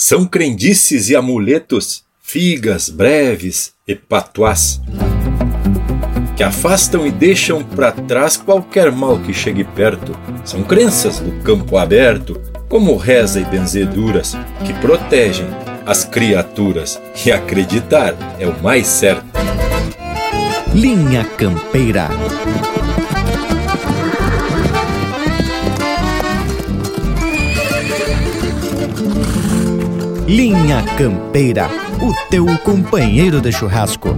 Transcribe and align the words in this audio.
São 0.00 0.24
crendices 0.24 1.08
e 1.08 1.16
amuletos, 1.16 2.04
figas, 2.22 2.88
breves 2.88 3.72
e 3.84 3.96
patuás, 3.96 4.80
que 6.36 6.44
afastam 6.44 7.04
e 7.04 7.10
deixam 7.10 7.64
para 7.64 7.90
trás 7.90 8.36
qualquer 8.36 8.92
mal 8.92 9.18
que 9.18 9.34
chegue 9.34 9.64
perto. 9.64 10.16
São 10.44 10.62
crenças 10.62 11.18
do 11.18 11.32
campo 11.42 11.76
aberto, 11.76 12.40
como 12.68 12.96
reza 12.96 13.40
e 13.40 13.44
benzeduras, 13.44 14.36
que 14.64 14.72
protegem 14.74 15.48
as 15.84 16.04
criaturas. 16.04 17.02
E 17.26 17.32
acreditar 17.32 18.14
é 18.38 18.46
o 18.46 18.56
mais 18.62 18.86
certo. 18.86 19.26
Linha 20.72 21.24
Campeira. 21.36 22.08
Linha 30.28 30.84
Campeira, 30.98 31.70
o 32.02 32.12
teu 32.28 32.44
companheiro 32.58 33.40
de 33.40 33.50
churrasco. 33.50 34.10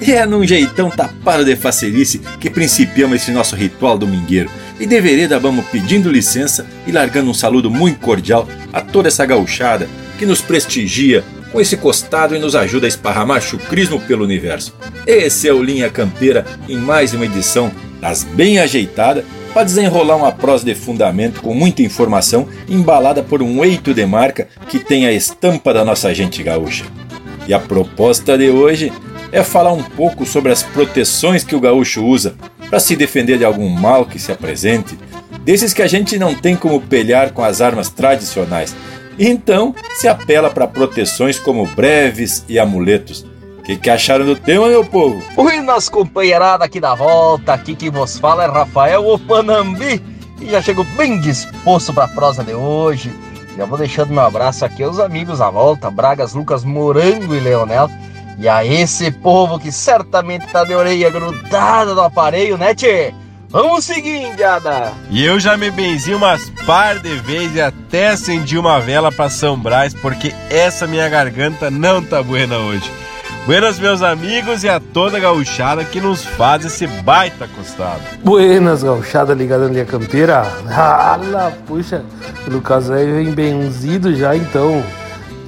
E 0.00 0.12
é 0.12 0.24
num 0.24 0.46
jeitão 0.46 0.88
tapado 0.88 1.44
de 1.44 1.54
facerice 1.56 2.22
que 2.40 2.48
principiamos 2.48 3.16
esse 3.16 3.32
nosso 3.32 3.54
ritual 3.54 3.98
domingueiro. 3.98 4.50
E 4.80 4.86
de 4.86 4.98
vereda 4.98 5.38
vamos 5.38 5.66
pedindo 5.66 6.10
licença 6.10 6.64
e 6.86 6.90
largando 6.90 7.30
um 7.30 7.34
saludo 7.34 7.70
muito 7.70 8.00
cordial 8.00 8.48
a 8.72 8.80
toda 8.80 9.08
essa 9.08 9.26
gauchada 9.26 9.86
que 10.18 10.26
nos 10.26 10.42
prestigia 10.42 11.24
com 11.52 11.60
esse 11.60 11.76
costado 11.76 12.34
e 12.34 12.38
nos 12.38 12.54
ajuda 12.56 12.86
a 12.86 12.88
esparramar 12.88 13.40
chucrismo 13.40 14.00
pelo 14.00 14.24
universo. 14.24 14.74
Esse 15.06 15.48
é 15.48 15.52
o 15.52 15.62
Linha 15.62 15.88
Campeira 15.88 16.44
em 16.68 16.76
mais 16.76 17.14
uma 17.14 17.24
edição 17.24 17.70
das 18.00 18.24
bem 18.24 18.58
ajeitadas 18.58 19.24
para 19.54 19.64
desenrolar 19.64 20.16
uma 20.16 20.32
prosa 20.32 20.64
de 20.64 20.74
fundamento 20.74 21.40
com 21.40 21.54
muita 21.54 21.82
informação 21.82 22.48
embalada 22.68 23.22
por 23.22 23.42
um 23.42 23.64
eito 23.64 23.94
de 23.94 24.04
marca 24.04 24.48
que 24.68 24.78
tem 24.78 25.06
a 25.06 25.12
estampa 25.12 25.72
da 25.72 25.84
nossa 25.84 26.14
gente 26.14 26.42
gaúcha. 26.42 26.84
E 27.46 27.54
a 27.54 27.58
proposta 27.58 28.36
de 28.36 28.50
hoje 28.50 28.92
é 29.32 29.42
falar 29.42 29.72
um 29.72 29.82
pouco 29.82 30.26
sobre 30.26 30.52
as 30.52 30.62
proteções 30.62 31.44
que 31.44 31.56
o 31.56 31.60
gaúcho 31.60 32.04
usa 32.04 32.34
para 32.68 32.80
se 32.80 32.94
defender 32.94 33.38
de 33.38 33.44
algum 33.44 33.68
mal 33.68 34.04
que 34.04 34.18
se 34.18 34.30
apresente, 34.30 34.98
desses 35.44 35.72
que 35.72 35.80
a 35.80 35.86
gente 35.86 36.18
não 36.18 36.34
tem 36.34 36.54
como 36.54 36.80
pelhar 36.80 37.32
com 37.32 37.42
as 37.42 37.60
armas 37.62 37.88
tradicionais, 37.88 38.76
então 39.18 39.74
se 39.96 40.06
apela 40.06 40.50
para 40.50 40.66
proteções 40.66 41.38
como 41.38 41.66
breves 41.66 42.44
e 42.48 42.58
amuletos. 42.58 43.26
O 43.58 43.62
que, 43.62 43.76
que 43.76 43.90
acharam 43.90 44.24
do 44.24 44.36
tema, 44.36 44.68
meu 44.68 44.84
povo? 44.84 45.22
Oi, 45.36 45.60
nas 45.60 45.88
companheirada 45.88 46.64
aqui 46.64 46.80
da 46.80 46.94
volta, 46.94 47.52
aqui 47.52 47.74
quem 47.74 47.90
vos 47.90 48.18
fala 48.18 48.44
é 48.44 48.46
Rafael 48.46 49.06
Opanambi 49.06 50.02
e 50.40 50.50
já 50.50 50.62
chego 50.62 50.84
bem 50.96 51.20
disposto 51.20 51.92
para 51.92 52.04
a 52.04 52.08
prosa 52.08 52.42
de 52.44 52.54
hoje. 52.54 53.12
Já 53.56 53.64
vou 53.64 53.76
deixando 53.76 54.12
meu 54.12 54.22
abraço 54.22 54.64
aqui 54.64 54.82
aos 54.84 55.00
amigos 55.00 55.40
à 55.40 55.50
volta, 55.50 55.90
Bragas, 55.90 56.32
Lucas, 56.32 56.64
Morango 56.64 57.34
e 57.34 57.40
Leonel. 57.40 57.90
E 58.38 58.48
a 58.48 58.64
esse 58.64 59.10
povo 59.10 59.58
que 59.58 59.72
certamente 59.72 60.46
tá 60.46 60.62
de 60.62 60.72
orelha 60.72 61.10
grudada 61.10 61.92
no 61.92 62.02
aparelho, 62.02 62.56
né, 62.56 62.72
tchê? 62.72 63.12
Vamos 63.50 63.84
seguir, 63.84 64.26
indiada! 64.26 64.92
E 65.08 65.24
eu 65.24 65.40
já 65.40 65.56
me 65.56 65.70
benzi 65.70 66.12
umas 66.12 66.50
par 66.66 66.98
de 66.98 67.14
vezes 67.20 67.56
e 67.56 67.60
até 67.62 68.08
acendi 68.08 68.58
uma 68.58 68.78
vela 68.78 69.10
para 69.10 69.30
São 69.30 69.58
Brás, 69.58 69.94
porque 69.94 70.34
essa 70.50 70.86
minha 70.86 71.08
garganta 71.08 71.70
não 71.70 72.02
tá 72.02 72.22
buena 72.22 72.58
hoje. 72.58 72.92
Buenas, 73.46 73.78
meus 73.78 74.02
amigos, 74.02 74.64
e 74.64 74.68
a 74.68 74.78
toda 74.78 75.16
a 75.16 75.20
gauchada 75.20 75.82
que 75.82 75.98
nos 75.98 76.22
faz 76.22 76.66
esse 76.66 76.86
baita 76.86 77.48
costado. 77.56 78.02
Buenas, 78.22 78.82
gauchada 78.82 79.32
ligada 79.32 79.64
na 79.64 79.72
linha 79.72 79.86
campeira. 79.86 80.42
Ala, 80.70 81.50
puxa, 81.66 82.04
o 82.46 82.60
caso 82.60 82.92
aí 82.92 83.10
vem 83.10 83.32
benzido 83.32 84.14
já 84.14 84.36
então. 84.36 84.84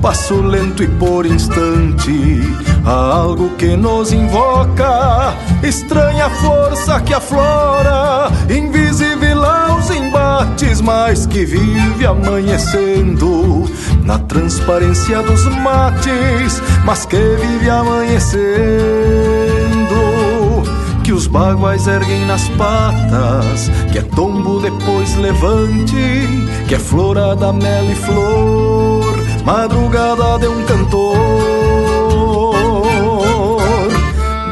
Passo 0.00 0.40
lento 0.40 0.82
e 0.82 0.88
por 0.88 1.26
instante, 1.26 2.40
há 2.86 2.90
algo 2.90 3.50
que 3.50 3.76
nos 3.76 4.12
invoca, 4.12 5.34
estranha 5.62 6.30
força 6.30 6.98
que 7.02 7.12
aflora, 7.12 8.30
invisível 8.48 9.44
aos 9.44 9.90
embates, 9.90 10.80
mas 10.80 11.26
que 11.26 11.44
vive 11.44 12.06
amanhecendo 12.06 13.70
na 14.04 14.18
transparência 14.20 15.22
dos 15.22 15.44
mates, 15.56 16.62
mas 16.84 17.04
que 17.04 17.16
vive 17.16 17.68
amanhecendo. 17.68 18.40
Que 21.04 21.12
os 21.12 21.26
baguais 21.26 21.86
erguem 21.86 22.24
nas 22.24 22.48
patas, 22.50 23.70
que 23.92 23.98
é 23.98 24.02
tombo 24.02 24.60
depois 24.60 25.14
levante, 25.16 25.94
que 26.66 26.74
é 26.74 26.78
florada, 26.78 27.52
mel 27.52 27.84
e 27.90 27.94
flor, 27.94 28.69
madrugada 29.44 30.38
de 30.38 30.48
um 30.48 30.64
cantor, 30.64 31.24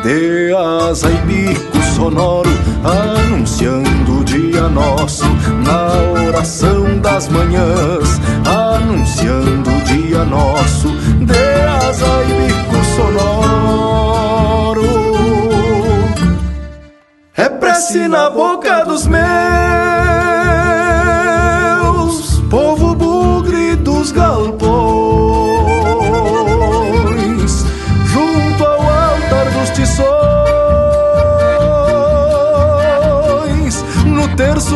de 0.03 0.55
asa 0.55 1.11
e 1.11 1.17
bico 1.27 1.79
sonoro, 1.95 2.51
anunciando 2.85 4.21
o 4.21 4.25
dia 4.25 4.69
nosso, 4.69 5.25
na 5.65 5.93
oração 6.29 6.99
das 7.01 7.29
manhãs, 7.29 8.21
anunciando 8.47 9.71
o 9.71 9.81
dia 9.83 10.25
nosso, 10.25 10.89
de 10.89 11.63
asa 11.87 12.25
e 12.25 12.33
bico 12.47 12.85
sonoro. 12.97 13.49
É 17.37 17.49
prece 17.49 18.09
na 18.09 18.31
boca 18.31 18.85
dos 18.85 19.07
meus, 19.07 19.88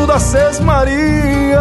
da 0.07 0.19
Sesmaria 0.19 1.61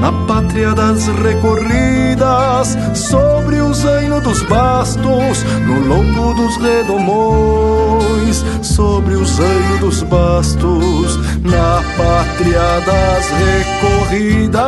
na 0.00 0.12
pátria 0.26 0.74
das 0.74 1.06
recorridas, 1.08 2.76
sobre 2.94 3.60
o 3.60 3.74
zaino 3.74 4.20
dos 4.20 4.40
bastos, 4.42 5.42
no 5.66 5.80
lombo 5.80 6.32
dos 6.34 6.56
redomões, 6.58 8.44
sobre 8.62 9.16
o 9.16 9.24
zaino 9.24 9.78
dos 9.80 10.04
bastos, 10.04 11.18
na 11.42 11.82
pátria 11.96 12.80
das 12.86 13.28
recorridas, 14.10 14.60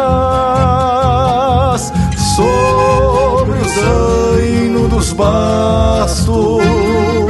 sobre 2.35 3.61
o 3.61 3.69
zaino 3.69 4.89
dos 4.89 5.13
bastos. 5.13 7.28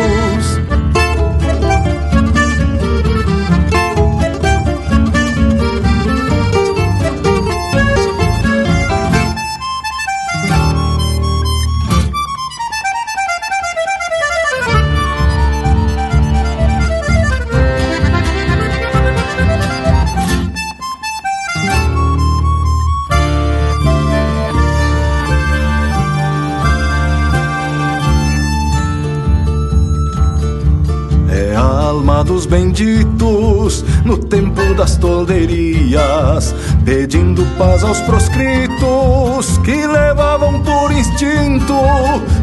No 34.04 34.16
tempo 34.16 34.72
das 34.74 34.96
tolderias, 34.96 36.54
pedindo 36.84 37.44
paz 37.56 37.82
aos 37.82 38.00
proscritos 38.02 39.58
que 39.64 39.84
levavam 39.84 40.62
por 40.62 40.92
instinto 40.92 41.74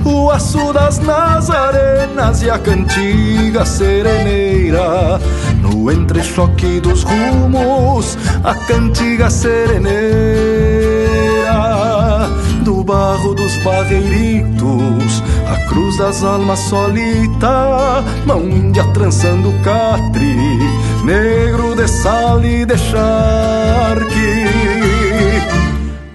o 0.03 0.29
aço 0.29 0.73
das 0.73 0.99
nazarenas 0.99 2.41
e 2.43 2.49
a 2.49 2.59
cantiga 2.59 3.65
sereneira. 3.65 5.21
No 5.61 5.89
entrechoque 5.89 6.81
dos 6.81 7.03
rumos, 7.03 8.17
a 8.43 8.55
cantiga 8.55 9.29
sereneira 9.29 10.65
do 12.63 12.83
barro 12.83 13.33
dos 13.33 13.57
barreiritos 13.59 15.23
cruz 15.75 15.97
das 15.97 16.23
almas 16.23 16.59
solita, 16.59 18.01
mão 18.25 18.41
índia 18.43 18.85
trançando 18.93 19.51
catre, 19.61 20.33
negro 21.03 21.75
de 21.75 21.85
sal 21.85 22.41
e 22.45 22.65
de 22.65 22.77
charque. 22.77 24.45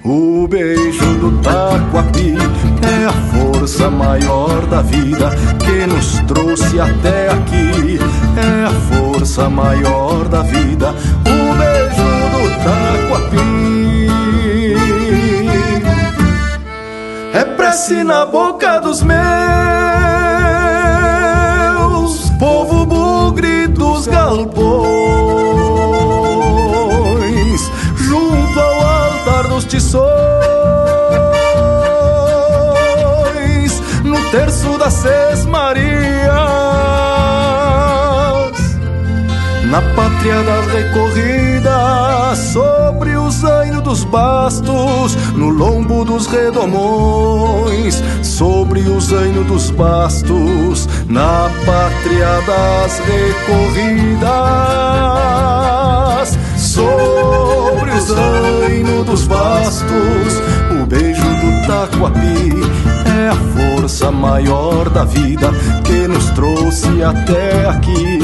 O 0.02 0.48
beijo 0.48 1.14
do 1.18 1.32
taquapi 1.42 2.36
é 2.82 3.04
a 3.04 3.12
força 3.12 3.90
maior 3.90 4.64
da 4.64 4.80
vida 4.80 5.30
que 5.58 5.86
nos 5.86 6.20
trouxe 6.26 6.80
até 6.80 7.28
aqui. 7.28 7.98
É 8.38 8.64
a 8.64 8.70
força 8.96 9.50
maior 9.50 10.26
da 10.28 10.40
vida, 10.40 10.88
o 10.90 11.54
beijo 11.58 12.08
do 12.32 12.48
taquapi. 12.64 13.49
Prece 17.70 18.02
na 18.02 18.26
boca 18.26 18.80
dos 18.80 19.00
meus, 19.00 19.20
povo 22.36 22.84
bugre 22.84 23.68
dos 23.68 24.08
galpões, 24.08 24.50
junto 27.94 28.58
ao 28.58 28.80
altar 28.80 29.46
dos 29.46 29.64
tições, 29.66 30.10
no 34.02 34.20
terço 34.32 34.76
das 34.76 34.94
Seis 34.94 35.46
na 39.70 39.80
pátria 39.94 40.42
das 40.42 40.66
recorridas, 40.66 42.38
sobre 42.52 43.16
o 43.16 43.30
zaino 43.30 43.80
dos 43.80 44.02
bastos, 44.02 45.14
no 45.36 45.48
lombo 45.48 46.04
dos 46.04 46.26
redomões, 46.26 48.02
sobre 48.20 48.80
o 48.80 49.00
zaino 49.00 49.44
dos 49.44 49.70
bastos, 49.70 50.88
na 51.06 51.48
pátria 51.64 52.40
das 52.46 52.98
recorridas, 52.98 54.28
sobre 56.56 57.92
o 57.92 58.00
zaino 58.00 59.04
dos 59.04 59.24
bastos, 59.28 60.42
o 60.82 60.86
beijo 60.86 61.22
do 61.22 61.66
taquapi 61.68 62.50
é 63.20 63.28
a 63.28 63.36
força 63.36 64.10
maior 64.10 64.88
da 64.90 65.04
vida 65.04 65.52
que 65.84 66.08
nos 66.08 66.30
trouxe 66.30 67.02
até 67.02 67.68
aqui. 67.68 68.18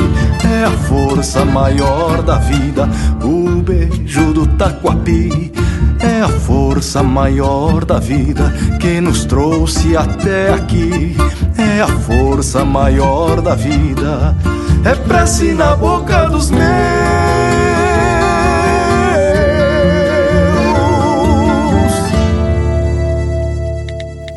É 0.48 0.64
a 0.64 0.70
força 0.70 1.44
maior 1.44 2.22
da 2.22 2.38
vida, 2.38 2.88
o 3.22 3.62
beijo 3.62 4.32
do 4.32 4.46
taquapi. 4.46 5.52
É 5.98 6.20
a 6.20 6.28
força 6.28 7.02
maior 7.02 7.84
da 7.84 7.98
vida 7.98 8.52
que 8.80 9.00
nos 9.00 9.24
trouxe 9.24 9.96
até 9.96 10.52
aqui. 10.52 11.16
É 11.58 11.80
a 11.80 11.88
força 11.88 12.64
maior 12.64 13.40
da 13.40 13.54
vida. 13.54 14.36
É 14.84 14.94
prece 14.94 15.52
na 15.52 15.74
boca 15.74 16.28
dos 16.28 16.50
meus. 16.50 16.66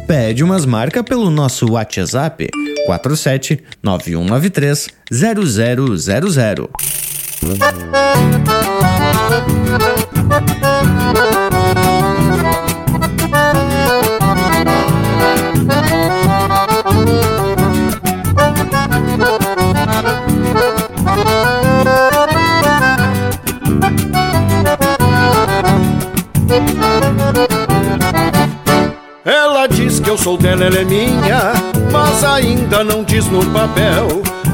Pede 0.08 0.44
umas 0.44 0.66
marcas 0.66 1.04
pelo 1.04 1.30
nosso 1.30 1.74
WhatsApp 1.74 2.50
47 2.98 3.62
9193 3.82 4.90
0000. 5.12 6.70
Sou 30.20 30.38
dela, 30.38 30.66
ela 30.66 30.80
é 30.80 30.84
minha, 30.84 31.54
mas 31.92 32.24
ainda 32.24 32.84
não 32.84 33.04
diz 33.04 33.26
no 33.28 33.46
papel. 33.52 34.08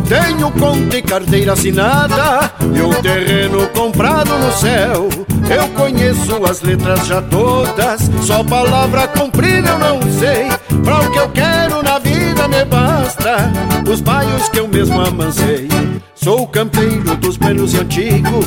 Tenho 0.07 0.51
conta 0.51 0.97
e 0.97 1.01
carteira 1.01 1.53
assinada 1.53 2.51
e 2.61 2.81
um 2.81 2.93
terreno 3.01 3.67
comprado 3.69 4.29
no 4.37 4.51
céu. 4.51 5.09
Eu 5.49 5.67
conheço 5.69 6.45
as 6.45 6.61
letras 6.61 7.07
já 7.07 7.21
todas, 7.23 8.09
só 8.21 8.43
palavra 8.43 9.07
comprida 9.07 9.69
eu 9.69 9.79
não 9.79 10.01
sei. 10.19 10.49
Pra 10.83 10.99
o 10.99 11.11
que 11.11 11.17
eu 11.17 11.29
quero 11.29 11.81
na 11.81 11.97
vida 11.97 12.47
me 12.47 12.63
basta, 12.65 13.51
os 13.89 14.01
baios 14.01 14.47
que 14.49 14.59
eu 14.59 14.67
mesmo 14.67 15.01
amancei. 15.01 15.67
Sou 16.13 16.47
campeiro 16.47 17.15
dos 17.17 17.37
buenos 17.37 17.73
e 17.73 17.79
antigo, 17.79 18.39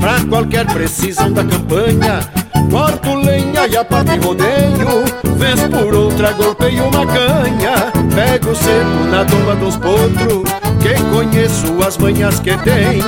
pra 0.00 0.20
qualquer 0.28 0.66
precisão 0.66 1.32
da 1.32 1.44
campanha. 1.44 2.43
Corto 2.70 3.14
lenha 3.14 3.66
e 3.66 3.76
a 3.76 3.84
parte 3.84 4.16
rodeio 4.18 5.04
Vez 5.36 5.60
por 5.68 5.94
outra 5.94 6.32
golpeio 6.32 6.84
uma 6.84 7.06
canha. 7.06 7.92
Pego 8.14 8.54
seco 8.54 9.04
na 9.10 9.24
tomba 9.24 9.54
dos 9.56 9.76
potros 9.76 10.48
Que 10.80 10.94
conheço 11.10 11.66
as 11.86 11.96
manhas 11.98 12.40
que 12.40 12.56
tem. 12.58 13.00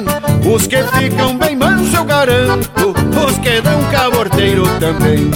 Os 0.53 0.67
que 0.67 0.83
ficam 0.83 1.37
bem 1.37 1.57
manso 1.57 1.97
eu 1.97 2.05
garanto 2.05 2.95
Os 3.27 3.39
que 3.39 3.61
dão 3.61 3.83
caborteiro 3.91 4.65
também. 4.79 5.31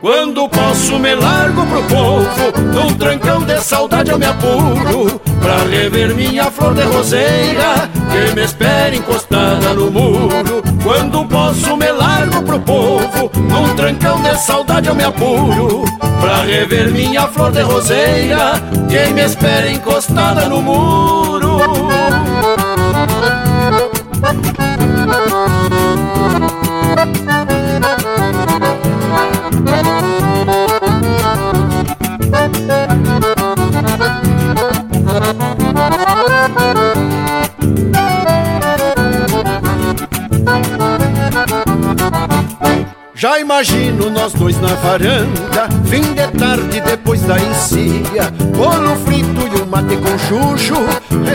Quando 0.00 0.48
posso 0.48 0.98
me 0.98 1.14
largo 1.14 1.66
pro 1.66 1.82
povo 1.82 2.26
Num 2.72 2.94
trancão 2.94 3.42
de 3.42 3.60
saudade 3.60 4.10
eu 4.10 4.18
me 4.18 4.26
apuro 4.26 5.20
Pra 5.40 5.56
rever 5.68 6.14
minha 6.14 6.50
flor 6.50 6.74
de 6.74 6.82
roseira 6.82 7.88
Que 8.12 8.34
me 8.34 8.44
espera 8.44 8.94
encostada 8.94 9.74
no 9.74 9.90
muro 9.90 10.62
Quando 10.86 11.24
posso 11.24 11.76
me 11.76 11.90
largo 11.90 12.40
pro 12.42 12.60
povo 12.60 13.28
Num 13.34 13.74
trancão 13.74 14.22
de 14.22 14.36
saudade 14.36 14.86
eu 14.86 14.94
me 14.94 15.02
apuro 15.02 15.84
Pra 16.20 16.42
rever 16.42 16.92
minha 16.92 17.26
flor 17.26 17.50
de 17.50 17.62
roseira 17.62 18.52
Que 18.88 19.12
me 19.12 19.22
espera 19.22 19.68
encostada 19.68 20.48
no 20.48 20.62
muro 20.62 21.58
Já 43.16 43.40
imagino 43.40 44.10
nós 44.10 44.34
dois 44.34 44.60
na 44.60 44.74
varanda, 44.74 45.70
fim 45.86 46.02
de 46.02 46.38
tarde 46.38 46.82
depois 46.82 47.22
da 47.22 47.38
encilha, 47.38 48.30
bolo 48.54 48.94
frito 49.06 49.40
e 49.40 49.62
um 49.62 49.64
mate 49.64 49.96
com 49.96 50.18
chuchu, 50.18 50.74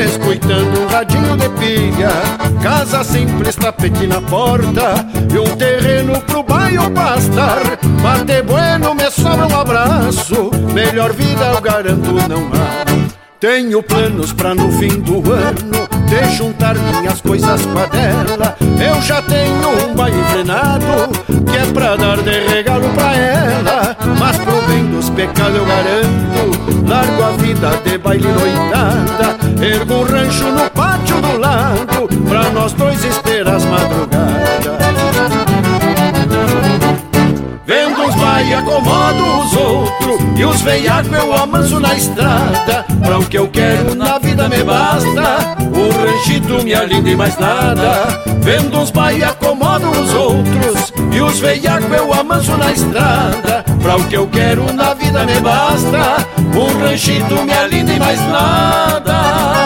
escutando 0.06 0.80
um 0.80 0.86
radinho 0.86 1.36
de 1.38 1.50
pilha. 1.50 2.12
Casa 2.62 3.04
simples, 3.04 3.56
tapete 3.56 4.06
na 4.06 4.22
porta 4.22 5.08
e 5.34 5.40
um 5.40 5.56
terreno 5.56 6.22
pro 6.22 6.44
bairro 6.44 6.92
pastar. 6.92 7.64
Mate 8.04 8.44
bueno, 8.44 8.94
me 8.94 9.10
sobra 9.10 9.48
um 9.48 9.60
abraço, 9.60 10.52
melhor 10.76 11.12
vida 11.14 11.46
eu 11.46 11.62
garanto 11.62 12.14
não 12.30 12.48
há. 12.54 12.86
Tenho 13.40 13.82
planos 13.82 14.32
pra 14.32 14.54
no 14.54 14.72
fim 14.74 15.00
do 15.00 15.16
ano 15.34 16.01
de 16.12 16.36
juntar 16.36 16.76
minhas 16.76 17.22
coisas 17.22 17.66
com 17.66 17.80
a 17.80 17.86
dela. 17.86 18.58
Eu 18.60 19.02
já 19.02 19.22
tenho 19.22 19.90
um 19.90 19.96
baile 19.96 20.22
frenado 20.26 21.08
que 21.50 21.56
é 21.58 21.66
pra 21.72 21.96
dar 21.96 22.18
de 22.18 22.48
regalo 22.50 22.90
pra 22.90 23.16
ela. 23.16 23.96
Mas 24.20 24.38
pro 24.40 24.62
bem 24.64 24.86
dos 24.88 25.10
pecados 25.10 25.56
eu 25.56 25.66
garanto, 25.66 26.86
largo 26.86 27.24
a 27.24 27.32
vida 27.38 27.70
de 27.86 27.98
baile 27.98 28.28
noitada. 28.28 29.38
Ergo 29.66 29.94
um 29.94 30.04
rancho 30.04 30.44
no 30.52 30.70
pátio 30.72 31.22
do 31.22 31.38
lago 31.38 32.10
pra 32.28 32.50
nós 32.50 32.74
dois 32.74 33.06
acomodo 38.72 39.40
os 39.42 39.58
outros 39.58 40.40
E 40.40 40.46
os 40.46 40.62
veiacos 40.62 41.12
eu 41.12 41.34
amanso 41.34 41.80
na 41.80 41.94
estrada. 41.96 42.86
Pra 43.04 43.20
o 43.20 43.26
que 43.26 43.38
eu 43.38 43.48
quero 43.48 43.96
na 43.96 44.18
vida 44.18 44.48
me 44.48 44.64
basta 44.64 45.58
O 45.76 45.92
ranchito 45.92 46.64
me 46.64 46.74
alinda 46.74 47.10
e 47.10 47.16
mais 47.16 47.38
nada. 47.38 48.22
Vendo 48.40 48.80
uns 48.80 48.92
vai 48.92 49.22
acomodo 49.22 49.90
os 49.92 50.14
outros 50.14 50.94
E 51.12 51.22
os 51.22 51.40
veiacos 51.40 51.92
eu 51.92 52.14
amanso 52.14 52.56
na 52.58 52.72
estrada. 52.72 53.66
Pra 53.82 53.98
o 53.98 54.04
que 54.06 54.16
eu 54.16 54.28
quero 54.28 54.72
na 54.74 54.94
vida 54.94 55.26
me 55.26 55.40
basta 55.40 56.26
O 56.56 56.80
ranchito 56.80 57.44
me 57.44 57.54
alinda 57.54 57.92
e 57.92 58.00
mais 58.00 58.20
nada 58.28 59.61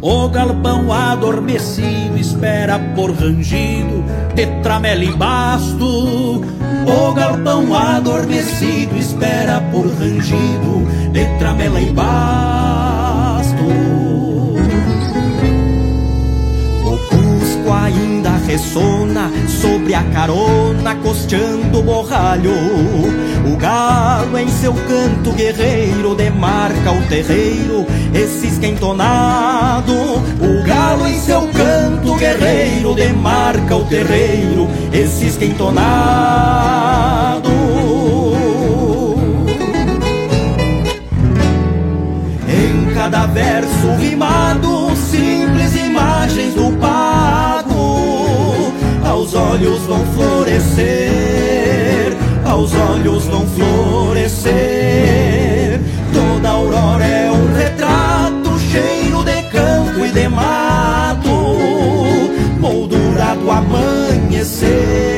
O 0.00 0.28
galpão 0.28 0.92
adormecido 0.92 2.16
espera 2.16 2.78
por 2.94 3.10
rangido, 3.10 4.04
tetramela 4.36 5.02
e 5.02 5.10
basto. 5.12 6.44
O 6.86 7.12
galpão 7.12 7.74
adormecido 7.74 8.96
espera 8.96 9.60
por 9.72 9.84
rangido, 9.86 10.86
tetramela 11.12 11.80
e 11.80 11.90
basto. 11.90 12.91
Ressona 18.52 19.30
sobre 19.48 19.94
a 19.94 20.02
carona, 20.12 20.94
costeando 20.96 21.78
o 21.78 21.82
borralho. 21.82 22.52
O 23.50 23.56
galo 23.56 24.38
em 24.38 24.48
seu 24.48 24.74
canto 24.74 25.32
guerreiro 25.32 26.14
demarca 26.14 26.92
o 26.92 27.00
terreiro, 27.08 27.86
esse 28.14 28.48
esquentonado. 28.48 29.94
O 29.94 30.62
galo 30.66 31.06
em 31.06 31.18
seu 31.18 31.48
canto 31.48 32.14
guerreiro 32.16 32.94
demarca 32.94 33.74
o 33.74 33.86
terreiro, 33.86 34.68
esse 34.92 35.28
esquentonado. 35.28 37.48
Em 42.46 42.94
cada 42.94 43.24
verso 43.26 43.94
rimado, 43.98 44.94
simples 44.96 45.41
olhos 49.62 49.82
vão 49.82 50.04
florescer 50.06 51.62
aos 52.44 52.74
olhos 52.74 53.26
vão 53.26 53.46
florescer. 53.46 54.52
Toda 56.12 56.48
aurora 56.48 57.04
é 57.04 57.30
um 57.30 57.54
retrato 57.54 58.58
cheiro 58.58 59.22
de 59.24 59.42
campo 59.50 60.04
e 60.04 60.10
de 60.10 60.28
mato, 60.28 61.30
moldura 62.58 63.36
do 63.36 63.50
amanhecer, 63.50 65.11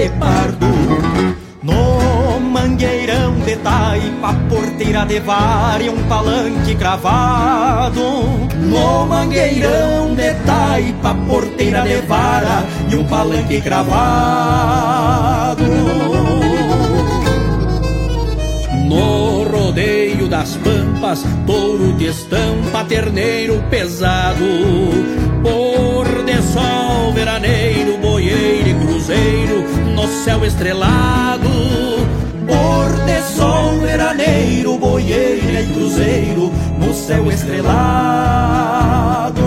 de 0.00 0.08
pardo 0.18 0.66
No 1.62 2.40
mangueirão 2.40 3.38
de 3.40 3.56
taipa, 3.56 4.32
porteira 4.48 5.04
de 5.04 5.20
vara 5.20 5.82
e 5.82 5.90
um 5.90 6.02
palanque 6.08 6.74
cravado. 6.74 8.00
No 8.72 9.06
mangueirão 9.06 10.14
de 10.14 10.32
taipa, 10.46 11.14
porteira 11.28 11.82
de 11.82 12.00
vara 12.06 12.64
e 12.90 12.96
um 12.96 13.04
palanque 13.04 13.60
cravado 13.60 14.90
pampas, 21.10 21.24
touro 21.46 21.92
de 21.94 22.06
estampa, 22.06 22.84
terneiro 22.84 23.62
pesado 23.70 24.44
Pôr 25.42 26.24
de 26.24 26.42
sol 26.42 27.12
veraneiro, 27.12 27.96
boieiro 27.98 28.68
e 28.68 28.74
cruzeiro 28.74 29.64
no 29.94 30.06
céu 30.22 30.44
estrelado. 30.44 31.48
Pôr 32.46 32.90
de 33.06 33.22
sol 33.34 33.80
veraneiro, 33.80 34.76
boieiro 34.76 35.50
e 35.50 35.66
cruzeiro 35.72 36.52
no 36.78 36.92
céu 36.92 37.30
estrelado. 37.30 39.40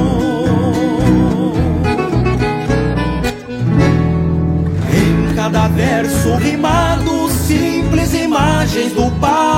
Em 4.91 5.35
cada 5.35 5.67
verso 5.67 6.35
rimado, 6.37 7.29
simples 7.29 8.15
imagens 8.15 8.93
do 8.93 9.11
pago, 9.19 9.52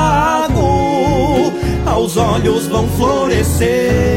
aos 2.16 2.18
olhos 2.18 2.68
vão 2.68 2.88
florescer 2.90 4.16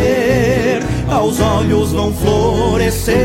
aos 1.11 1.41
olhos 1.41 1.93
vão 1.93 2.13
florescer. 2.13 3.17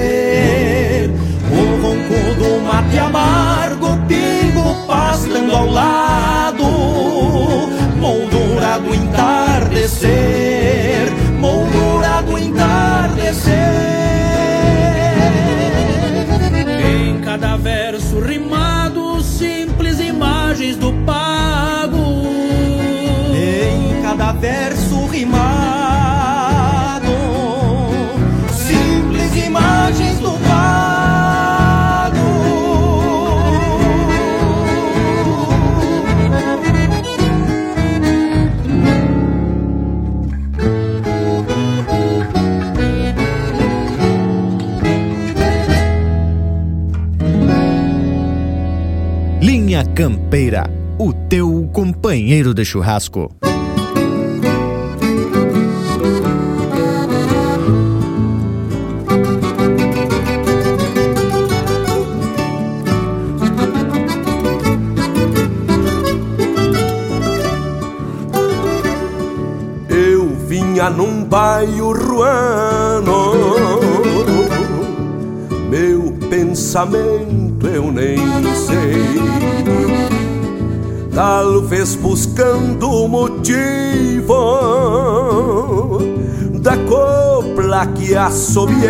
O 1.51 1.81
ronco 1.81 2.33
do 2.39 2.61
mate 2.65 2.97
amargo, 2.97 3.97
pingo 4.07 4.87
pastando 4.87 5.53
ao 5.53 5.69
lado, 5.69 6.63
moldura 7.99 8.79
do 8.79 8.95
entardecer, 8.95 10.11
moldura 11.39 12.21
do 12.23 12.37
entardecer. 12.39 13.53
Em 16.83 17.19
cada 17.19 17.57
verso 17.57 18.19
rimado, 18.21 19.21
simples 19.21 19.99
imagens 19.99 20.77
do 20.77 20.93
verso 24.39 25.05
rimado. 25.07 25.43
Simples 28.51 29.35
imagens 29.45 30.19
do 30.19 30.33
Linha 49.73 49.83
Campeira, 49.85 50.69
o 50.97 51.11
teu 51.11 51.69
companheiro 51.73 52.53
de 52.53 52.63
churrasco. 52.63 53.29
Vinha 70.83 70.89
num 70.89 71.23
baio 71.23 71.93
ruano, 71.93 73.33
meu 75.69 76.13
pensamento 76.29 77.67
eu 77.67 77.91
nem 77.91 78.17
sei. 78.55 79.23
Talvez 81.13 81.95
buscando 81.95 83.07
motivo 83.07 84.33
da 86.59 86.75
copla 86.77 87.85
que 87.87 88.15
assobiei. 88.15 88.83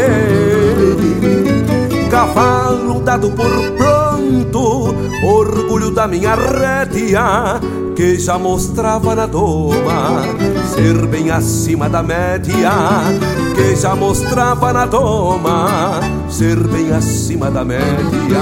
Cavalo 2.09 3.01
dado 3.01 3.29
por 3.31 3.51
pronto, 3.77 4.95
orgulho 5.25 5.91
da 5.91 6.07
minha 6.07 6.35
rédea, 6.35 7.59
que 7.95 8.17
já 8.17 8.37
mostrava 8.37 9.15
na 9.15 9.25
doma 9.25 10.23
ser 10.73 11.05
bem 11.07 11.29
acima 11.29 11.89
da 11.89 12.01
média, 12.01 12.71
que 13.55 13.75
já 13.75 13.95
mostrava 13.95 14.73
na 14.73 14.85
doma 14.85 15.99
ser 16.29 16.57
bem 16.67 16.91
acima 16.91 17.51
da 17.51 17.63
média. 17.63 18.41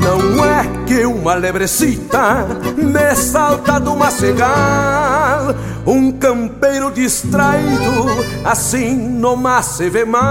Não 0.00 0.44
é 0.44 0.64
que 0.86 1.04
uma 1.04 1.34
lebrecita 1.34 2.46
me 2.76 3.14
salta 3.14 3.80
do 3.80 3.96
macegal 3.96 5.54
Um 5.86 6.12
campeiro 6.12 6.90
distraído 6.90 8.06
assim 8.44 8.96
no 8.96 9.36
se 9.62 9.90
vê 9.90 10.04
mal 10.04 10.22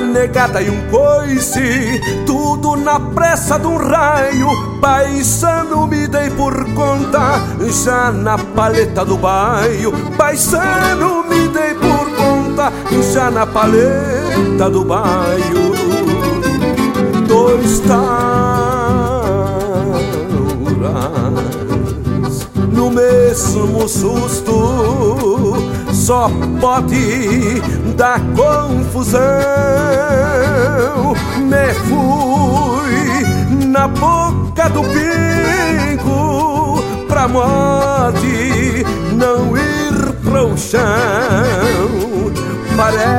Negada 0.00 0.62
e 0.62 0.70
um 0.70 0.88
coice, 0.88 2.00
tudo 2.24 2.76
na 2.76 2.98
pressa 2.98 3.58
de 3.58 3.66
um 3.66 3.76
raio. 3.76 4.48
Paisano 4.80 5.86
me 5.86 6.06
dei 6.06 6.30
por 6.30 6.54
conta, 6.74 7.40
já 7.84 8.10
na 8.10 8.38
paleta 8.38 9.04
do 9.04 9.16
baio. 9.16 9.92
Paisano 10.16 11.24
me 11.28 11.48
dei 11.48 11.74
por 11.74 12.10
conta, 12.16 12.72
já 13.12 13.30
na 13.30 13.46
paleta 13.46 14.70
do 14.70 14.84
baio. 14.84 15.74
Dois 17.26 17.80
tauras 17.80 18.68
no 22.72 22.90
mesmo 22.90 23.88
susto 23.88 25.54
só 25.92 26.30
pode 26.60 27.60
dar 27.98 28.20
confusão. 28.36 29.18
Me 31.38 31.74
fui 31.88 33.26
na 33.66 33.88
boca 33.88 34.70
do 34.70 34.82
pingo 34.84 36.80
pra 37.08 37.26
morte 37.26 38.86
não 39.12 39.56
ir 39.56 40.12
pro 40.22 40.56
chão. 40.56 40.80
Parece 42.76 43.18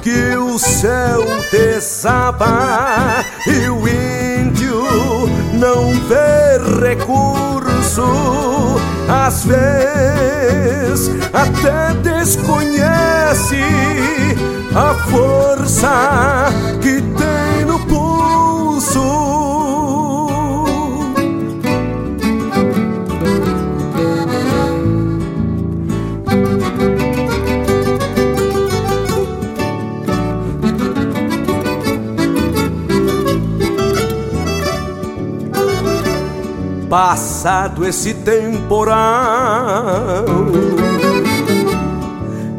que 0.00 0.36
o 0.36 0.56
céu 0.56 1.26
desaba 1.50 3.24
e 3.44 3.68
o 3.68 3.88
índio 3.88 4.84
não 5.54 5.94
vê 6.06 6.58
recurso. 6.86 8.57
Às 9.08 9.44
vezes 9.44 11.10
até 11.32 11.94
desconhece 12.02 13.62
a 14.74 14.94
força 15.10 16.47
Passado 36.88 37.86
esse 37.86 38.14
temporal, 38.14 38.96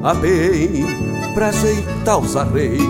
abei 0.03 0.85
pra 1.33 1.47
ajeitar 1.47 2.19
os 2.19 2.37
arreios. 2.37 2.85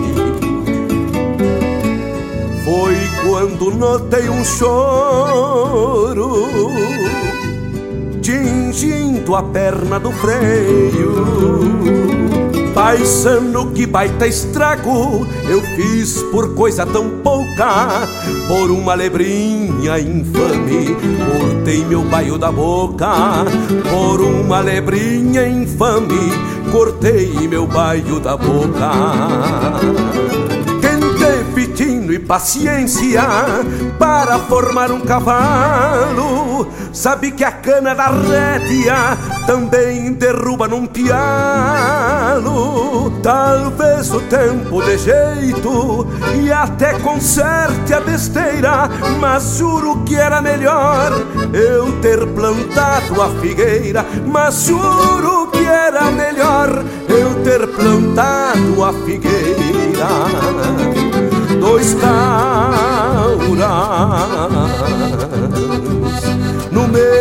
Foi 2.62 2.94
quando 3.24 3.70
notei 3.70 4.28
um 4.28 4.44
choro 4.44 6.46
tingindo 8.20 9.34
a 9.34 9.42
perna 9.42 9.98
do 9.98 10.12
freio. 10.12 12.19
Paisano, 12.80 13.72
que 13.72 13.84
baita 13.84 14.26
estrago 14.26 15.26
eu 15.46 15.60
fiz 15.60 16.22
por 16.32 16.54
coisa 16.54 16.86
tão 16.86 17.10
pouca, 17.22 18.08
por 18.48 18.70
uma 18.70 18.94
lebrinha 18.94 20.00
infame, 20.00 20.96
cortei 21.30 21.84
meu 21.84 22.02
baio 22.04 22.38
da 22.38 22.50
boca, 22.50 23.44
por 23.90 24.22
uma 24.22 24.60
lebrinha 24.60 25.46
infame, 25.46 26.32
cortei 26.72 27.46
meu 27.46 27.66
baio 27.66 28.18
da 28.18 28.34
boca. 28.34 28.90
E 32.10 32.18
paciência 32.18 33.22
para 33.96 34.36
formar 34.40 34.90
um 34.90 35.00
cavalo, 35.00 36.66
sabe 36.92 37.30
que 37.32 37.44
a 37.44 37.52
cana 37.52 37.94
da 37.94 38.08
rédea 38.08 39.16
também 39.46 40.12
derruba 40.12 40.68
num 40.68 40.86
pialo. 40.86 42.40
Talvez 43.22 44.12
o 44.12 44.20
tempo 44.22 44.82
de 44.82 44.98
jeito 44.98 46.06
e 46.42 46.50
até 46.52 46.98
conserte 47.00 47.92
a 47.94 48.00
besteira, 48.00 48.88
mas 49.18 49.58
juro 49.58 50.02
que 50.04 50.16
era 50.16 50.40
melhor 50.40 51.12
eu 51.52 52.00
ter 52.00 52.26
plantado 52.28 53.20
a 53.20 53.28
figueira, 53.40 54.06
mas 54.26 54.64
juro 54.64 55.48
que 55.50 55.64
era 55.64 56.10
melhor 56.10 56.84
eu 57.08 57.42
ter 57.42 57.66
plantado 57.68 58.84
a 58.84 58.92
figueira. 59.04 60.08
Dois 61.60 61.94
tauras 61.94 62.40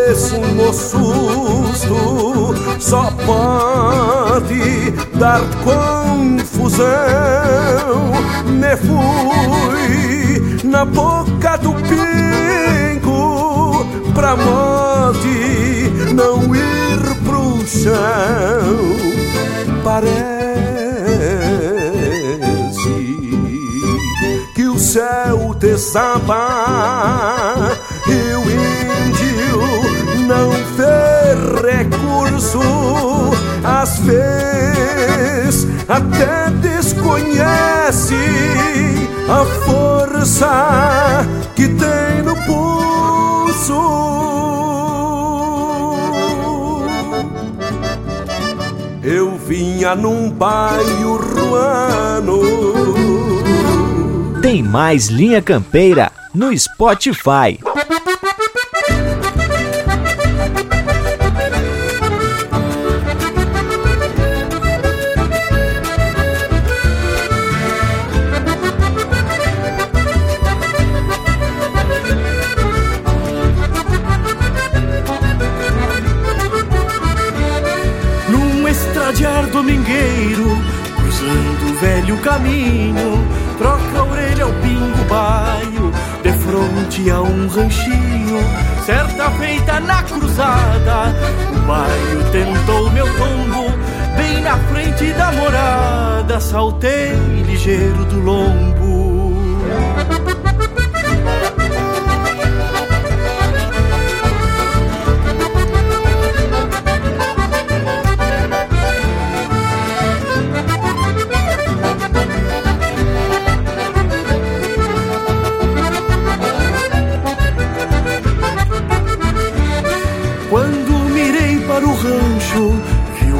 no 0.09 0.15
mesmo 0.15 0.73
susto 0.73 2.55
só 2.79 3.11
pode 3.27 4.89
dar 5.19 5.39
confusão. 5.63 6.87
Me 8.47 8.75
fui 8.77 10.61
na 10.63 10.83
boca 10.83 11.57
do 11.57 11.75
pingo 11.75 13.05
pra 14.15 14.35
morte 14.35 15.93
não 16.15 16.55
ir 16.55 17.15
pro 17.23 17.63
chão. 17.67 17.93
Parece 19.83 20.39
que 24.55 24.67
o 24.67 24.79
céu 24.79 25.53
desaba 25.53 26.79
recurso, 31.69 32.59
às 33.63 33.99
vezes 33.99 35.67
até 35.87 36.49
desconhece 36.61 38.15
a 39.29 39.45
força 39.65 41.25
que 41.55 41.67
tem 41.67 42.23
no 42.23 42.35
pulso. 42.45 43.99
Eu 49.03 49.37
vinha 49.37 49.95
num 49.95 50.29
baio 50.29 51.15
ruano. 51.17 52.41
Tem 54.41 54.63
mais 54.63 55.07
Linha 55.07 55.41
Campeira 55.41 56.11
no 56.33 56.55
Spotify. 56.57 57.59
Caminho, 82.19 83.25
troca 83.57 83.99
a 83.99 84.03
orelha 84.03 84.43
ao 84.45 84.53
pingo 84.53 85.03
baio, 85.09 85.91
de 86.23 86.31
fronte 86.33 87.09
a 87.09 87.21
um 87.21 87.47
ranchinho. 87.47 88.39
Certa 88.85 89.29
feita 89.31 89.79
na 89.79 90.03
cruzada, 90.03 91.13
o 91.53 91.59
baio 91.67 92.31
tentou 92.31 92.89
meu 92.91 93.05
tombo, 93.17 93.71
bem 94.15 94.41
na 94.41 94.57
frente 94.57 95.11
da 95.13 95.31
morada, 95.31 96.39
saltei 96.39 97.13
ligeiro 97.45 98.05
do 98.05 98.19
lombo. 98.19 98.78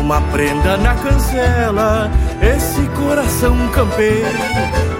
Uma 0.09 0.21
prenda 0.21 0.75
na 0.77 0.95
cancela. 0.95 2.09
Esse 2.41 2.81
coração 2.97 3.55
campeiro 3.67 4.25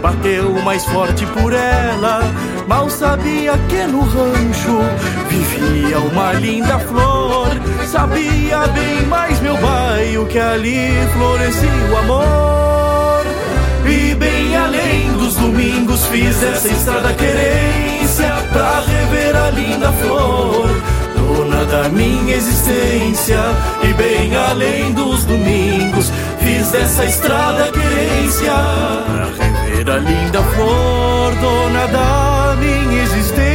bateu 0.04 0.52
mais 0.62 0.86
forte 0.86 1.26
por 1.26 1.52
ela. 1.52 2.22
Mal 2.68 2.88
sabia 2.92 3.58
que 3.68 3.88
no 3.88 4.02
rancho 4.02 4.80
vivia 5.28 5.98
uma 5.98 6.34
linda 6.34 6.78
flor. 6.78 7.48
Sabia 7.88 8.68
bem 8.68 9.08
mais 9.08 9.40
meu 9.40 9.58
bairro 9.58 10.28
que 10.28 10.38
ali 10.38 10.92
florescia 11.14 11.70
o 11.92 11.98
amor. 11.98 13.26
E 13.88 14.14
bem 14.14 14.56
além 14.56 15.12
dos 15.14 15.36
domingos 15.38 16.06
fiz 16.06 16.44
essa 16.44 16.68
estrada 16.68 17.12
querência 17.16 17.89
minha 22.00 22.34
existência 22.34 23.40
e 23.84 23.94
bem 23.94 24.34
além 24.34 24.94
dos 24.94 25.26
domingos 25.26 26.10
fiz 26.40 26.72
dessa 26.72 27.04
estrada 27.04 27.70
querência 27.74 28.54
para 29.06 29.26
rever 29.26 29.90
a 29.90 29.98
linda 29.98 30.42
flor, 30.56 31.36
dona 31.36 31.88
da 31.88 32.56
minha 32.58 33.04
existência. 33.04 33.49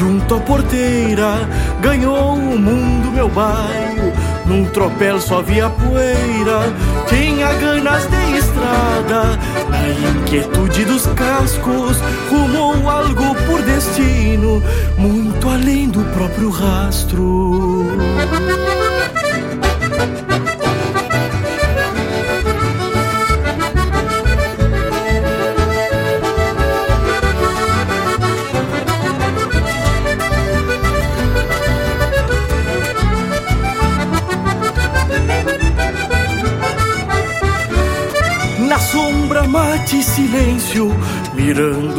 Junto 0.00 0.34
à 0.34 0.40
porteira, 0.40 1.46
ganhou 1.82 2.32
o 2.32 2.58
mundo 2.58 3.12
meu 3.12 3.28
bairro, 3.28 4.10
num 4.46 4.64
tropel 4.64 5.20
só 5.20 5.42
via 5.42 5.68
poeira, 5.68 6.72
tinha 7.06 7.52
ganas 7.52 8.08
de 8.08 8.38
estrada, 8.38 9.38
na 9.68 9.88
inquietude 9.90 10.86
dos 10.86 11.06
cascos, 11.08 11.98
rumou 12.30 12.88
algo 12.88 13.34
por 13.46 13.60
destino, 13.60 14.62
muito 14.96 15.46
além 15.50 15.90
do 15.90 16.02
próprio 16.14 16.48
rastro. 16.48 17.84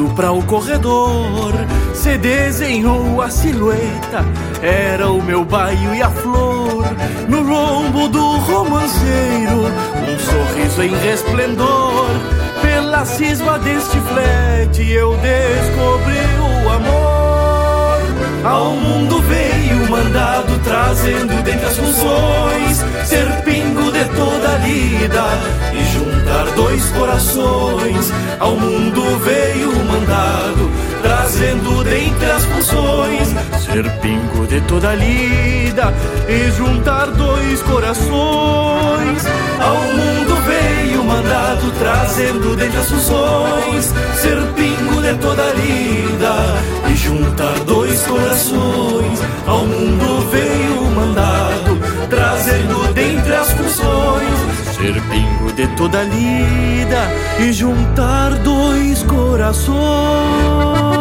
Mirando 0.02 0.10
para 0.16 0.32
o 0.32 0.42
corredor, 0.44 1.54
se 1.94 2.18
desenhou 2.18 3.22
a 3.22 3.30
silhueta, 3.30 4.26
era 4.62 5.10
o 5.10 5.22
meu 5.22 5.46
baio 5.46 5.94
e 5.94 6.02
a 6.02 6.10
flor, 6.10 6.86
no 7.28 7.42
lombo 7.42 8.08
do 8.08 8.38
romanceiro, 8.38 9.66
um 10.08 10.20
sorriso 10.20 10.84
em 10.84 10.96
resplendor, 10.96 12.10
pela 12.62 13.06
cisma 13.06 13.60
deste 13.60 14.00
flete 14.00 14.92
eu 14.92 15.16
descobri 15.18 16.66
o 16.66 16.70
amor. 16.70 17.12
Ao 18.44 18.72
mundo 18.72 19.22
veio 19.22 19.90
mandado 19.90 20.60
trazendo 20.64 21.44
dentre 21.44 21.66
as 21.66 21.78
funções 21.78 22.78
ser 23.06 23.28
pingo 23.44 23.92
de 23.92 24.04
toda 24.16 24.56
a 24.56 24.58
lida 24.58 25.61
juntar 26.32 26.46
dois 26.56 26.90
corações. 26.92 28.12
Ao 28.40 28.56
mundo 28.56 29.02
veio 29.20 29.76
mandado 29.86 30.72
trazendo 31.02 31.84
dentre 31.84 32.32
as 32.32 32.46
funções 32.46 33.28
ser 33.60 33.90
pingo 34.00 34.48
de 34.48 34.62
toda 34.62 34.90
a 34.90 34.96
lida 34.96 35.94
e 36.30 36.52
juntar 36.52 37.08
dois 37.08 37.62
corações. 37.64 39.26
Ao 39.60 39.76
mundo 39.76 40.36
veio 40.46 41.04
mandado 41.04 41.72
trazendo 41.80 42.56
dentre 42.56 42.80
as 42.80 42.90
funções 42.90 43.94
ser 44.16 44.38
pingo 44.56 45.02
de 45.02 45.14
toda 45.16 45.44
a 45.44 45.54
lida 45.54 46.34
e 46.90 46.96
juntar 46.96 47.60
dois 47.66 48.02
corações. 48.04 49.20
Ao 49.46 49.66
mundo 49.66 50.30
veio 50.32 50.82
mandado 50.96 51.78
trazendo 52.10 52.94
dentre 52.94 53.01
ser 54.82 55.00
pingo 55.12 55.54
de 55.54 55.68
toda 55.78 56.02
lida 56.02 57.08
e 57.40 57.54
juntar 57.54 58.34
dois 58.40 59.04
corações. 59.04 61.01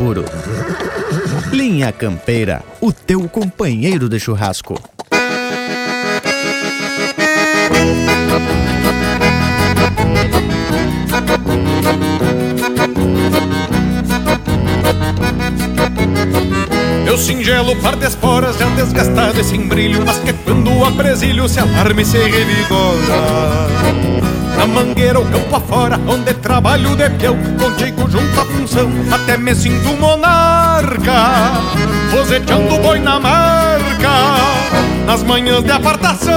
Puro. 0.00 0.24
Linha 1.52 1.92
Campeira, 1.92 2.62
o 2.80 2.90
teu 2.90 3.28
companheiro 3.28 4.08
de 4.08 4.18
churrasco. 4.18 4.80
Meu 17.04 17.18
singelo 17.18 17.76
par 17.76 17.96
de 17.96 18.06
esporas 18.06 18.56
já 18.56 18.70
desgastado 18.70 19.38
e 19.38 19.44
sem 19.44 19.68
brilho 19.68 20.02
Mas 20.06 20.18
que 20.20 20.32
quando 20.32 20.72
o 20.72 20.84
apresilho 20.84 21.48
se 21.48 21.58
alarme 21.58 22.04
se 22.04 22.16
revigora 22.16 23.68
Na 24.56 24.66
mangueira 24.66 25.18
ou 25.18 25.26
campo 25.26 25.56
afora, 25.56 26.00
onde 26.06 26.32
trabalho 26.34 26.96
de 26.96 27.10
peão 27.10 27.36
À 28.18 28.44
função, 28.44 28.90
até 29.12 29.36
me 29.36 29.54
sinto 29.54 29.96
monarca 29.96 31.52
Roseteando 32.10 32.76
boi 32.78 32.98
na 32.98 33.20
marca, 33.20 34.10
nas 35.06 35.22
manhãs 35.22 35.62
de 35.62 35.70
apartação. 35.70 36.32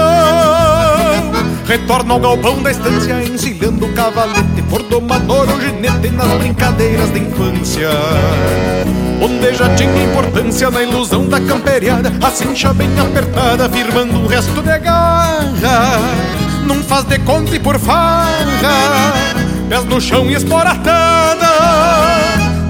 Retorno 1.66 2.14
ao 2.14 2.20
galpão 2.20 2.62
da 2.62 2.70
estância, 2.70 3.24
encilhando 3.24 3.88
o 3.88 3.94
cavalete 3.94 4.62
Por 4.70 4.84
domador 4.84 5.50
ou 5.50 5.60
ginete 5.60 6.10
nas 6.10 6.28
brincadeiras 6.38 7.12
de 7.12 7.20
infância. 7.22 7.90
Onde 9.20 9.54
já 9.56 9.74
tinha 9.76 10.04
importância 10.04 10.70
na 10.70 10.84
ilusão 10.84 11.28
da 11.28 11.40
camperiada 11.40 12.12
A 12.22 12.30
cincha 12.30 12.74
bem 12.74 12.90
apertada, 13.00 13.70
firmando 13.70 14.20
um 14.20 14.28
resto 14.28 14.62
de 14.62 14.78
garra 14.80 16.00
Num 16.66 16.84
faz 16.84 17.06
de 17.06 17.18
conta 17.20 17.56
e 17.56 17.60
por 17.60 17.80
farra 17.80 19.53
Pés 19.69 19.86
no 19.86 19.99
chão 19.99 20.30
e 20.30 20.34
esporatada 20.34 21.47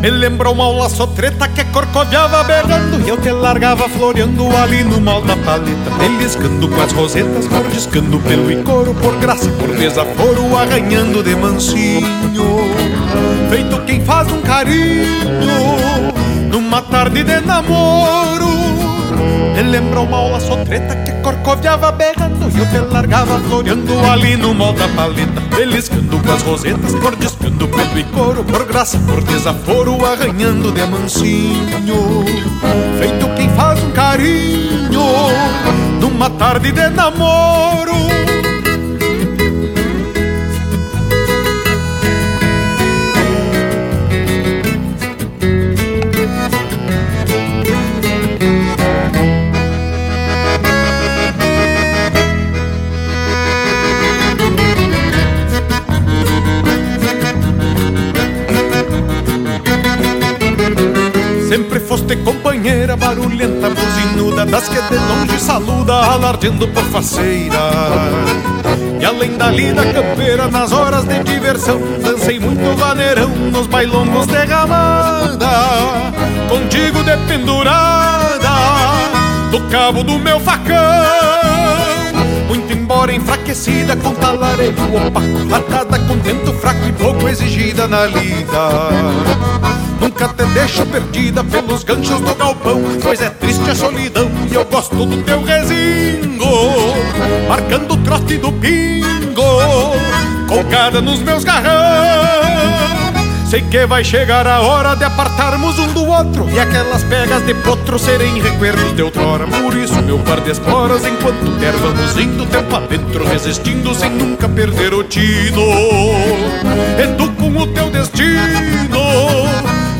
Me 0.01 0.09
lembrou 0.09 0.53
uma 0.53 0.65
aula 0.65 0.89
treta 1.15 1.47
que 1.47 1.63
corcoviava 1.65 2.43
berrando 2.43 3.01
E 3.05 3.09
eu 3.09 3.17
te 3.17 3.31
largava 3.31 3.89
floreando 3.89 4.55
ali 4.57 4.83
no 4.83 5.01
mal 5.01 5.21
da 5.21 5.35
paleta. 5.37 5.89
Beliscando 5.99 6.67
com 6.67 6.81
as 6.81 6.91
rosetas, 6.91 7.47
mordiscando 7.47 8.19
pelo 8.19 8.51
e 8.51 8.63
couro 8.63 8.93
Por 8.95 9.15
graça, 9.17 9.49
por 9.51 9.75
desaforo, 9.75 10.55
arranhando 10.57 11.23
de 11.23 11.35
mansinho. 11.35 12.07
Feito 13.49 13.79
quem 13.85 14.03
faz 14.03 14.31
um 14.31 14.41
carinho 14.41 15.33
Numa 16.51 16.81
tarde 16.81 17.23
de 17.23 17.39
namoro 17.41 18.42
lembra 19.73 20.01
uma 20.01 20.17
aula 20.17 20.39
treta 20.65 20.95
que 20.97 21.11
corcoviava 21.23 21.91
berrando 21.91 22.47
E 22.55 22.59
eu 22.59 22.65
te 22.69 22.93
largava 22.93 23.39
floreando 23.39 23.99
ali 24.05 24.37
no 24.37 24.53
mal 24.53 24.71
da 24.73 24.87
paleta 24.89 25.41
Beliscando 25.55 26.19
com 26.19 26.31
as 26.31 26.43
rosetas, 26.43 26.93
mordiscando 26.93 27.67
pelo 27.67 27.99
e 27.99 28.03
couro 28.03 28.43
Por 28.43 28.65
graça, 28.65 28.99
por 28.99 29.23
desaforo, 29.23 30.05
arranhando 30.05 30.71
de 30.71 30.85
mansinho. 30.85 32.23
Feito 32.99 33.35
quem 33.35 33.49
faz 33.49 33.81
um 33.81 33.91
carinho 33.91 35.01
Numa 35.99 36.29
tarde 36.29 36.71
de 36.71 36.89
namoro 36.89 38.22
foste 61.93 62.15
companheira 62.17 62.97
barulhenta, 62.97 63.69
buzinuda 63.69 64.47
Das 64.47 64.67
que 64.67 64.81
de 64.81 64.95
longe 64.95 65.39
saluda, 65.39 65.93
alardeando 65.93 66.67
por 66.69 66.83
faceira. 66.85 67.59
E 68.99 69.05
além 69.05 69.37
da 69.37 69.51
lida 69.51 69.83
campeira, 69.93 70.47
nas 70.47 70.71
horas 70.71 71.03
de 71.03 71.21
diversão 71.23 71.79
Dancei 72.01 72.39
muito 72.39 72.75
vaneirão 72.77 73.29
nos 73.29 73.67
bailongos 73.67 74.25
de 74.27 74.45
gamada 74.45 75.49
Contigo 76.49 77.03
dependurada 77.03 78.49
do 79.51 79.61
cabo 79.69 80.03
do 80.03 80.17
meu 80.17 80.39
facão 80.39 81.92
Muito 82.53 82.71
embora 82.71 83.11
enfraquecida 83.11 83.95
com 83.95 84.13
talareio 84.13 84.75
opaco 85.07 85.55
Atada 85.55 85.97
com 85.97 86.19
tento 86.19 86.53
fraco 86.53 86.87
e 86.87 86.91
pouco 86.91 87.27
exigida 87.27 87.87
na 87.87 88.05
lida. 88.05 88.69
Nunca 89.99 90.27
te 90.27 90.45
deixo 90.53 90.85
perdida 90.85 91.43
pelos 91.43 91.83
ganchos 91.83 92.21
do 92.21 92.35
galpão 92.35 92.79
Pois 93.01 93.19
é 93.21 93.31
triste 93.31 93.67
a 93.71 93.73
solidão 93.73 94.29
e 94.51 94.53
eu 94.53 94.63
gosto 94.65 95.03
do 95.03 95.23
teu 95.23 95.43
rezingo 95.43 96.45
Marcando 97.49 97.95
o 97.95 97.97
trote 97.97 98.37
do 98.37 98.51
pingo 98.51 99.43
Colgada 100.47 101.01
nos 101.01 101.21
meus 101.21 101.43
garrão 101.43 102.12
Sei 103.53 103.61
que 103.61 103.85
vai 103.85 104.03
chegar 104.03 104.47
a 104.47 104.61
hora 104.61 104.95
de 104.95 105.03
apartarmos 105.03 105.77
um 105.77 105.87
do 105.93 106.07
outro. 106.07 106.49
E 106.49 106.59
aquelas 106.59 107.03
pegas 107.03 107.45
de 107.45 107.53
potro 107.53 107.99
serem 107.99 108.41
recuerdos 108.41 108.95
de 108.95 109.03
outrora 109.03 109.45
Por 109.45 109.77
isso, 109.77 110.01
meu 110.01 110.17
par 110.17 110.41
de 110.41 110.49
esporas, 110.49 111.05
enquanto 111.05 111.51
der 111.59 111.73
vamos 111.73 112.17
indo 112.17 112.47
Tempo 112.47 112.75
adentro, 112.75 113.23
resistindo 113.23 113.93
sem 113.93 114.09
nunca 114.09 114.49
perder 114.49 114.95
o 114.95 115.03
tino. 115.03 115.61
E 116.97 117.15
tu 117.15 117.31
com 117.33 117.55
o 117.55 117.67
teu 117.67 117.91
destino 117.91 119.03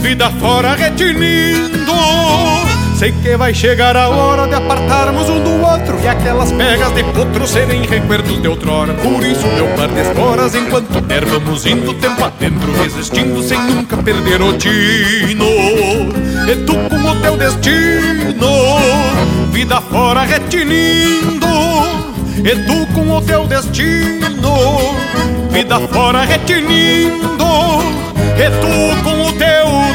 vida 0.02 0.32
fora 0.32 0.74
retinindo. 0.74 1.94
Sei 3.04 3.12
que 3.12 3.36
vai 3.36 3.54
chegar 3.54 3.98
a 3.98 4.08
hora 4.08 4.48
de 4.48 4.56
apartarmos 4.56 5.28
um 5.28 5.44
do 5.44 5.62
outro 5.62 6.00
E 6.02 6.08
aquelas 6.08 6.54
pegas 6.54 6.89
de 6.96 7.04
potro 7.04 7.46
serem 7.46 7.86
recuerdos 7.86 8.42
de 8.42 8.48
outrora. 8.48 8.94
Por 8.94 9.22
isso, 9.26 9.46
meu 9.46 9.68
par 9.76 9.89
de 9.89 10.00
esporas, 10.00 10.56
enquanto 10.56 11.02
der 11.02 11.26
vamos 11.26 11.66
indo 11.66 11.94
Tempo 11.96 12.24
adentro, 12.24 12.72
resistindo 12.82 13.44
sem 13.44 13.60
nunca 13.60 13.98
perder 13.98 14.42
o 14.42 14.54
tino 14.54 15.46
E 16.48 16.56
tu 16.66 16.76
com 16.89 17.10
o 17.10 17.22
teu 17.22 17.36
destino, 17.36 18.48
vida 19.52 19.82
fora 19.82 20.22
retinindo. 20.22 21.48
E 22.38 22.56
tu 22.66 22.94
com 22.94 23.18
o 23.18 23.22
teu 23.22 23.46
destino, 23.48 24.96
vida 25.52 25.78
fora 25.89 26.24
retinindo. 26.24 27.34
E 28.38 28.50
tu 28.62 29.04
com 29.04 29.12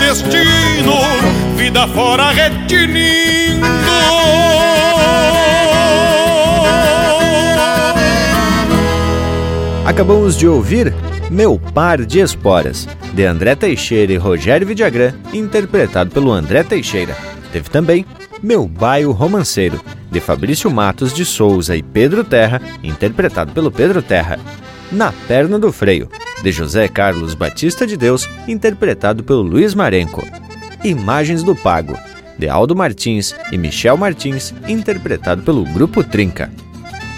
destino, 0.09 0.94
vida 1.55 1.87
fora 1.88 2.31
retinindo. 2.31 3.66
Acabamos 9.85 10.37
de 10.37 10.49
ouvir 10.49 10.94
Meu 11.31 11.59
Par 11.59 12.07
de 12.07 12.21
Esporas, 12.21 12.88
de 13.12 13.25
André 13.27 13.55
Teixeira 13.55 14.11
e 14.12 14.16
Rogério 14.16 14.66
Vidagrã, 14.66 15.12
interpretado 15.33 16.11
pelo 16.11 16.33
André 16.33 16.62
Teixeira. 16.62 17.14
Teve 17.53 17.68
também 17.68 18.07
Meu 18.42 18.66
Baio 18.66 19.12
Romanceiro, 19.12 19.79
de 20.11 20.21
Fabrício 20.21 20.71
Matos 20.71 21.12
de 21.12 21.27
Souza 21.27 21.77
e 21.77 21.83
Pedro 21.83 22.25
Terra, 22.25 22.62
interpretado 22.83 23.53
pelo 23.53 23.71
Pedro 23.71 24.01
Terra. 24.01 24.38
Na 24.90 25.12
Perna 25.27 25.59
do 25.59 25.71
Freio, 25.71 26.09
de 26.42 26.53
José 26.53 26.88
Carlos 26.88 27.35
Batista 27.35 27.87
de 27.87 27.96
Deus, 27.96 28.29
interpretado 28.46 29.22
pelo 29.22 29.42
Luiz 29.42 29.74
Marenco. 29.74 30.27
Imagens 30.85 31.42
do 31.42 31.55
Pago, 31.55 31.98
de 32.38 32.48
Aldo 32.48 32.77
Martins 32.77 33.35
e 33.51 33.59
Michel 33.59 33.96
Martins, 33.96 34.55
interpretado 34.68 35.42
pelo 35.42 35.64
Grupo 35.64 36.05
Trinca. 36.05 36.51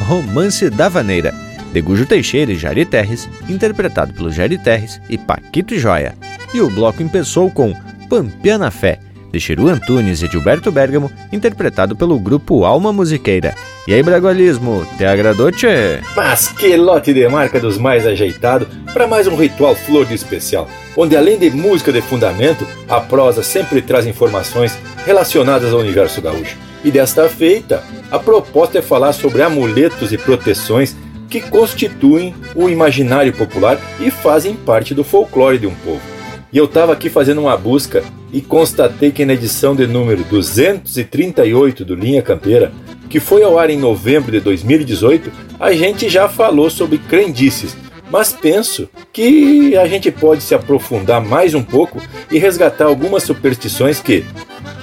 Romance 0.07 0.71
da 0.71 0.89
Vaneira, 0.89 1.35
de 1.73 1.81
Gujo 1.81 2.07
Teixeira 2.07 2.53
e 2.53 2.57
Jari 2.57 2.87
Terres, 2.87 3.29
interpretado 3.49 4.13
pelo 4.15 4.33
Jari 4.33 4.59
Terres 4.59 5.01
e 5.09 5.19
Paquito 5.19 5.79
Joia. 5.79 6.17
E 6.55 6.61
o 6.61 6.71
bloco 6.71 7.03
empeçou 7.03 7.51
com 7.51 7.75
Pampiana 8.09 8.71
Fé, 8.71 8.99
de 9.33 9.41
Chiru 9.41 9.69
Antunes 9.69 10.23
e 10.23 10.27
Gilberto 10.27 10.73
Bergamo, 10.73 11.11
interpretado 11.33 11.95
pelo 11.95 12.19
grupo 12.19 12.65
Alma 12.65 12.93
Musiqueira. 12.93 13.55
E 13.87 13.95
aí, 13.95 14.03
Bragualismo, 14.03 14.87
te 14.97 15.05
agradou, 15.05 15.51
tchê? 15.51 16.01
Mas 16.15 16.49
que 16.49 16.77
lote 16.77 17.13
de 17.13 17.27
marca 17.29 17.59
dos 17.59 17.79
mais 17.79 18.07
ajeitado 18.07 18.67
para 18.93 19.07
mais 19.07 19.27
um 19.27 19.37
ritual 19.37 19.75
flor 19.75 20.05
de 20.05 20.15
especial, 20.15 20.69
onde 20.97 21.17
além 21.17 21.39
de 21.39 21.51
música 21.51 21.93
de 21.93 22.03
fundamento, 22.03 22.67
a 22.89 23.01
prosa 23.01 23.43
sempre 23.43 23.81
traz 23.81 24.07
informações 24.07 24.77
relacionadas 25.07 25.73
ao 25.73 25.81
universo 25.81 26.21
gaúcho. 26.21 26.57
E 26.85 26.91
desta 26.91 27.29
feita, 27.29 27.83
a 28.11 28.19
proposta 28.19 28.79
é 28.79 28.83
falar 28.83 29.13
sobre 29.13 29.43
amuletos 29.43 30.13
e 30.13 30.19
proteções 30.19 30.97
que 31.29 31.41
constituem 31.41 32.35
o 32.55 32.69
imaginário 32.69 33.33
popular 33.33 33.79
e 34.01 34.11
fazem 34.11 34.55
parte 34.55 34.95
do 34.95 35.05
folclore 35.05 35.59
de 35.59 35.67
um 35.67 35.75
povo. 35.75 36.20
E 36.53 36.59
eu 36.59 36.65
estava 36.65 36.93
aqui 36.93 37.09
fazendo 37.09 37.41
uma 37.41 37.57
busca 37.57 38.03
e 38.33 38.41
constatei 38.41 39.13
que 39.13 39.25
na 39.25 39.35
edição 39.35 39.75
de 39.75 39.87
número 39.87 40.25
238 40.25 41.85
do 41.85 41.95
Linha 41.95 42.23
Campeira, 42.23 42.73
que 43.09 43.21
foi 43.21 43.43
ao 43.43 43.59
ar 43.59 43.71
em 43.71 43.79
novembro 43.79 44.33
de 44.33 44.41
2018, 44.41 45.31
a 45.59 45.73
gente 45.73 46.09
já 46.09 46.29
falou 46.29 46.69
sobre 46.69 46.99
crendices, 46.99 47.77
mas 48.11 48.33
penso 48.33 48.89
que 49.13 49.77
a 49.77 49.87
gente 49.87 50.11
pode 50.11 50.43
se 50.43 50.55
aprofundar 50.55 51.25
mais 51.25 51.55
um 51.55 51.63
pouco 51.63 52.03
e 52.31 52.39
resgatar 52.39 52.87
algumas 52.87 53.23
superstições 53.23 54.01
que, 54.01 54.25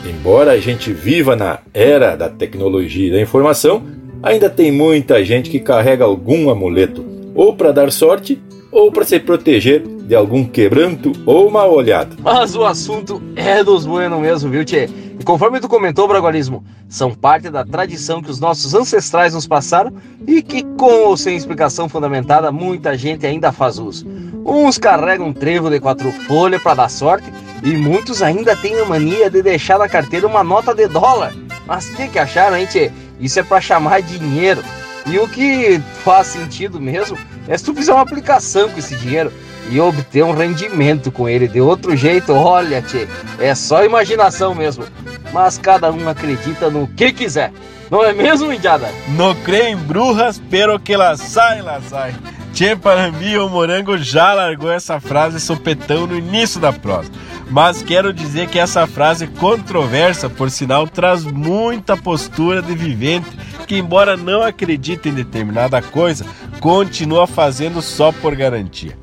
embora 0.06 0.51
a 0.51 0.60
gente 0.60 0.93
viva 0.93 1.36
na 1.36 1.60
era 1.73 2.15
da 2.15 2.30
tecnologia 2.30 3.08
e 3.08 3.12
da 3.12 3.21
informação, 3.21 3.84
ainda 4.23 4.49
tem 4.49 4.71
muita 4.71 5.23
gente 5.23 5.49
que 5.49 5.60
carrega 5.60 6.06
algum 6.06 6.49
amuleto, 6.49 7.06
ou 7.36 7.53
para 7.53 7.73
dar 7.73 7.91
sorte, 7.91 8.41
ou 8.71 8.91
para 8.91 9.06
se 9.06 9.19
proteger 9.19 9.82
de 9.82 10.15
algum 10.15 10.45
quebranto 10.45 11.12
ou 11.25 11.49
mal 11.49 11.73
olhado. 11.73 12.15
Mas 12.21 12.56
o 12.56 12.65
assunto 12.65 13.21
é 13.36 13.63
dos 13.63 13.86
buenos 13.86 14.19
mesmo, 14.19 14.49
viu, 14.49 14.63
Tchê? 14.63 14.89
E 15.19 15.23
conforme 15.23 15.60
tu 15.60 15.67
comentou, 15.67 16.08
Bragualismo, 16.08 16.63
são 16.88 17.12
parte 17.12 17.49
da 17.49 17.65
tradição 17.65 18.21
que 18.21 18.30
os 18.30 18.39
nossos 18.39 18.73
ancestrais 18.73 19.34
nos 19.34 19.47
passaram 19.47 19.91
e 20.25 20.41
que, 20.41 20.63
com 20.63 21.06
ou 21.06 21.17
sem 21.17 21.36
explicação 21.36 21.89
fundamentada, 21.89 22.51
muita 22.51 22.97
gente 22.97 23.25
ainda 23.25 23.51
faz 23.51 23.80
uso. 23.80 24.06
Uns 24.45 24.77
carregam 24.77 25.27
um 25.27 25.34
trevo 25.34 25.69
de 25.69 25.80
quatro 25.80 26.12
folhas 26.12 26.62
para 26.62 26.75
dar 26.75 26.89
sorte 26.89 27.32
e 27.63 27.75
muitos 27.75 28.21
ainda 28.21 28.56
têm 28.56 28.80
a 28.80 28.86
mania 28.86 29.30
de 29.30 29.41
deixar 29.41 29.80
na 29.80 29.89
carteira 29.89 30.27
uma 30.27 30.43
nota 30.43 30.73
de 30.73 30.88
dólar. 30.88 31.34
Mas 31.65 31.89
o 31.89 31.95
que, 31.95 32.08
que 32.08 32.19
acharam, 32.19 32.56
hein, 32.56 32.65
tchê? 32.65 32.91
Isso 33.19 33.39
é 33.39 33.43
para 33.43 33.60
chamar 33.60 34.01
dinheiro. 34.01 34.63
E 35.10 35.17
o 35.20 35.28
que 35.28 35.82
faz 36.04 36.28
sentido 36.28 36.82
mesmo 36.82 37.17
é 37.48 37.58
se 37.58 37.63
tu 37.63 37.74
fizer 37.74 37.93
uma 37.93 38.02
aplicação 38.02 38.70
com 38.70 38.78
esse 38.78 38.96
dinheiro 38.98 39.32
e 39.70 39.80
obter 39.80 40.24
um 40.24 40.34
rendimento 40.34 41.12
com 41.12 41.28
ele. 41.28 41.48
De 41.48 41.62
outro 41.62 41.96
jeito, 41.96 42.34
olha, 42.34 42.82
tchê, 42.82 43.08
é 43.39 43.56
só 43.56 43.86
imaginação 43.86 44.54
mesmo. 44.54 44.86
Mas 45.32 45.58
cada 45.58 45.91
um 45.91 46.10
acredita 46.10 46.70
no 46.70 46.88
que 46.88 47.12
quiser. 47.12 47.52
Não 47.89 48.04
é 48.04 48.13
mesmo, 48.13 48.52
Indiada? 48.52 48.89
No 49.10 49.34
creio 49.36 49.70
em 49.70 49.78
brujas, 49.78 50.41
pero 50.50 50.78
que 50.78 50.98
la 50.98 51.15
sai, 51.15 51.62
la 51.62 51.80
sai. 51.82 52.13
Tchê 52.54 52.76
Parambi, 52.76 53.38
o 53.38 53.48
Morango 53.48 53.98
já 53.98 54.34
largou 54.34 54.72
essa 54.72 55.00
frase 55.00 55.39
sopetão 55.39 56.08
no 56.08 56.17
início 56.17 56.60
da 56.60 56.74
prosa. 56.74 57.10
Mas 57.50 57.82
quero 57.82 58.12
dizer 58.12 58.48
que 58.48 58.60
essa 58.60 58.86
frase 58.86 59.28
controversa, 59.28 60.30
por 60.30 60.50
sinal, 60.52 60.86
traz 60.86 61.24
muita 61.24 61.96
postura 61.96 62.62
de 62.62 62.74
vivente 62.74 63.30
que, 63.67 63.77
embora 63.77 64.15
não 64.15 64.41
acredite 64.41 65.10
em 65.10 65.13
determinada 65.13 65.82
coisa, 65.82 66.25
continua 66.62 67.27
fazendo 67.27 67.82
só 67.82 68.12
por 68.12 68.34
garantia. 68.34 68.97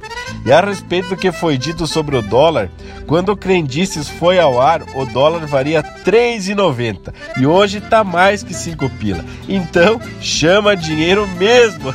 E 0.44 0.52
a 0.52 0.60
respeito 0.60 1.10
do 1.10 1.16
que 1.16 1.30
foi 1.30 1.56
dito 1.56 1.86
sobre 1.86 2.16
o 2.16 2.22
dólar, 2.22 2.70
quando 3.06 3.30
o 3.30 3.36
Crendices 3.36 4.08
foi 4.08 4.38
ao 4.38 4.60
ar, 4.60 4.82
o 4.94 5.04
dólar 5.06 5.46
varia 5.46 5.80
R$ 5.80 5.88
3,90 6.04 7.12
e 7.36 7.46
hoje 7.46 7.78
está 7.78 8.02
mais 8.02 8.42
que 8.42 8.52
5 8.52 8.88
pila. 8.98 9.24
Então, 9.48 10.00
chama 10.20 10.76
dinheiro 10.76 11.28
mesmo. 11.28 11.94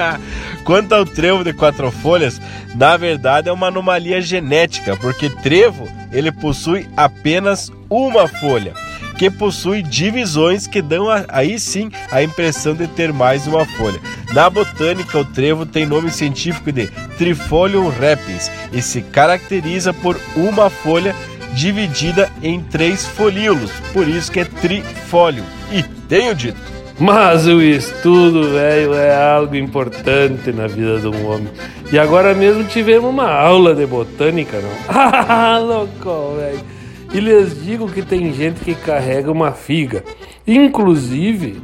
Quanto 0.64 0.94
ao 0.94 1.04
trevo 1.04 1.44
de 1.44 1.52
quatro 1.52 1.90
folhas, 1.90 2.40
na 2.74 2.96
verdade 2.96 3.48
é 3.48 3.52
uma 3.52 3.68
anomalia 3.68 4.20
genética, 4.20 4.96
porque 4.96 5.30
trevo 5.30 5.88
ele 6.12 6.32
possui 6.32 6.86
apenas 6.96 7.70
uma 7.88 8.28
folha 8.28 8.74
que 9.18 9.28
possui 9.28 9.82
divisões 9.82 10.68
que 10.68 10.80
dão 10.80 11.06
aí 11.28 11.58
sim 11.58 11.90
a 12.12 12.22
impressão 12.22 12.72
de 12.74 12.86
ter 12.86 13.12
mais 13.12 13.48
uma 13.48 13.66
folha. 13.66 14.00
Na 14.32 14.48
botânica, 14.48 15.18
o 15.18 15.24
trevo 15.24 15.66
tem 15.66 15.84
nome 15.84 16.08
científico 16.10 16.70
de 16.70 16.86
Trifolium 17.18 17.88
repens 17.88 18.48
e 18.72 18.80
se 18.80 19.02
caracteriza 19.02 19.92
por 19.92 20.16
uma 20.36 20.70
folha 20.70 21.14
dividida 21.52 22.30
em 22.42 22.60
três 22.60 23.04
folíolos, 23.04 23.72
por 23.92 24.06
isso 24.06 24.30
que 24.30 24.40
é 24.40 24.44
trifólio. 24.44 25.42
E 25.72 25.82
tenho 26.08 26.34
dito. 26.34 26.78
Mas 27.00 27.46
o 27.46 27.60
estudo, 27.60 28.52
velho, 28.52 28.94
é 28.94 29.14
algo 29.14 29.54
importante 29.56 30.52
na 30.52 30.66
vida 30.66 30.98
de 30.98 31.08
um 31.08 31.28
homem. 31.28 31.48
E 31.92 31.98
agora 31.98 32.34
mesmo 32.34 32.64
tivemos 32.64 33.08
uma 33.10 33.30
aula 33.30 33.74
de 33.74 33.86
botânica, 33.86 34.60
não? 34.60 34.70
Ah, 34.90 35.58
louco, 35.58 36.36
velho. 36.36 36.77
E 37.12 37.20
lhes 37.20 37.64
digo 37.64 37.88
que 37.88 38.02
tem 38.02 38.32
gente 38.32 38.60
que 38.60 38.74
carrega 38.74 39.32
uma 39.32 39.52
figa, 39.52 40.04
inclusive 40.46 41.60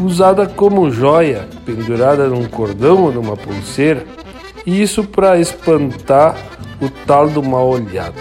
usada 0.00 0.46
como 0.46 0.90
joia, 0.90 1.48
pendurada 1.64 2.28
num 2.28 2.46
cordão 2.46 3.04
ou 3.04 3.12
numa 3.12 3.36
pulseira, 3.36 4.04
e 4.66 4.80
isso 4.82 5.04
para 5.04 5.38
espantar 5.38 6.36
o 6.80 6.88
tal 7.06 7.28
do 7.28 7.42
mal 7.42 7.68
olhado. 7.68 8.14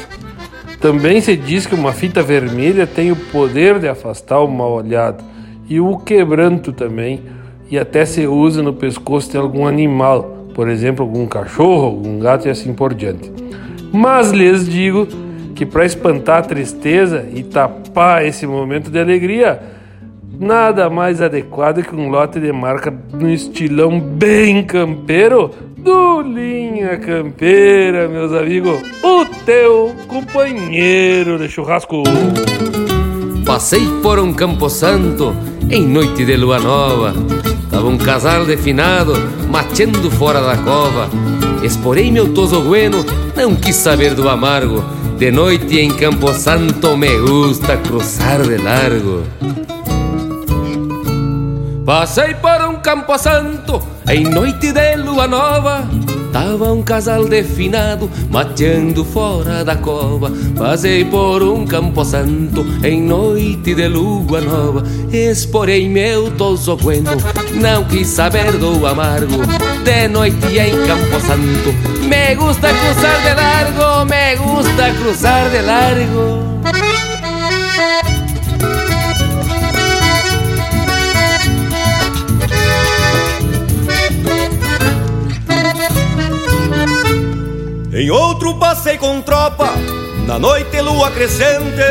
Também 0.80 1.22
se 1.22 1.36
diz 1.36 1.66
que 1.66 1.76
uma 1.76 1.92
fita 1.92 2.22
vermelha 2.22 2.86
tem 2.86 3.12
o 3.12 3.16
poder 3.16 3.80
de 3.80 3.88
afastar 3.88 4.40
o 4.40 4.48
mal 4.48 4.74
olhado, 4.74 5.24
e 5.68 5.80
o 5.80 5.98
quebranto 5.98 6.72
também, 6.72 7.22
e 7.70 7.78
até 7.78 8.06
se 8.06 8.26
usa 8.26 8.64
no 8.64 8.74
pescoço 8.74 9.32
de 9.32 9.38
algum 9.38 9.68
animal, 9.68 10.48
por 10.54 10.70
exemplo, 10.70 11.04
algum 11.04 11.26
cachorro, 11.26 11.86
algum 11.86 12.20
gato 12.20 12.48
e 12.48 12.52
assim 12.52 12.74
por 12.74 12.94
diante. 12.94 13.32
Mas 13.92 14.32
lhes 14.32 14.68
digo 14.68 15.08
que 15.58 15.66
para 15.66 15.84
espantar 15.86 16.38
a 16.38 16.42
tristeza 16.44 17.28
e 17.34 17.42
tapar 17.42 18.24
esse 18.24 18.46
momento 18.46 18.92
de 18.92 19.00
alegria, 19.00 19.60
nada 20.40 20.88
mais 20.88 21.20
adequado 21.20 21.82
que 21.82 21.96
um 21.96 22.10
lote 22.10 22.40
de 22.40 22.52
marca 22.52 22.94
no 23.12 23.28
estilão 23.28 24.00
bem 24.00 24.64
campeiro 24.64 25.50
do 25.78 26.22
Linha 26.22 26.98
Campeira, 26.98 28.08
meus 28.08 28.32
amigos, 28.34 28.80
o 29.02 29.26
teu 29.46 29.96
companheiro 30.08 31.40
de 31.40 31.50
churrasco. 31.50 32.04
Passei 33.44 33.82
por 34.04 34.20
um 34.20 34.32
campo 34.32 34.70
santo 34.70 35.36
em 35.72 35.88
noite 35.88 36.24
de 36.24 36.38
lua 36.38 36.60
nova. 36.60 37.16
Tava 37.88 37.96
um 37.96 38.06
casal 38.06 38.46
definado, 38.46 39.14
mateando 39.50 40.12
fora 40.12 40.42
da 40.42 40.58
cova. 40.58 41.10
Esporei 41.64 42.12
meu 42.12 42.34
toso 42.34 42.60
bueno, 42.60 42.98
não 43.34 43.56
quis 43.56 43.78
saber 43.78 44.14
do 44.14 44.28
amargo. 44.28 44.84
De 45.18 45.32
noite 45.32 45.80
em 45.80 45.90
Campo 45.92 46.34
Santo 46.34 46.98
me 46.98 47.18
gusta 47.18 47.78
cruzar 47.78 48.42
de 48.42 48.58
largo. 48.58 49.24
Passei 51.86 52.34
por 52.34 52.62
um 52.68 52.76
Campo 52.82 53.18
Santo 53.18 53.82
em 54.10 54.26
noite 54.26 54.74
de 54.74 54.96
lua 54.98 55.26
nova. 55.26 55.88
Tava 56.32 56.72
um 56.72 56.84
casal 56.84 57.26
definado 57.26 58.10
mateando 58.30 59.04
fora 59.04 59.64
da 59.64 59.76
cova. 59.76 60.32
Passei 60.56 61.04
por 61.06 61.42
um 61.42 61.66
campo 61.66 62.04
santo 62.06 62.66
em 62.84 63.02
noite 63.02 63.74
de 63.74 63.88
lua 63.88 64.42
nova. 64.42 64.84
Esporei 65.12 65.90
meu 65.90 66.30
toso 66.32 66.76
bueno, 66.78 67.10
não 67.54 67.84
quis 67.86 68.08
saber 68.08 68.52
do 68.54 68.86
amargo. 68.86 69.46
De 69.84 70.08
noite 70.08 70.58
em 70.58 70.86
campo 70.86 71.20
santo, 71.22 71.74
me 72.08 72.36
gusta 72.36 72.70
cruzar 72.70 73.22
de 73.22 73.34
largo, 73.34 74.06
me 74.06 74.36
gusta 74.36 74.94
cruzar 74.94 75.50
de 75.50 75.62
largo. 75.62 76.48
Em 87.94 88.12
outro 88.12 88.54
passei 88.60 88.98
com 88.98 89.22
tropa, 89.22 89.74
na 90.28 90.38
noite 90.38 90.80
lua 90.82 91.10
crescente, 91.10 91.82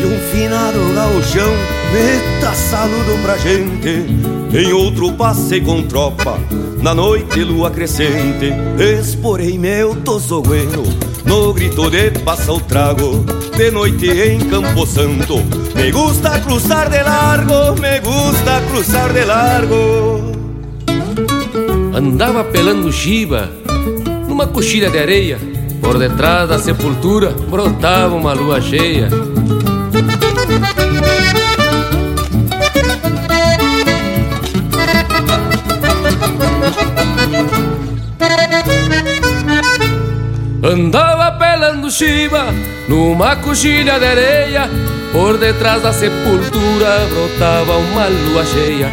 e 0.00 0.04
um 0.04 0.18
finado 0.32 0.92
gauchão 0.94 1.54
meta 1.92 2.52
saludo 2.54 3.22
pra 3.22 3.36
gente. 3.36 4.43
Em 4.54 4.72
outro 4.72 5.12
passei 5.14 5.60
com 5.60 5.82
tropa, 5.82 6.38
na 6.80 6.94
noite 6.94 7.42
lua 7.42 7.72
crescente, 7.72 8.52
esporei 9.00 9.58
meu 9.58 9.96
tosogueno, 9.96 10.84
no 11.24 11.52
grito 11.52 11.90
de 11.90 12.12
passa 12.20 12.52
o 12.52 12.60
trago, 12.60 13.24
de 13.56 13.72
noite 13.72 14.08
em 14.08 14.38
Campo 14.38 14.86
Santo. 14.86 15.38
Me 15.74 15.90
gusta 15.90 16.38
cruzar 16.38 16.88
de 16.88 17.02
largo, 17.02 17.80
me 17.80 17.98
gusta 17.98 18.62
cruzar 18.70 19.12
de 19.12 19.24
largo. 19.24 20.32
Andava 21.92 22.44
pelando 22.44 22.92
chiva 22.92 23.50
numa 24.28 24.46
coxilha 24.46 24.88
de 24.88 25.00
areia, 25.00 25.38
por 25.80 25.98
detrás 25.98 26.48
da 26.48 26.60
sepultura 26.60 27.30
brotava 27.50 28.14
uma 28.14 28.32
lua 28.32 28.60
cheia. 28.60 29.08
Andava 40.74 41.30
pelando 41.30 41.88
chiva 41.88 42.46
numa 42.88 43.36
coxilha 43.36 43.96
de 43.96 44.06
areia, 44.06 44.68
por 45.12 45.38
detrás 45.38 45.80
da 45.80 45.92
sepultura 45.92 47.06
brotava 47.08 47.76
uma 47.76 48.08
lua 48.08 48.44
cheia. 48.44 48.90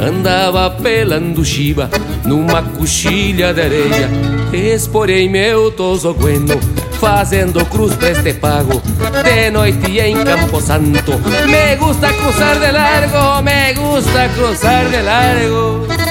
Andava 0.00 0.70
pelando 0.70 1.44
chiva 1.44 1.90
numa 2.24 2.62
coxilha 2.62 3.52
de 3.52 3.62
areia. 3.62 4.08
Esporei 4.52 5.28
meu 5.28 5.72
toso 5.72 6.14
bueno 6.14 6.54
Fazendo 7.00 7.64
cruz 7.66 7.96
pra 7.96 8.10
este 8.10 8.34
pago. 8.34 8.80
De 9.24 9.50
noite 9.50 9.98
em 9.98 10.22
Campo 10.22 10.60
Santo 10.60 11.20
Me 11.48 11.74
gusta 11.74 12.12
cruzar 12.12 12.60
de 12.60 12.70
largo 12.70 13.42
Me 13.42 13.74
gusta 13.74 14.28
cruzar 14.28 14.88
de 14.88 15.02
largo 15.02 16.03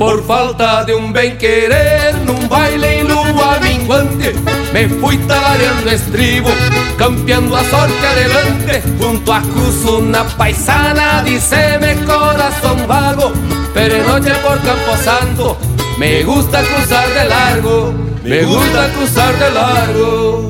Por 0.00 0.24
falta 0.24 0.82
de 0.84 0.94
um 0.94 1.12
bem 1.12 1.36
querer 1.36 2.14
Num 2.24 2.48
baile 2.48 2.86
em 2.86 3.02
lua 3.02 3.60
minguante 3.60 4.32
Me 4.72 4.88
fui 4.88 5.18
talareando 5.18 5.90
estribo 5.90 6.48
Campeando 6.96 7.54
a 7.54 7.62
sorte 7.64 8.06
adelante 8.06 8.82
Junto 8.98 9.30
a 9.30 9.42
cruz 9.42 9.84
una 9.84 10.24
paisana 10.24 11.22
Dice-me 11.22 11.96
corazón 12.06 12.86
vago 12.88 13.30
Pero 13.74 14.02
noche 14.08 14.32
por 14.36 14.58
Campo 14.62 14.96
Santo 15.04 15.58
Me 15.98 16.22
gusta 16.22 16.62
cruzar 16.62 17.06
de 17.10 17.24
largo 17.26 17.92
Me 18.24 18.42
gusta 18.44 18.88
cruzar 18.94 19.38
de 19.38 19.50
largo 19.50 20.49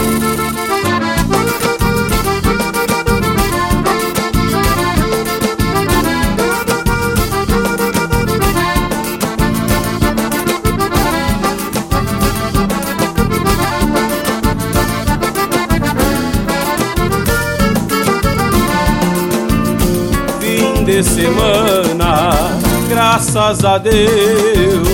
Graças 23.51 23.65
a 23.65 23.77
Deus, 23.77 24.87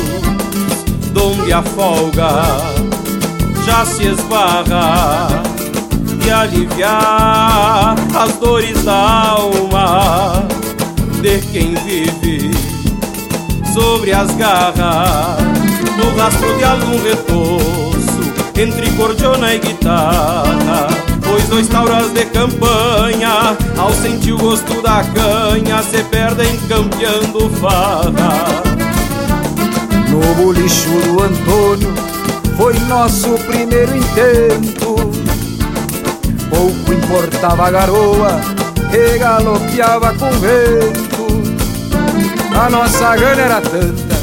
donde 1.14 1.54
a 1.54 1.62
folga 1.62 2.28
já 3.64 3.86
se 3.86 4.08
esbarra 4.08 5.44
e 6.26 6.32
aliviar 6.32 7.96
as 8.16 8.34
dores 8.38 8.84
da 8.84 9.30
alma 9.30 10.44
de 11.22 11.40
quem 11.52 11.76
vive 11.86 12.50
sobre 13.74 14.12
as 14.12 14.32
garras, 14.36 15.38
no 15.98 16.16
rastro 16.18 16.58
de 16.58 16.64
algum 16.64 17.04
retoço 17.04 18.34
entre 18.56 18.90
cordiona 18.94 19.54
e 19.54 19.60
guitarra. 19.60 21.07
Pois 21.28 21.44
dois 21.50 21.68
tauras 21.68 22.12
de 22.12 22.26
campanha, 22.26 23.56
ao 23.78 23.92
sentir 23.94 24.34
o 24.34 24.38
gosto 24.38 24.82
da 24.82 25.04
canha, 25.04 25.84
se 25.84 26.04
perdem 26.06 26.58
campeando 26.68 27.50
farra. 27.60 28.64
No 30.10 30.36
bolicho 30.36 30.90
do 30.90 31.22
Antônio 31.22 31.94
foi 32.56 32.74
nosso 32.88 33.30
primeiro 33.46 33.96
intento. 33.96 34.96
Pouco 36.50 36.94
importava 36.94 37.68
a 37.68 37.72
garoa 37.72 38.42
que 38.90 39.18
galopeava 39.20 40.14
com 40.14 40.32
vento. 40.40 41.28
A 42.60 42.70
nossa 42.70 43.16
gana 43.16 43.42
era 43.42 43.62
tanta 43.62 44.18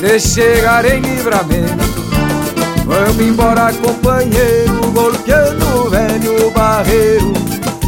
de 0.00 0.20
chegar 0.20 0.84
em 0.84 1.00
livramento. 1.00 2.04
Vamos 2.84 3.20
embora, 3.20 3.72
companheiro, 3.72 4.92
golpeando 4.92 5.86
o 5.86 5.90
barreiro, 6.54 7.32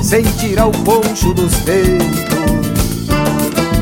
sem 0.02 0.22
tirar 0.22 0.66
o 0.66 0.72
poncho 0.72 1.32
dos 1.32 1.54
peitos. 1.60 2.06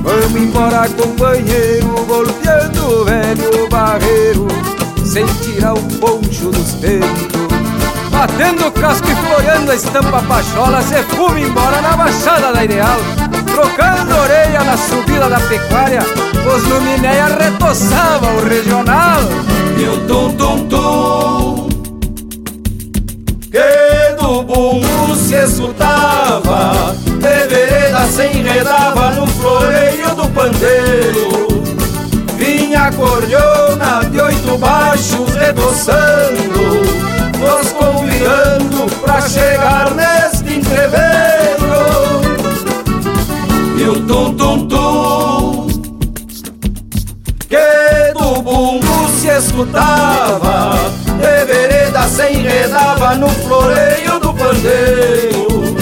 Vamos 0.02 0.40
embora, 0.40 0.88
companheiro, 0.90 1.88
golpeando 2.06 3.00
o 3.00 3.04
velho 3.04 3.68
barreiro, 3.68 4.46
sem 5.04 5.26
tirar 5.42 5.74
o 5.74 5.82
poncho 5.98 6.50
dos 6.50 6.74
peitos. 6.74 7.44
Batendo 8.10 8.68
o 8.68 8.72
casco 8.72 9.08
e 9.10 9.14
floreando 9.16 9.72
a 9.72 9.74
estampa 9.74 10.22
pachola, 10.22 10.80
se 10.82 11.02
fuma 11.14 11.40
embora 11.40 11.80
na 11.80 11.96
baixada 11.96 12.52
da 12.52 12.64
ideal. 12.64 12.98
Trocando 13.46 14.16
orelha 14.16 14.62
na 14.62 14.76
subida 14.76 15.28
da 15.28 15.40
pecuária, 15.40 16.00
os 16.46 16.64
luminéia 16.68 17.26
retoçava 17.26 18.26
o 18.32 18.48
regional. 18.48 19.20
E 19.76 19.88
o 19.88 19.98
tum 20.06 20.32
tum 20.36 20.68
tum 20.68 21.23
bumbo 24.54 25.16
se 25.16 25.34
escutava, 25.34 26.94
de 27.04 27.48
vereda 27.48 28.06
se 28.06 28.26
enredava 28.26 29.10
no 29.10 29.26
floreio 29.26 30.14
do 30.14 30.28
pandeiro. 30.28 31.64
Vinha 32.36 32.84
a 32.84 32.92
cordiona 32.92 34.04
de 34.10 34.20
oito 34.20 34.56
baixos 34.58 35.34
retoçando, 35.34 36.82
nos 37.38 37.72
convidando 37.72 38.86
pra 39.02 39.20
chegar 39.22 39.90
neste 39.94 40.54
entreveiro. 40.54 42.24
E 43.76 43.88
o 43.88 44.00
tum 44.06 44.34
tum 44.34 44.68
tum 44.68 45.66
que 47.48 48.12
do 48.12 48.42
bumbo 48.42 49.08
se 49.18 49.28
escutava, 49.28 50.76
de 51.06 51.44
vereda 51.44 52.02
se 52.08 52.32
enredava 52.32 53.14
no 53.14 53.28
floreio 53.28 54.13
do 54.64 54.70
pandeiro. 55.34 55.76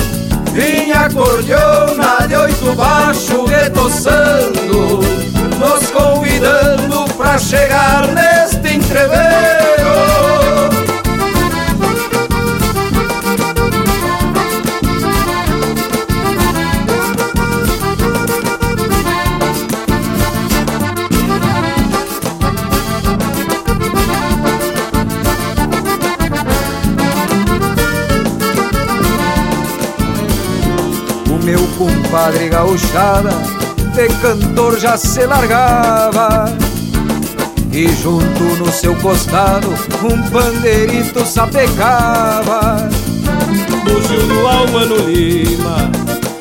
Vinha 0.53 1.01
a 1.01 1.11
cordiona 1.11 2.26
de 2.26 2.37
oito 2.37 2.74
baixo 2.74 3.45
retoçando, 3.47 5.01
nos 5.59 5.91
convidando 5.91 7.05
pra 7.16 7.39
chegar 7.39 8.09
neste 8.09 8.74
entreveiro. 8.74 9.61
Compadre 31.83 32.49
gauchada 32.49 33.30
de 33.93 34.07
cantor 34.20 34.78
já 34.78 34.97
se 34.97 35.26
largava. 35.26 36.45
E 37.72 37.89
junto 37.89 38.45
no 38.59 38.70
seu 38.70 38.95
costado 38.97 39.68
um 40.05 40.30
pandeirito 40.30 41.26
sapecava. 41.26 42.89
Do 43.85 44.01
Gil 44.03 44.26
do 44.28 44.47
Almano 44.47 44.97
Lima, 45.09 45.91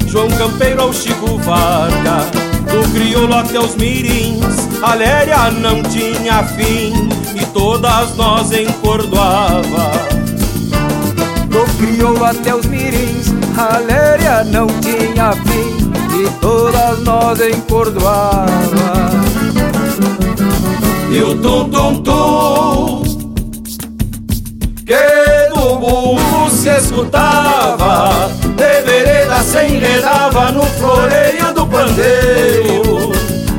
João 0.08 0.30
Campeiro 0.30 0.82
ao 0.82 0.94
Chico 0.94 1.38
Varga, 1.40 2.28
do 2.72 2.88
crioulo 2.94 3.34
até 3.34 3.60
os 3.60 3.76
mirins, 3.76 4.70
a 4.84 4.94
Léria 4.94 5.50
não 5.52 5.82
tinha 5.82 6.44
fim 6.44 7.10
e 7.34 7.46
todas 7.54 8.16
nós 8.16 8.52
encordoava. 8.52 9.92
Do 11.48 11.66
crioulo 11.78 12.24
até 12.24 12.54
os 12.54 12.66
mirins, 12.66 13.41
a 13.58 13.78
léria 13.80 14.44
não 14.46 14.68
tinha 14.68 15.34
fim 15.34 15.92
E 16.20 16.30
todas 16.40 17.00
nós 17.04 17.40
encordoava 17.42 19.12
E 21.10 21.22
o 21.22 21.38
tum 21.38 21.70
tum 21.70 22.02
tum 22.02 23.04
Que 24.86 25.50
do 25.54 25.76
bumbo 25.76 26.50
se 26.50 26.70
escutava 26.70 28.30
De 28.56 28.82
vereda 28.82 29.42
se 29.44 29.66
enredava 29.66 30.52
no 30.52 30.64
floreio 30.64 31.54
do 31.54 31.66
pandeiro. 31.68 33.12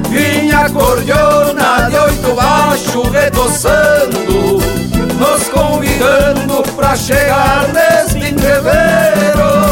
Vinha 0.08 0.68
cordiona 0.70 1.88
de 1.90 1.96
oito 1.98 2.34
baixo 2.34 3.02
retoçando 3.10 4.58
Nos 5.18 5.48
convidando 5.48 6.62
pra 6.76 6.94
chegar 6.94 7.68
neste 7.72 8.18
entreveiro 8.18 9.71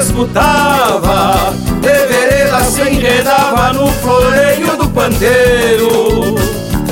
escutava, 0.00 1.52
de 1.80 2.06
vereda 2.06 2.60
se 2.64 2.80
enredava 2.80 3.72
no 3.74 3.86
floreio 3.86 4.76
do 4.76 4.88
pandeiro. 4.88 6.34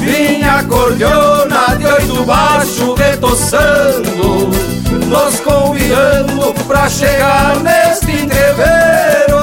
Vinha 0.00 0.56
a 0.56 0.64
cordiona 0.64 1.74
de 1.78 1.86
oito 1.86 2.24
baixo 2.24 2.94
retoçando, 2.94 4.50
nos 5.06 5.40
convidando 5.40 6.54
pra 6.66 6.88
chegar 6.88 7.56
neste 7.60 8.12
entreveiro. 8.12 9.38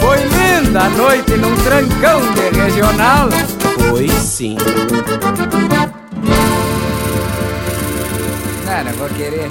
Foi 0.00 0.18
linda 0.18 0.80
a 0.80 0.88
noite 0.88 1.32
num 1.32 1.54
trancão 1.56 2.20
de 2.32 2.60
regional 2.60 3.28
Foi 3.88 4.08
sim. 4.20 4.56
Não 8.84 8.92
vou 8.94 9.08
querer. 9.10 9.48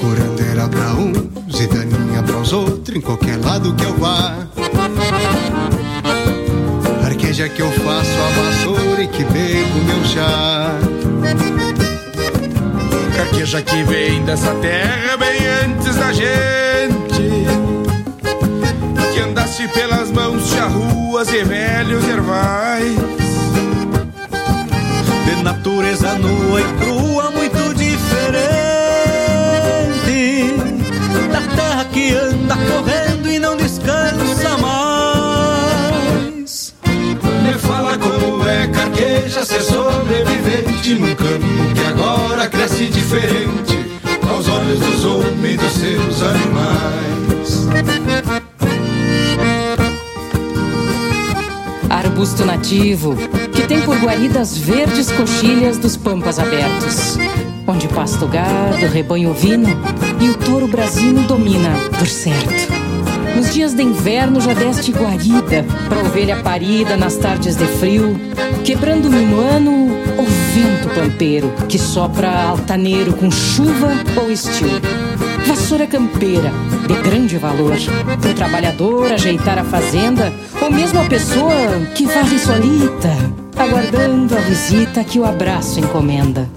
Curandeira 0.00 0.68
pra 0.68 0.94
uns 0.94 1.60
e 1.60 1.66
daninha 1.68 2.22
pros 2.24 2.52
outros 2.52 2.96
Em 2.96 3.00
qualquer 3.00 3.38
lado 3.38 3.74
que 3.76 3.84
eu 3.84 3.94
vá 3.96 4.46
que 13.44 13.84
vem 13.84 14.24
dessa 14.24 14.54
terra 14.54 15.18
bem 15.18 15.38
antes 15.66 15.96
da 15.96 16.10
gente. 16.14 17.44
Que 19.12 19.20
andasse 19.20 19.68
pelas 19.68 20.10
mãos 20.10 20.48
de 20.48 20.58
ruas 20.60 21.30
e 21.30 21.44
velhos 21.44 22.08
ervais. 22.08 22.96
De 25.26 25.42
natureza 25.42 26.14
nua 26.14 26.58
e 26.58 26.64
crua, 26.80 27.30
muito 27.32 27.74
diferente. 27.74 28.40
Da 31.30 31.42
terra 31.54 31.84
que 31.92 32.14
anda 32.14 32.56
correndo 32.56 33.30
e 33.30 33.38
não 33.38 33.58
descansa 33.58 34.56
mais. 34.56 36.72
Me 37.42 37.52
fala 37.58 37.98
como 37.98 38.48
é 38.48 38.68
carqueja 38.68 39.44
ser 39.44 39.60
sobrevivente 39.60 40.94
num 40.94 41.14
canto 41.14 41.43
diferente 42.88 43.78
aos 44.28 44.48
olhos 44.48 44.78
dos 44.80 45.04
homens 45.04 45.54
e 45.54 45.56
dos 45.56 45.72
seus 45.72 46.22
animais. 46.22 47.68
Arbusto 51.88 52.44
nativo 52.44 53.16
que 53.52 53.62
tem 53.62 53.80
por 53.82 53.96
guaridas 53.98 54.58
verdes 54.58 55.10
coxilhas 55.12 55.78
dos 55.78 55.96
pampas 55.96 56.38
abertos, 56.38 57.16
onde 57.66 57.86
pasto 57.88 58.26
gado, 58.26 58.86
rebanho 58.92 59.30
ovino 59.30 59.68
e 60.20 60.28
o 60.28 60.34
touro 60.34 60.66
brasino 60.66 61.22
domina, 61.22 61.70
por 61.98 62.08
certo. 62.08 62.72
Nos 63.36 63.52
dias 63.52 63.74
de 63.74 63.82
inverno 63.82 64.40
já 64.40 64.54
deste 64.54 64.92
guarida 64.92 65.64
pra 65.88 66.00
ovelha 66.00 66.36
parida 66.36 66.96
nas 66.96 67.16
tardes 67.16 67.56
de 67.56 67.66
frio, 67.66 68.16
quebrando 68.64 69.10
minuano 69.10 69.83
vento 70.54 70.88
pampeiro 70.90 71.52
que 71.68 71.76
sopra 71.76 72.30
altaneiro 72.44 73.12
com 73.14 73.28
chuva 73.28 73.90
ou 74.16 74.30
estio. 74.30 74.68
Vassoura 75.48 75.84
campeira, 75.84 76.52
de 76.86 76.94
grande 77.02 77.36
valor, 77.38 77.76
pro 78.20 78.34
trabalhador 78.34 79.10
ajeitar 79.12 79.58
a 79.58 79.64
fazenda, 79.64 80.32
ou 80.62 80.70
mesmo 80.70 81.00
a 81.00 81.04
pessoa 81.06 81.80
que 81.96 82.06
varre 82.06 82.38
solita, 82.38 83.10
aguardando 83.56 84.36
a 84.36 84.40
visita 84.42 85.02
que 85.02 85.18
o 85.18 85.24
abraço 85.24 85.80
encomenda. 85.80 86.48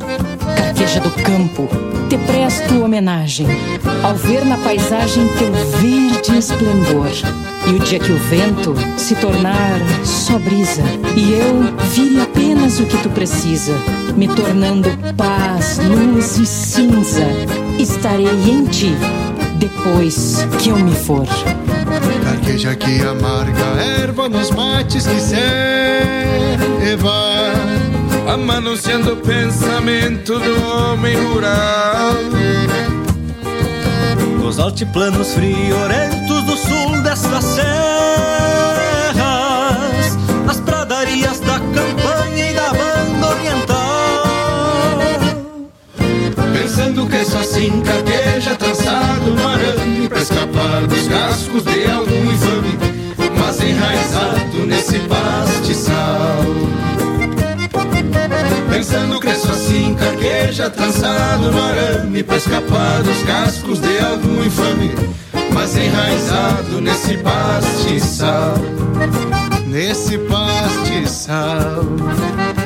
Carqueja 0.56 1.00
do 1.00 1.10
campo, 1.24 1.68
te 2.08 2.20
presto 2.20 2.84
homenagem, 2.84 3.48
ao 4.04 4.14
ver 4.14 4.46
na 4.46 4.58
paisagem 4.60 5.28
teu 5.40 5.52
verde 5.80 6.38
esplendor. 6.38 7.47
E 7.68 7.76
o 7.76 7.80
dia 7.80 8.00
que 8.00 8.12
o 8.12 8.18
vento 8.18 8.74
se 8.98 9.14
tornar 9.16 9.80
só 10.06 10.40
brisa, 10.40 10.82
e 11.18 11.34
eu 11.34 11.64
vire 11.92 12.22
apenas 12.22 12.80
o 12.80 12.86
que 12.86 12.98
tu 12.98 13.10
precisa, 13.10 13.74
me 14.16 14.28
tornando 14.28 14.90
paz, 15.18 15.80
luz 15.80 16.38
e 16.38 16.46
cinza, 16.46 17.26
estarei 17.78 18.30
em 18.50 18.64
ti 18.66 18.96
depois 19.60 20.48
que 20.60 20.70
eu 20.70 20.78
me 20.78 20.96
for. 20.96 21.28
Carqueja 22.24 22.76
que 22.76 23.02
amarga 23.02 23.66
erva 24.02 24.30
nos 24.30 24.52
mates 24.52 25.06
que 25.08 25.20
ceva 25.20 25.48
Amanunciando 28.34 29.14
o 29.14 29.18
pensamento 29.18 30.38
do 30.40 30.68
homem 30.68 31.16
rural 31.16 32.14
Nos 34.40 34.60
altiplanos 34.60 35.34
friorentos 35.34 36.44
do 36.44 36.58
sul 36.58 36.87
destas 37.08 37.44
serras 37.46 37.68
Nas 40.46 40.60
pradarias 40.60 41.40
da 41.40 41.60
campanha 41.60 42.52
e 42.52 42.54
da 42.54 42.74
banda 42.74 43.28
oriental. 43.30 43.78
Pensando 46.54 47.08
que 47.08 47.24
só 47.24 47.40
assim 47.40 47.82
carqueja 47.82 48.56
trançado 48.56 49.32
no 49.32 49.48
arame 49.48 50.10
Pra 50.10 50.20
escapar 50.20 50.86
dos 50.88 51.08
cascos 51.08 51.64
de 51.64 51.90
algum 51.90 52.32
infame 52.32 52.78
Mas 53.40 53.62
enraizado 53.62 54.66
nesse 54.66 55.00
pastiçal. 55.00 56.44
Pensando 58.70 59.20
que 59.20 59.34
só 59.34 59.52
assim 59.52 59.96
carqueja 59.96 60.70
trançado 60.70 61.52
no 61.52 61.64
arame 61.64 62.22
Pra 62.24 62.36
escapar 62.38 63.02
dos 63.04 63.24
cascos 63.24 63.80
de 63.80 63.98
algum 64.00 64.44
infame 64.44 65.18
Mas 65.58 65.76
enraizado 65.76 66.80
nesse 66.80 67.18
pastiçal. 67.18 68.54
Nesse 69.66 70.16
pastiçal. 70.20 71.84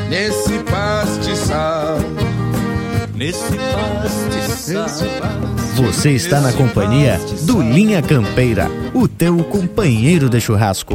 Nesse 0.09 0.59
pastiçal. 0.59 1.99
Nesse 3.15 3.57
pastiçal. 4.67 5.07
Você 5.77 6.11
está 6.11 6.41
na 6.41 6.51
companhia 6.51 7.17
do 7.43 7.61
Linha 7.61 8.01
Campeira, 8.01 8.69
o 8.93 9.07
teu 9.07 9.37
companheiro 9.45 10.29
de 10.29 10.41
churrasco. 10.41 10.93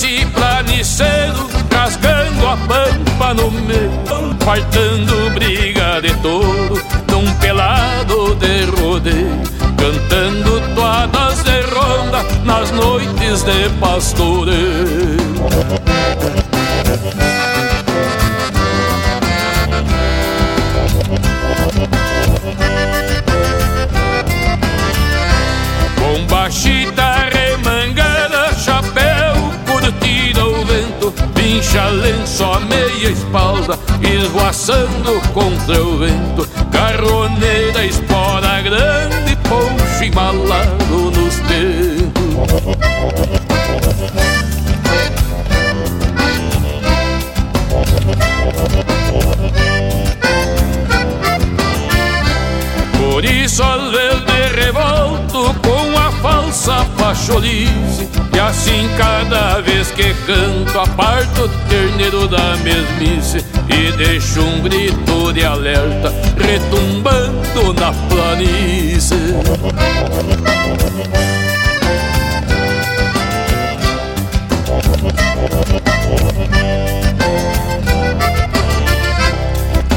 Cresci 0.00 0.24
planiceiro, 0.32 1.46
rasgando 1.70 2.48
a 2.48 2.56
pampa 2.56 3.34
no 3.34 3.50
meio, 3.50 3.90
fartando 4.40 5.30
briga 5.34 6.00
de 6.00 6.14
touro, 6.22 6.82
num 7.10 7.30
pelado 7.34 8.34
de 8.36 8.64
rodeio, 8.64 9.42
cantando 9.76 10.58
toadas 10.74 11.42
de 11.42 11.60
ronda 11.60 12.24
nas 12.46 12.70
noites 12.70 13.42
de 13.42 13.68
pastoreio. 13.78 15.20
Pincha 31.70 31.88
lenço 31.90 32.44
a 32.44 32.60
meia 32.60 33.10
espalda, 33.10 33.78
esvoaçando 34.02 35.20
contra 35.32 35.82
o 35.82 35.98
vento, 35.98 36.48
carroneira, 36.72 37.59
a 56.60 56.84
falsa 56.84 56.84
pacholice 56.98 58.08
E 58.34 58.38
assim 58.38 58.88
cada 58.98 59.60
vez 59.60 59.90
que 59.90 60.12
canto 60.26 60.78
aparto 60.78 61.42
o 61.42 61.48
terneiro 61.68 62.28
da 62.28 62.56
mesmice 62.58 63.44
E 63.68 63.92
deixo 63.96 64.40
um 64.42 64.60
grito 64.60 65.32
de 65.32 65.44
alerta 65.44 66.12
retumbando 66.36 67.74
na 67.74 67.92
planície 68.08 69.16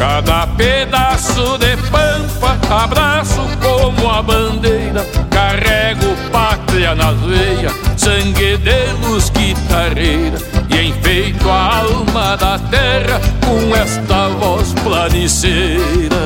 Cada 0.03 0.45
pedaço 0.47 1.57
de 1.59 1.77
pampa 1.89 2.59
abraço 2.69 3.39
como 3.61 4.11
a 4.11 4.21
bandeira 4.21 5.07
Carrego 5.31 6.13
pátria 6.29 6.93
nas 6.93 7.17
veias, 7.21 7.71
sangue 7.95 8.57
de 8.57 9.07
luz 9.07 9.29
guitarreira 9.29 10.37
E 10.69 10.89
enfeito 10.89 11.49
a 11.49 11.77
alma 11.77 12.35
da 12.35 12.59
terra 12.59 13.21
com 13.45 13.73
esta 13.73 14.27
voz 14.27 14.73
planiceira 14.83 16.17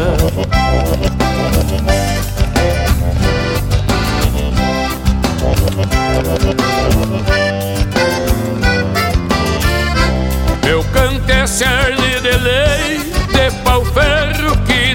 Meu 10.66 10.84
canto 10.86 11.30
é 11.30 11.46
cerne 11.46 12.17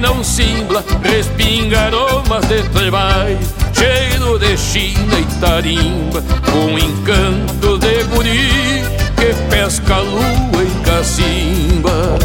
não 0.03 0.25
cimbla, 0.25 0.85
respinga 1.01 1.83
aromas 1.83 2.45
de 2.47 2.61
trevais, 2.71 3.39
cheiro 3.73 4.37
de 4.37 4.57
china 4.59 5.15
e 5.17 5.25
tarimba, 5.41 6.21
com 6.51 6.77
encanto 6.77 7.79
de 7.79 8.03
guri 8.13 8.83
que 9.17 9.33
pesca 9.49 9.99
lua 9.99 10.65
em 10.65 10.83
cacimba. 10.83 12.19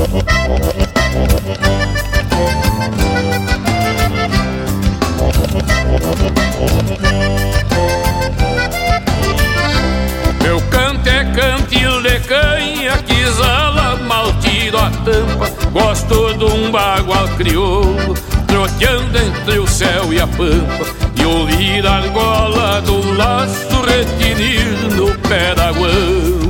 Meu 10.41 10.59
canto 10.71 11.07
é 11.07 11.25
cantil 11.25 12.01
de 12.01 12.19
canha 12.21 12.97
Gosto 15.71 16.33
de 16.33 16.45
um 16.45 16.71
bagual 16.71 17.27
crioulo 17.37 18.13
Troteando 18.47 19.17
entre 19.17 19.59
o 19.59 19.67
céu 19.67 20.11
e 20.11 20.19
a 20.19 20.27
pampa 20.27 20.85
E 21.15 21.25
ouvir 21.25 21.85
a 21.85 21.95
argola 21.95 22.81
do 22.81 23.15
laço 23.15 23.81
retinir 23.85 24.65
no 24.95 25.17
pé 25.27 25.55
da 25.55 25.71
guampa 25.71 26.47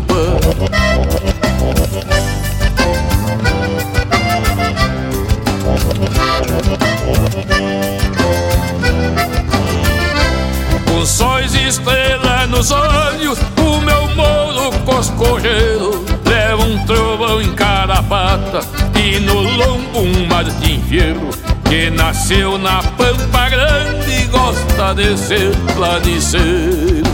trovão 17.37 17.41
em 17.41 17.53
cada 17.53 18.01
pata 18.03 18.59
e 18.99 19.19
no 19.19 19.41
lombo 19.41 19.99
um 19.99 20.27
Martim 20.27 20.81
Fierro 20.81 21.29
que 21.67 21.89
nasceu 21.89 22.57
na 22.57 22.81
Pampa 22.81 23.49
Grande 23.49 24.11
e 24.11 24.25
gosta 24.25 24.93
de 24.95 25.17
ser 25.17 25.55
planiceiro. 25.75 27.07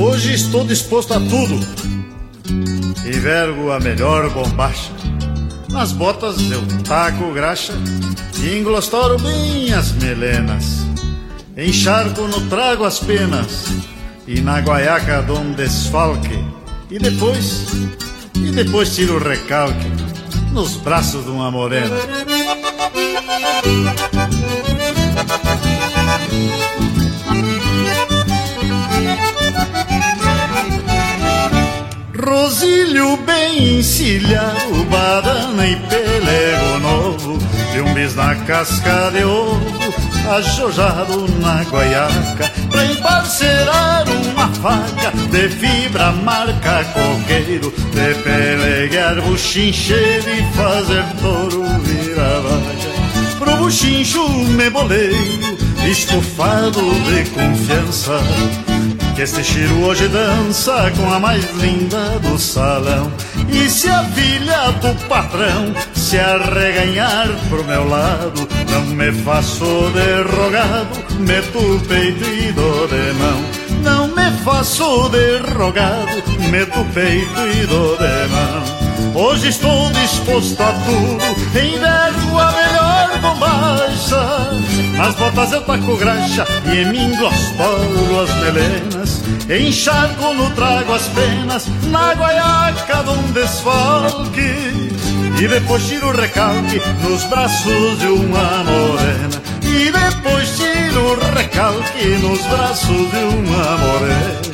Hoje 0.00 0.34
estou 0.34 0.64
disposto 0.64 1.14
a 1.14 1.20
tudo 1.20 1.87
e 3.08 3.18
vergo 3.18 3.70
a 3.70 3.80
melhor 3.80 4.28
bombacha. 4.30 4.92
Nas 5.70 5.92
botas 5.92 6.36
eu 6.50 6.60
taco 6.84 7.32
graxa 7.32 7.72
e 8.38 8.58
englostoro 8.58 9.18
bem 9.18 9.72
as 9.72 9.92
melenas. 9.92 10.86
Encharco 11.56 12.22
no 12.22 12.48
trago 12.48 12.84
as 12.84 12.98
penas 12.98 13.66
e 14.26 14.40
na 14.40 14.60
guaiaca 14.60 15.22
dou 15.22 15.38
um 15.38 15.52
desfalque. 15.52 16.44
E 16.90 16.98
depois, 16.98 17.66
e 18.34 18.50
depois 18.50 18.94
tiro 18.94 19.16
o 19.16 19.18
recalque 19.18 19.90
nos 20.52 20.76
braços 20.76 21.24
de 21.24 21.30
uma 21.30 21.50
morena. 21.50 21.96
Rosilho 32.28 33.16
bem 33.18 33.78
encilhado, 33.78 34.84
badana 34.90 35.66
e 35.66 35.76
pelego 35.76 36.78
novo. 36.80 37.38
De 37.72 37.80
um 37.80 37.94
bis 37.94 38.14
na 38.14 38.34
casca 38.34 39.10
de 39.12 39.24
ovo, 39.24 39.60
ajojado 40.36 41.26
na 41.40 41.62
guaiaca. 41.64 42.52
Pra 42.70 42.84
emparcerar 42.84 44.04
uma 44.08 44.48
faca 44.48 45.10
de 45.30 45.48
fibra 45.48 46.12
marca 46.12 46.84
coqueiro. 46.92 47.70
De 47.70 48.14
peleguear 48.22 49.22
buchincheiro 49.22 50.28
e 50.28 50.42
fazer 50.54 51.04
touro 51.22 51.64
virar 51.80 52.40
vaca 52.40 53.38
Pro 53.38 53.56
buchincho 53.56 54.28
me 54.28 54.68
boleio, 54.68 55.56
estufado 55.86 56.82
de 57.04 57.30
confiança 57.30 58.20
que 59.18 59.22
este 59.22 59.42
Chiro 59.42 59.82
hoje 59.82 60.06
dança 60.06 60.92
com 60.96 61.12
a 61.12 61.18
mais 61.18 61.44
linda 61.56 62.20
do 62.20 62.38
salão. 62.38 63.10
E 63.48 63.68
se 63.68 63.88
a 63.88 64.04
filha 64.04 64.70
do 64.80 64.94
patrão 65.08 65.74
se 65.92 66.16
arreganhar 66.16 67.26
pro 67.48 67.64
meu 67.64 67.88
lado, 67.88 68.48
não 68.70 68.82
me 68.82 69.10
faço 69.24 69.64
derrogado, 69.92 71.18
meto 71.18 71.58
o 71.58 71.80
peito 71.80 72.24
e 72.24 72.52
dou 72.52 72.86
de 72.86 73.12
mão. 73.14 73.44
Não 73.82 74.06
me 74.06 74.30
faço 74.44 75.08
derrogado, 75.08 76.22
meto 76.48 76.78
o 76.78 76.84
peito 76.84 77.40
e 77.40 77.66
dou 77.66 77.96
de 77.96 78.28
mão. 78.28 78.78
Hoje 79.20 79.48
estou 79.48 79.90
disposto 79.90 80.62
a 80.62 80.72
tudo, 80.72 81.58
envergo 81.58 82.38
a 82.38 82.67
bombacha. 83.18 84.50
Nas 84.96 85.14
botas 85.14 85.52
eu 85.52 85.62
taco 85.62 85.96
graxa 85.96 86.46
e 86.66 86.78
em 86.78 86.86
mim 86.90 87.16
glostoro 87.16 88.20
as 88.20 88.34
melenas. 88.36 89.22
Encharco 89.48 90.34
no 90.34 90.50
trago 90.50 90.92
as 90.92 91.06
penas, 91.08 91.66
na 91.84 92.12
guaiaca 92.14 93.02
de 93.04 93.10
um 93.10 93.32
desfalque. 93.32 94.88
E 95.40 95.48
depois 95.48 95.86
tiro 95.86 96.08
o 96.08 96.12
recalque 96.12 96.82
nos 97.02 97.24
braços 97.24 97.98
de 97.98 98.06
uma 98.06 98.64
morena. 98.64 99.42
E 99.62 99.92
depois 99.92 100.56
tiro 100.56 101.12
o 101.12 101.34
recalque 101.34 102.08
nos 102.20 102.42
braços 102.46 103.10
de 103.10 103.24
uma 103.36 103.78
morena. 103.78 104.48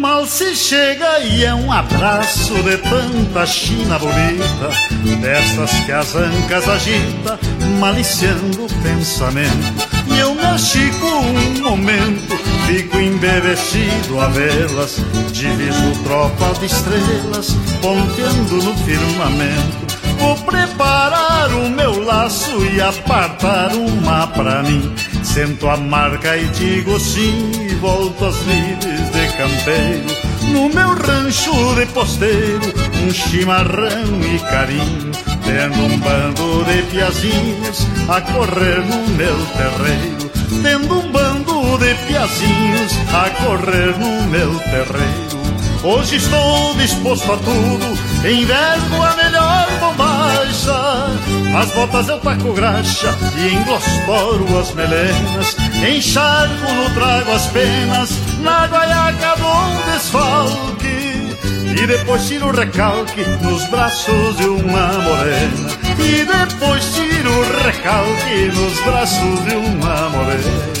Mal 0.00 0.24
se 0.24 0.56
chega 0.56 1.18
e 1.18 1.44
é 1.44 1.54
um 1.54 1.70
abraço 1.70 2.54
de 2.62 2.78
tanta 2.78 3.46
china 3.46 3.98
bonita, 3.98 4.70
dessas 5.20 5.70
que 5.84 5.92
as 5.92 6.16
ancas 6.16 6.66
agita, 6.66 7.38
maliciando 7.78 8.64
o 8.64 8.82
pensamento. 8.82 9.90
E 10.06 10.18
eu 10.18 10.34
me 10.34 10.40
achico 10.40 11.06
um 11.06 11.60
momento, 11.60 12.34
fico 12.66 12.96
embevecido 12.96 14.18
a 14.20 14.28
vê-las, 14.28 14.96
diviso 15.32 15.92
tropa 16.02 16.58
de 16.58 16.64
estrelas, 16.64 17.54
ponteando 17.82 18.56
no 18.56 18.74
firmamento. 18.78 19.90
Vou 20.18 20.34
preparar 20.36 21.52
o 21.52 21.68
meu 21.68 22.02
laço 22.02 22.64
e 22.72 22.80
apartar 22.80 23.74
uma 23.74 24.26
pra 24.28 24.62
mim. 24.62 24.94
Sento 25.32 25.68
a 25.68 25.76
marca 25.76 26.36
e 26.36 26.44
digo 26.48 26.98
sim, 26.98 27.52
e 27.64 27.74
volto 27.76 28.24
às 28.24 28.36
lides 28.46 29.10
de 29.12 29.36
campeiro. 29.36 30.06
No 30.52 30.68
meu 30.68 30.88
rancho 30.88 31.52
de 31.76 31.86
posteiro, 31.86 32.74
um 33.04 33.12
chimarrão 33.12 34.20
e 34.22 34.38
carinho. 34.40 35.12
Tendo 35.44 35.84
um 35.84 35.98
bando 36.00 36.64
de 36.64 36.82
piazinhos 36.90 37.86
a 38.08 38.20
correr 38.20 38.80
no 38.80 39.08
meu 39.10 39.36
terreiro. 39.56 40.30
Tendo 40.64 40.98
um 40.98 41.12
bando 41.12 41.78
de 41.78 41.94
piazinhos 42.06 42.92
a 43.14 43.30
correr 43.30 43.96
no 43.98 44.26
meu 44.28 44.58
terreiro. 44.58 45.29
Hoje 45.82 46.16
estou 46.16 46.74
disposto 46.74 47.32
a 47.32 47.38
tudo, 47.38 47.98
envergo 48.28 49.02
a 49.02 49.16
melhor 49.16 49.66
bombacha. 49.80 51.08
Nas 51.50 51.70
botas 51.70 52.06
eu 52.06 52.18
taco 52.20 52.52
graxa 52.52 53.16
e 53.38 53.54
englostoro 53.54 54.58
as 54.58 54.74
melenas. 54.74 55.56
Encharco 55.82 56.70
no 56.74 56.90
trago 56.90 57.32
as 57.32 57.46
penas, 57.46 58.10
na 58.40 58.66
guaiaca 58.66 59.36
um 59.38 59.92
desfalque. 59.92 61.34
E 61.80 61.86
depois 61.86 62.28
tiro 62.28 62.48
o 62.48 62.52
recalque 62.52 63.24
nos 63.40 63.64
braços 63.70 64.36
de 64.36 64.48
uma 64.48 64.88
morena. 64.98 65.70
E 65.98 66.26
depois 66.26 66.94
tiro 66.94 67.30
o 67.30 67.62
recalque 67.64 68.52
nos 68.54 68.80
braços 68.80 69.44
de 69.46 69.56
uma 69.56 70.10
morena. 70.10 70.80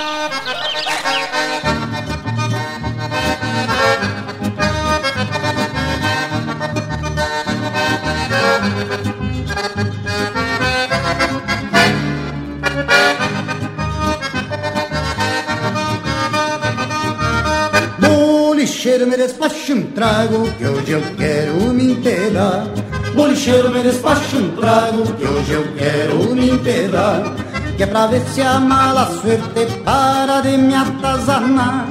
Bolicheiro 19.01 19.07
me 19.07 19.17
despacha 19.17 19.73
um 19.73 19.81
trago 19.93 20.51
que 20.57 20.65
hoje 20.65 20.91
eu 20.91 21.01
quero 21.17 21.73
me 21.73 21.93
inteirar. 21.93 22.67
Bolicheiro 23.15 23.71
me 23.71 23.81
despacha 23.81 24.37
um 24.37 24.55
trago 24.55 25.03
que 25.13 25.25
hoje 25.25 25.51
eu 25.53 25.63
quero 25.75 26.35
me 26.35 26.51
inteirar. 26.51 27.35
Que 27.75 27.83
é 27.83 27.87
pra 27.87 28.05
ver 28.05 28.21
se 28.27 28.41
a 28.41 28.59
mala 28.59 29.07
suerte 29.19 29.65
para 29.83 30.41
de 30.41 30.55
me 30.55 30.75
atazanar. 30.75 31.87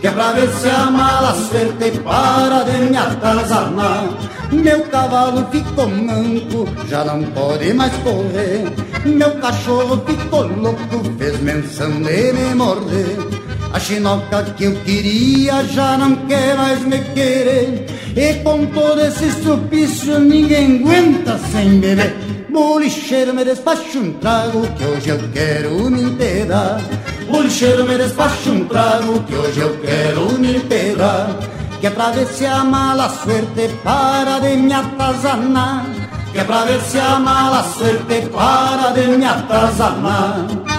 Que 0.00 0.06
é 0.06 0.10
pra 0.10 0.32
ver 0.32 0.48
se 0.48 0.68
a 0.70 0.90
mala 0.90 1.34
suerte 1.34 1.98
para 2.00 2.62
de 2.64 2.78
me 2.78 2.96
atazanar. 2.96 4.04
Meu 4.50 4.84
cavalo 4.84 5.46
ficou 5.50 5.88
manco, 5.88 6.66
já 6.88 7.04
não 7.04 7.22
pode 7.24 7.74
mais 7.74 7.92
correr. 7.98 8.64
Meu 9.04 9.32
cachorro 9.32 10.02
ficou 10.06 10.46
louco, 10.46 11.04
fez 11.18 11.38
menção 11.40 11.90
de 12.02 12.32
me 12.32 12.54
morder. 12.54 13.33
A 13.74 13.80
chinoca 13.80 14.44
que 14.56 14.64
eu 14.64 14.74
queria 14.84 15.64
já 15.64 15.98
não 15.98 16.14
quer 16.28 16.56
mais 16.56 16.80
me 16.84 17.00
querer. 17.12 17.86
E 18.16 18.34
com 18.44 18.66
todo 18.66 19.00
esse 19.00 19.26
estupício 19.26 20.20
ninguém 20.20 20.80
aguenta 20.80 21.36
sem 21.50 21.80
beber. 21.80 22.14
Bolicheiro 22.50 23.34
me 23.34 23.44
despacha 23.44 23.98
um 23.98 24.12
trago 24.12 24.62
que 24.76 24.84
hoje 24.84 25.08
eu 25.08 25.18
quero 25.32 25.90
me 25.90 26.02
inteirar. 26.02 26.80
Bolicheiro 27.28 27.84
me 27.84 27.98
despacha 27.98 28.50
um 28.50 28.64
trago 28.64 29.20
que 29.24 29.34
hoje 29.34 29.60
eu 29.60 29.76
quero 29.80 30.38
me 30.38 30.56
inteirar. 30.56 31.36
que 31.80 31.88
é 31.88 31.90
pra 31.90 32.12
ver 32.12 32.26
se 32.28 32.46
a 32.46 32.64
mala 32.64 33.10
suerte 33.10 33.68
para 33.82 34.38
de 34.38 34.56
me 34.56 34.72
atazanar, 34.72 35.84
que 36.32 36.38
é 36.38 36.44
pra 36.44 36.64
ver 36.64 36.80
se 36.80 36.98
a 36.98 37.18
mala 37.18 37.62
suerte 37.62 38.26
para 38.32 38.92
de 38.92 39.06
me 39.18 39.26
atazanar. 39.26 40.73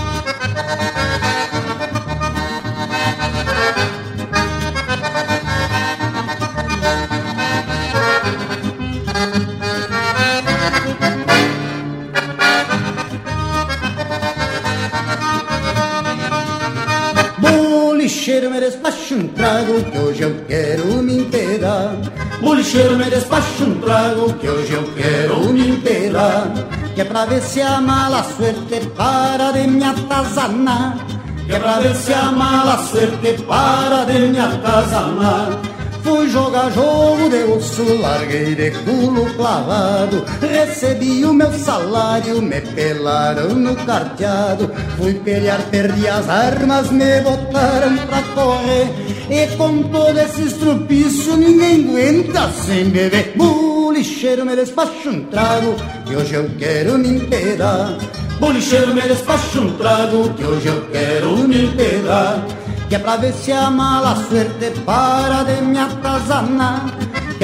Um 19.16 19.28
trago 19.30 19.82
que 19.84 19.98
hoje 19.98 20.24
eu 20.24 20.36
quero 20.48 20.86
me 21.02 21.20
inteirar. 21.20 21.96
Bolicheiro 22.42 22.98
me 22.98 23.06
despacha 23.06 23.64
um 23.64 23.80
trago 23.80 24.34
que 24.34 24.48
hoje 24.48 24.74
eu 24.74 24.84
quero 24.94 25.54
me 25.54 25.70
inteirar. 25.70 26.52
Que 26.94 27.02
é 27.02 27.06
pra 27.06 27.26
ver 27.26 27.42
se 27.42 27.62
a 27.62 27.80
mala 27.80 28.24
suerte 28.24 28.86
para 28.96 29.52
de 29.52 29.68
me 29.68 29.84
atazanar. 29.84 30.98
Que 31.46 31.54
é 31.54 31.60
pra 31.60 31.80
ver 31.80 31.96
se 31.96 32.14
a 32.14 32.32
mala 32.32 32.78
suerte 32.84 33.42
para 33.44 34.04
de 34.06 34.20
me 34.28 34.40
atazanar. 34.40 35.60
Fui 36.04 36.30
jogar 36.30 36.72
jogo 36.72 37.30
de 37.30 37.44
osso, 37.46 37.84
larguei 38.02 38.54
de 38.54 38.72
culo 38.72 39.26
clavado. 39.36 40.25
Recebi 40.52 41.26
o 41.26 41.34
meu 41.34 41.52
salário, 41.54 42.42
me 42.42 42.62
pelaram 42.62 43.50
no 43.56 43.76
carteado. 43.76 44.72
Fui 44.98 45.14
pelear, 45.14 45.62
perdi 45.72 46.08
as 46.08 46.30
armas, 46.30 46.92
me 46.92 47.22
botaram 47.22 47.98
pra 48.08 48.22
correr. 48.34 48.90
E 49.30 49.48
com 49.58 49.84
todo 49.84 50.18
esse 50.20 50.44
estrupiço, 50.44 51.36
ninguém 51.36 51.88
aguenta 51.88 52.50
sem 52.52 52.86
beber. 52.86 53.34
Bolicheiro 53.36 54.46
me 54.46 54.56
despacha 54.56 55.10
um 55.10 55.24
trago, 55.26 55.76
que 56.06 56.16
hoje 56.16 56.34
eu 56.34 56.50
quero 56.58 56.98
me 56.98 57.10
inteirar. 57.10 57.98
Bolicheiro 58.40 58.94
me 58.94 59.02
despacha 59.02 59.60
um 59.60 59.78
trago, 59.78 60.34
que 60.34 60.44
hoje 60.44 60.68
eu 60.68 60.82
quero 60.92 61.38
me 61.48 61.66
inteirar 61.66 62.46
que 62.88 62.96
é 62.96 63.00
pra 63.00 63.18
ver 63.18 63.34
se 63.34 63.52
a 63.52 63.70
mala 63.70 64.16
suerte 64.28 64.72
para 64.86 65.44
de 65.44 65.62
me 65.62 65.80
atazanar, 65.80 66.86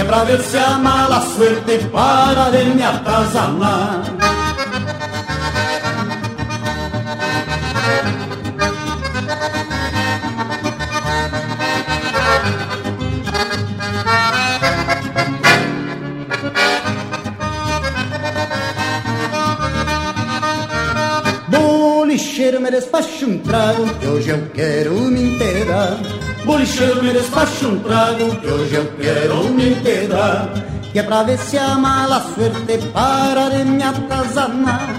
que 0.02 0.08
é 0.08 0.08
pra 0.08 0.24
ver 0.24 0.41
se 0.41 0.58
a 0.58 0.78
mala 0.78 1.22
suerte 1.22 1.78
para 1.91 2.49
de 2.49 2.66
me 2.66 2.84
atazanar. 2.84 4.02
Bolicheiro 21.47 22.60
me 22.60 22.72
despacha 22.72 23.26
um 23.26 23.38
trago 23.39 23.86
que 23.99 24.08
hoje 24.08 24.30
eu 24.30 24.49
quero 24.54 24.93
me 24.93 25.22
inteirar. 25.34 26.31
Bolicheiro 26.46 27.04
me 27.04 27.14
despacha 27.14 27.68
um 27.68 27.80
trago 27.80 28.36
que 28.38 28.48
hoje 28.48 28.76
eu 28.76 28.86
quero 29.00 29.44
me 29.50 29.70
inteirar. 29.70 30.50
Que 30.92 31.00
é 31.00 31.04
pra 31.04 31.24
ver 31.24 31.38
se 31.38 31.58
a 31.58 31.76
mala 31.76 32.22
suerte 32.36 32.78
para 32.88 33.50
de 33.50 33.64
me 33.64 33.84
atazanar. 33.84 34.89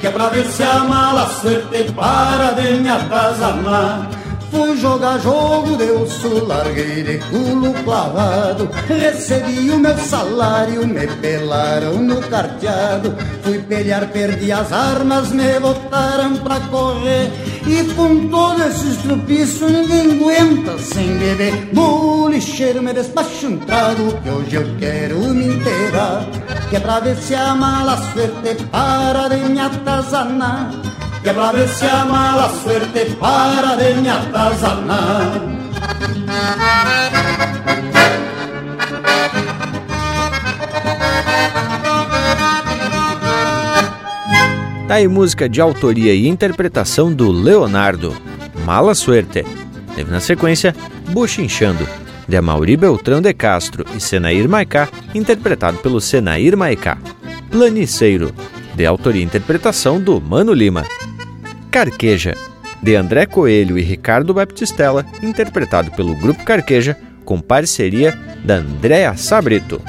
Que 0.00 0.06
é 0.08 0.10
pra 0.10 0.28
ver 0.28 0.44
se 0.46 0.62
a 0.62 0.80
mala 0.80 1.26
suerte 1.40 1.92
para 1.92 2.52
de 2.52 2.72
me 2.74 2.88
atazanar. 2.88 4.17
Fui 4.50 4.76
jogar 4.78 5.18
jogo 5.20 5.76
de 5.76 5.90
osso, 5.90 6.46
larguei 6.46 7.02
de 7.02 7.18
culo 7.30 7.72
clavado. 7.84 8.68
Recebi 8.86 9.70
o 9.70 9.78
meu 9.78 9.96
salário, 9.98 10.86
me 10.86 11.06
pelaram 11.06 12.00
no 12.00 12.20
carteado. 12.22 13.14
Fui 13.42 13.58
pelear, 13.58 14.08
perdi 14.08 14.50
as 14.50 14.72
armas, 14.72 15.30
me 15.30 15.60
botaram 15.60 16.36
pra 16.36 16.60
correr. 16.60 17.30
E 17.66 17.84
com 17.94 18.28
todo 18.28 18.62
esse 18.64 18.88
estrupiço 18.88 19.66
ninguém 19.66 20.12
aguenta 20.12 20.78
sem 20.78 21.18
beber. 21.18 21.68
Bolicheiro 21.74 22.82
me 22.82 22.94
despacha 22.94 23.46
um 23.46 23.58
trago 23.58 24.14
que 24.22 24.30
hoje 24.30 24.56
eu 24.56 24.76
quero 24.78 25.18
me 25.34 25.48
inteirar. 25.48 26.26
Que 26.70 26.76
é 26.76 26.80
pra 26.80 27.00
ver 27.00 27.16
se 27.16 27.34
a 27.34 27.54
mala 27.54 27.98
suerte 28.12 28.64
para 28.70 29.28
de 29.28 29.36
me 29.36 29.60
atazanar 29.60 30.70
que 31.34 31.68
se 31.68 31.84
a 31.84 32.06
mala 32.06 32.48
suerte 32.62 33.14
para 33.16 33.76
de 33.76 34.00
me 34.00 34.08
atazanar. 34.08 35.42
Tá 44.86 44.94
aí 44.94 45.06
música 45.06 45.48
de 45.48 45.60
autoria 45.60 46.14
e 46.14 46.26
interpretação 46.26 47.12
do 47.12 47.30
Leonardo, 47.30 48.16
Mala 48.64 48.94
Suerte. 48.94 49.44
Teve 49.94 50.10
na 50.10 50.20
sequência 50.20 50.74
Buchinchando, 51.10 51.86
de 52.26 52.38
Amaury 52.38 52.74
Beltrão 52.74 53.20
de 53.20 53.34
Castro 53.34 53.84
e 53.94 54.00
Senair 54.00 54.48
Maicá, 54.48 54.88
interpretado 55.14 55.76
pelo 55.78 56.00
Senair 56.00 56.56
Maicá. 56.56 56.96
Planiceiro, 57.50 58.32
de 58.74 58.86
autoria 58.86 59.20
e 59.20 59.24
interpretação 59.24 60.00
do 60.00 60.18
Mano 60.18 60.54
Lima. 60.54 60.86
Carqueja, 61.70 62.34
de 62.82 62.94
André 62.94 63.26
Coelho 63.26 63.78
e 63.78 63.82
Ricardo 63.82 64.34
Baptistella, 64.34 65.04
interpretado 65.22 65.90
pelo 65.92 66.14
Grupo 66.14 66.44
Carqueja, 66.44 66.96
com 67.24 67.40
parceria 67.40 68.18
da 68.44 68.56
Andréa 68.56 69.16
Sabrito. 69.16 69.80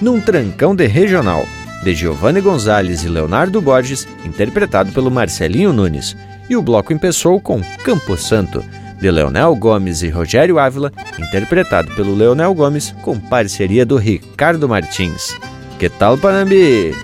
Num 0.00 0.20
Trancão 0.20 0.74
de 0.74 0.86
Regional, 0.86 1.46
de 1.82 1.94
Giovanni 1.94 2.40
Gonzalez 2.40 3.04
e 3.04 3.08
Leonardo 3.08 3.60
Borges, 3.60 4.06
interpretado 4.24 4.92
pelo 4.92 5.10
Marcelinho 5.10 5.72
Nunes. 5.72 6.16
E 6.48 6.56
o 6.56 6.62
bloco 6.62 6.92
empeçou 6.92 7.40
com 7.40 7.60
Campo 7.82 8.16
Santo, 8.16 8.64
de 9.00 9.10
Leonel 9.10 9.54
Gomes 9.56 10.02
e 10.02 10.08
Rogério 10.08 10.58
Ávila, 10.58 10.92
interpretado 11.18 11.92
pelo 11.94 12.14
Leonel 12.14 12.54
Gomes, 12.54 12.94
com 13.02 13.18
parceria 13.18 13.84
do 13.84 13.96
Ricardo 13.96 14.68
Martins. 14.68 15.36
Que 15.78 15.88
tal, 15.88 16.16
Panambi? 16.16 16.94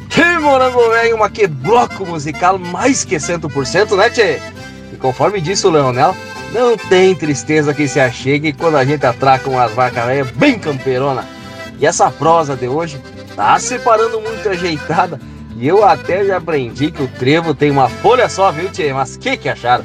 Morango 0.42 0.90
velho, 0.90 1.16
uma 1.16 1.30
que 1.30 1.46
bloco 1.46 2.04
musical 2.04 2.58
mais 2.58 3.04
que 3.04 3.16
100%, 3.16 3.96
né, 3.96 4.10
tchê? 4.10 4.40
E 4.92 4.96
conforme 4.96 5.40
disse 5.40 5.66
o 5.66 5.70
Leonel, 5.70 6.14
não 6.52 6.76
tem 6.76 7.14
tristeza 7.14 7.72
que 7.72 7.86
se 7.86 8.00
achegue 8.00 8.52
quando 8.52 8.76
a 8.76 8.84
gente 8.84 9.06
atraca 9.06 9.48
umas 9.48 9.72
vacas 9.72 10.04
velhas 10.04 10.30
bem 10.32 10.58
camperona. 10.58 11.24
E 11.78 11.86
essa 11.86 12.10
prosa 12.10 12.56
de 12.56 12.66
hoje 12.66 13.00
tá 13.34 13.58
separando 13.58 14.20
muito 14.20 14.48
ajeitada. 14.48 15.20
E 15.56 15.68
eu 15.68 15.84
até 15.84 16.24
já 16.24 16.38
aprendi 16.38 16.90
que 16.90 17.02
o 17.02 17.08
trevo 17.08 17.54
tem 17.54 17.70
uma 17.70 17.88
folha 17.88 18.28
só, 18.28 18.50
viu, 18.50 18.68
tchê? 18.68 18.92
Mas 18.92 19.16
que 19.16 19.36
que 19.36 19.48
acharam? 19.48 19.84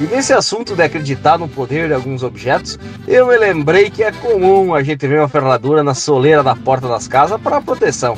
E 0.00 0.04
nesse 0.04 0.32
assunto 0.32 0.74
de 0.74 0.82
acreditar 0.82 1.38
no 1.38 1.46
poder 1.46 1.86
de 1.86 1.94
alguns 1.94 2.22
objetos, 2.22 2.78
eu 3.06 3.26
me 3.28 3.36
lembrei 3.36 3.88
que 3.88 4.02
é 4.02 4.10
comum 4.10 4.74
a 4.74 4.82
gente 4.82 5.06
ver 5.06 5.20
uma 5.20 5.28
ferradura 5.28 5.84
na 5.84 5.94
soleira 5.94 6.42
da 6.42 6.56
porta 6.56 6.88
das 6.88 7.06
casas 7.06 7.40
para 7.40 7.60
proteção. 7.60 8.16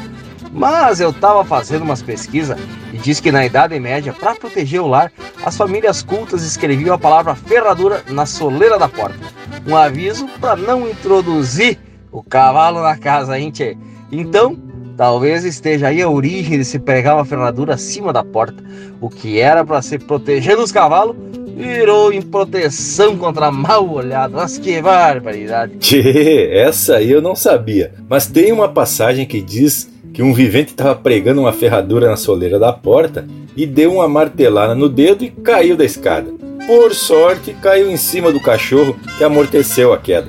Mas 0.55 1.01
eu 1.01 1.11
estava 1.11 1.45
fazendo 1.45 1.83
umas 1.83 2.01
pesquisas 2.01 2.57
e 2.93 2.97
diz 2.97 3.19
que 3.19 3.33
na 3.33 3.45
Idade 3.45 3.79
Média, 3.81 4.13
para 4.13 4.37
proteger 4.37 4.81
o 4.81 4.87
lar, 4.87 5.11
as 5.45 5.57
famílias 5.57 6.01
cultas 6.01 6.45
escreviam 6.45 6.95
a 6.95 6.99
palavra 6.99 7.35
ferradura 7.35 8.05
na 8.09 8.25
soleira 8.25 8.79
da 8.79 8.89
porta. 8.89 9.19
Um 9.67 9.77
aviso 9.77 10.29
para 10.41 10.55
não 10.55 10.89
introduzir 10.89 11.77
o 12.13 12.23
cavalo 12.23 12.81
na 12.81 12.97
casa, 12.97 13.37
hein, 13.37 13.51
tchê? 13.51 13.77
Então, 14.13 14.57
talvez 14.97 15.45
esteja 15.45 15.89
aí 15.89 16.01
a 16.01 16.09
origem 16.09 16.57
de 16.57 16.65
se 16.65 16.79
pregar 16.79 17.17
uma 17.17 17.25
ferradura 17.25 17.75
acima 17.75 18.13
da 18.13 18.23
porta. 18.23 18.63
O 19.01 19.11
que 19.11 19.41
era 19.41 19.65
para 19.65 19.83
se 19.83 19.99
proteger 19.99 20.57
dos 20.57 20.71
cavalos 20.71 21.17
virou 21.57 22.13
em 22.13 22.23
proteção 22.23 23.17
contra 23.17 23.51
mal 23.51 23.89
olhado. 23.91 24.35
Mas 24.35 24.57
que 24.57 24.81
barbaridade! 24.81 25.79
Tchê, 25.79 26.49
essa 26.53 26.97
aí 26.97 27.11
eu 27.11 27.21
não 27.21 27.35
sabia. 27.35 27.93
Mas 28.09 28.29
tem 28.29 28.53
uma 28.53 28.69
passagem 28.69 29.27
que 29.27 29.43
diz 29.43 29.93
que 30.15 30.23
um 30.23 30.33
vivente 30.33 30.71
estava 30.71 30.95
pregando 30.95 31.41
uma 31.41 31.53
ferradura 31.53 32.09
na 32.09 32.17
soleira 32.17 32.57
da 32.57 32.73
porta 32.73 33.27
e 33.57 33.67
deu 33.67 33.95
uma 33.95 34.09
martelada 34.09 34.73
no 34.73 34.89
dedo 34.89 35.25
e 35.25 35.29
caiu 35.29 35.77
da 35.77 35.85
escada. 35.85 36.33
Por 36.69 36.95
sorte, 36.95 37.53
caiu 37.61 37.91
em 37.91 37.97
cima 37.97 38.31
do 38.31 38.41
cachorro 38.41 38.97
que 39.19 39.25
amorteceu 39.25 39.93
a 39.93 39.99
queda. 39.99 40.29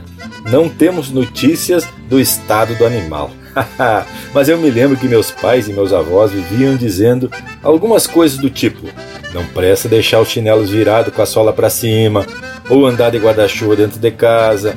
Não 0.52 0.68
temos 0.68 1.12
notícias 1.12 1.88
do 2.10 2.20
estado 2.20 2.76
do 2.76 2.86
animal. 2.86 3.30
Mas 4.34 4.50
eu 4.50 4.58
me 4.58 4.70
lembro 4.70 4.98
que 4.98 5.08
meus 5.08 5.32
pais 5.32 5.68
e 5.70 5.74
meus 5.74 5.94
avós 5.94 6.32
viviam 6.32 6.76
dizendo 6.76 7.32
algumas 7.64 8.08
coisas 8.08 8.38
do 8.38 8.50
tipo: 8.50 8.88
não 9.34 9.46
presta 9.46 9.88
deixar 9.88 10.20
os 10.20 10.28
chinelos 10.28 10.72
virados 10.72 11.14
com 11.14 11.22
a 11.22 11.26
sola 11.26 11.54
para 11.54 11.70
cima, 11.70 12.26
ou 12.70 12.86
andar 12.86 13.12
de 13.12 13.20
guarda-chuva 13.20 13.76
dentro 13.76 14.00
de 14.00 14.12
casa, 14.12 14.76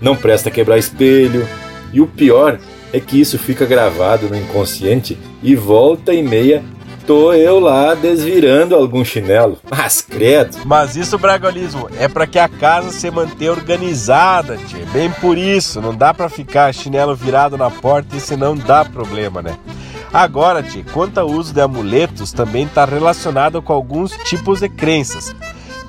não 0.00 0.14
presta 0.14 0.50
quebrar 0.50 0.78
espelho. 0.78 1.48
E 1.92 2.00
o 2.00 2.06
pior 2.06 2.60
é 2.92 3.00
que 3.00 3.20
isso 3.20 3.38
fica 3.38 3.66
gravado 3.66 4.28
no 4.28 4.36
inconsciente 4.36 5.18
e 5.42 5.54
volta 5.54 6.12
e 6.12 6.22
meia 6.22 6.62
tô 7.10 7.32
eu 7.32 7.58
lá 7.58 7.94
desvirando 7.94 8.76
algum 8.76 9.04
chinelo. 9.04 9.58
Mas 9.68 10.00
credo. 10.00 10.58
Mas 10.64 10.94
isso, 10.94 11.18
Bragolismo, 11.18 11.88
é 11.98 12.06
para 12.06 12.24
que 12.24 12.38
a 12.38 12.48
casa 12.48 12.92
se 12.92 13.10
mantenha 13.10 13.50
organizada, 13.50 14.56
tia. 14.56 14.86
Bem 14.92 15.10
por 15.10 15.36
isso, 15.36 15.80
não 15.80 15.92
dá 15.92 16.14
para 16.14 16.28
ficar 16.28 16.72
chinelo 16.72 17.16
virado 17.16 17.58
na 17.58 17.68
porta 17.68 18.16
e 18.16 18.20
senão 18.20 18.56
dá 18.56 18.84
problema, 18.84 19.42
né? 19.42 19.56
Agora, 20.12 20.62
tia, 20.62 20.84
quanto 20.92 21.18
ao 21.18 21.28
uso 21.28 21.52
de 21.52 21.60
amuletos, 21.60 22.30
também 22.30 22.64
está 22.64 22.84
relacionado 22.84 23.60
com 23.60 23.72
alguns 23.72 24.12
tipos 24.24 24.60
de 24.60 24.68
crenças. 24.68 25.34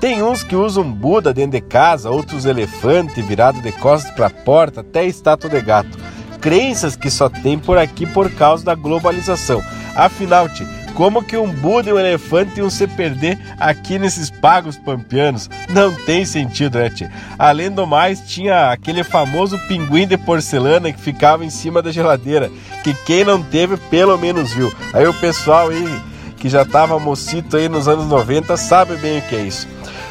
Tem 0.00 0.24
uns 0.24 0.42
que 0.42 0.56
usam 0.56 0.82
Buda 0.82 1.32
dentro 1.32 1.52
de 1.52 1.60
casa, 1.60 2.10
outros 2.10 2.46
elefante 2.46 3.22
virado 3.22 3.62
de 3.62 3.70
costas 3.70 4.10
para 4.10 4.26
a 4.26 4.30
porta, 4.30 4.80
até 4.80 5.06
estátua 5.06 5.48
de 5.48 5.60
gato. 5.60 5.96
Crenças 6.42 6.96
que 6.96 7.08
só 7.10 7.28
tem 7.28 7.58
por 7.58 7.78
aqui 7.78 8.04
por 8.04 8.30
causa 8.32 8.64
da 8.64 8.74
globalização. 8.74 9.62
Afinal, 9.94 10.48
tia, 10.48 10.66
como 10.94 11.22
que 11.22 11.36
um 11.36 11.50
Buda 11.50 11.88
e 11.88 11.92
um 11.92 11.98
elefante 11.98 12.58
iam 12.58 12.68
se 12.68 12.86
perder 12.86 13.38
aqui 13.58 13.98
nesses 13.98 14.28
pagos 14.28 14.76
pampianos? 14.76 15.48
Não 15.70 15.94
tem 16.04 16.24
sentido, 16.24 16.78
né, 16.78 16.90
tia? 16.90 17.10
Além 17.38 17.70
do 17.70 17.86
mais, 17.86 18.20
tinha 18.20 18.72
aquele 18.72 19.04
famoso 19.04 19.58
pinguim 19.68 20.06
de 20.06 20.18
porcelana 20.18 20.92
que 20.92 21.00
ficava 21.00 21.44
em 21.44 21.50
cima 21.50 21.80
da 21.80 21.92
geladeira, 21.92 22.50
que 22.82 22.92
quem 22.92 23.24
não 23.24 23.42
teve, 23.42 23.76
pelo 23.76 24.18
menos 24.18 24.52
viu. 24.52 24.74
Aí 24.92 25.06
o 25.06 25.14
pessoal 25.14 25.70
aí 25.70 26.11
que 26.42 26.48
já 26.48 26.64
tava 26.64 26.98
mocito 26.98 27.56
aí 27.56 27.68
nos 27.68 27.86
anos 27.86 28.06
90 28.06 28.56
sabe 28.56 28.96
bem 28.96 29.20
o 29.20 29.22
que 29.22 29.36
é 29.36 29.42
isso. 29.42 29.68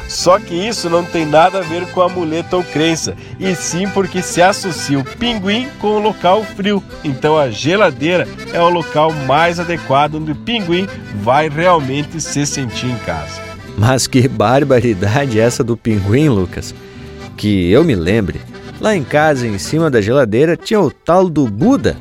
Só 0.08 0.38
que 0.38 0.54
isso 0.54 0.88
não 0.88 1.04
tem 1.04 1.26
nada 1.26 1.58
a 1.58 1.62
ver 1.62 1.86
com 1.92 2.00
amuleto 2.00 2.56
ou 2.56 2.64
crença, 2.64 3.14
e 3.38 3.54
sim 3.54 3.86
porque 3.90 4.22
se 4.22 4.40
associa 4.40 4.98
o 4.98 5.04
pinguim 5.04 5.68
com 5.78 5.88
o 5.88 5.98
local 5.98 6.42
frio. 6.42 6.82
Então 7.04 7.38
a 7.38 7.50
geladeira 7.50 8.26
é 8.50 8.58
o 8.62 8.70
local 8.70 9.12
mais 9.12 9.60
adequado 9.60 10.14
onde 10.14 10.32
o 10.32 10.36
pinguim 10.36 10.88
vai 11.16 11.50
realmente 11.50 12.18
se 12.18 12.46
sentir 12.46 12.86
em 12.86 12.98
casa. 13.04 13.38
Mas 13.76 14.06
que 14.06 14.26
barbaridade 14.26 15.38
essa 15.38 15.62
do 15.62 15.76
pinguim, 15.76 16.30
Lucas. 16.30 16.74
Que 17.36 17.70
eu 17.70 17.84
me 17.84 17.94
lembre, 17.94 18.40
lá 18.80 18.96
em 18.96 19.04
casa, 19.04 19.46
em 19.46 19.58
cima 19.58 19.90
da 19.90 20.00
geladeira, 20.00 20.56
tinha 20.56 20.80
o 20.80 20.90
tal 20.90 21.28
do 21.28 21.46
Buda. 21.46 21.94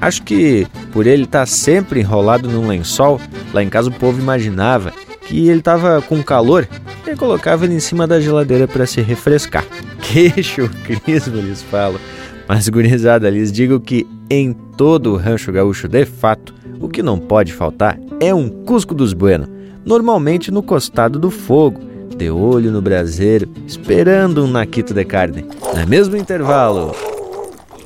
Acho 0.00 0.22
que 0.22 0.66
por 0.92 1.06
ele 1.06 1.24
estar 1.24 1.46
sempre 1.46 2.00
enrolado 2.00 2.48
num 2.48 2.66
lençol, 2.66 3.20
lá 3.52 3.62
em 3.62 3.68
casa 3.68 3.88
o 3.88 3.92
povo 3.92 4.20
imaginava 4.20 4.92
que 5.26 5.48
ele 5.48 5.58
estava 5.58 6.00
com 6.00 6.22
calor 6.22 6.66
e 7.06 7.14
colocava 7.16 7.64
ele 7.64 7.74
em 7.74 7.80
cima 7.80 8.06
da 8.06 8.20
geladeira 8.20 8.66
para 8.66 8.86
se 8.86 9.00
refrescar. 9.00 9.64
Que 10.00 10.42
chucrismo, 10.42 11.36
eles 11.36 11.60
falam. 11.60 12.00
Mas, 12.48 12.66
gurizada, 12.66 13.28
lhes 13.28 13.52
digo 13.52 13.78
que 13.78 14.06
em 14.30 14.54
todo 14.54 15.12
o 15.12 15.16
rancho 15.18 15.52
gaúcho, 15.52 15.86
de 15.86 16.06
fato, 16.06 16.54
o 16.80 16.88
que 16.88 17.02
não 17.02 17.18
pode 17.18 17.52
faltar 17.52 17.98
é 18.18 18.32
um 18.32 18.48
Cusco 18.48 18.94
dos 18.94 19.12
Bueno, 19.12 19.46
normalmente 19.84 20.50
no 20.50 20.62
costado 20.62 21.18
do 21.18 21.30
fogo, 21.30 21.80
de 22.16 22.30
olho 22.30 22.72
no 22.72 22.80
braseiro, 22.80 23.50
esperando 23.66 24.44
um 24.44 24.50
naquito 24.50 24.94
de 24.94 25.04
carne. 25.04 25.44
No 25.76 25.86
mesmo 25.86 26.16
intervalo. 26.16 26.94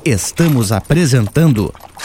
Estamos 0.05 0.71
apresentando 0.71 1.73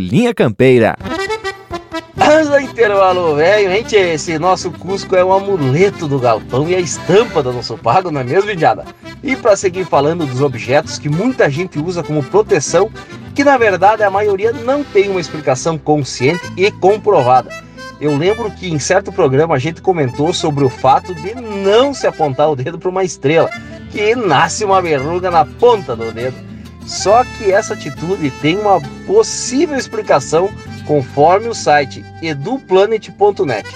Linha 0.00 0.34
Campeira. 0.34 0.96
Mas 2.16 2.48
o 2.48 2.58
intervalo 2.58 3.36
velho, 3.36 3.70
gente, 3.70 3.94
esse 3.94 4.38
nosso 4.38 4.70
Cusco 4.70 5.14
é 5.14 5.22
um 5.24 5.32
amuleto 5.32 6.08
do 6.08 6.18
galpão 6.18 6.68
e 6.68 6.74
a 6.74 6.80
estampa 6.80 7.42
do 7.42 7.52
nosso 7.52 7.76
pago, 7.76 8.10
não 8.10 8.20
é 8.20 8.24
mesmo, 8.24 8.50
Indiada? 8.50 8.84
E 9.22 9.36
para 9.36 9.54
seguir 9.56 9.84
falando 9.84 10.24
dos 10.24 10.40
objetos 10.40 10.98
que 10.98 11.08
muita 11.08 11.50
gente 11.50 11.78
usa 11.78 12.02
como 12.02 12.22
proteção, 12.22 12.90
que 13.34 13.44
na 13.44 13.58
verdade 13.58 14.02
a 14.02 14.10
maioria 14.10 14.52
não 14.52 14.82
tem 14.82 15.10
uma 15.10 15.20
explicação 15.20 15.76
consciente 15.76 16.50
e 16.56 16.70
comprovada. 16.70 17.50
Eu 18.00 18.16
lembro 18.16 18.50
que 18.50 18.70
em 18.70 18.78
certo 18.78 19.12
programa 19.12 19.56
a 19.56 19.58
gente 19.58 19.82
comentou 19.82 20.32
sobre 20.32 20.64
o 20.64 20.70
fato 20.70 21.14
de 21.14 21.34
não 21.34 21.92
se 21.92 22.06
apontar 22.06 22.50
o 22.50 22.56
dedo 22.56 22.78
para 22.78 22.88
uma 22.88 23.04
estrela, 23.04 23.50
que 23.90 24.14
nasce 24.16 24.64
uma 24.64 24.80
verruga 24.80 25.30
na 25.30 25.44
ponta 25.44 25.94
do 25.94 26.10
dedo. 26.10 26.49
Só 26.86 27.24
que 27.24 27.52
essa 27.52 27.74
atitude 27.74 28.30
tem 28.42 28.58
uma 28.58 28.80
possível 29.06 29.76
explicação 29.76 30.50
conforme 30.86 31.48
o 31.48 31.54
site 31.54 32.04
eduplanet.net. 32.20 33.68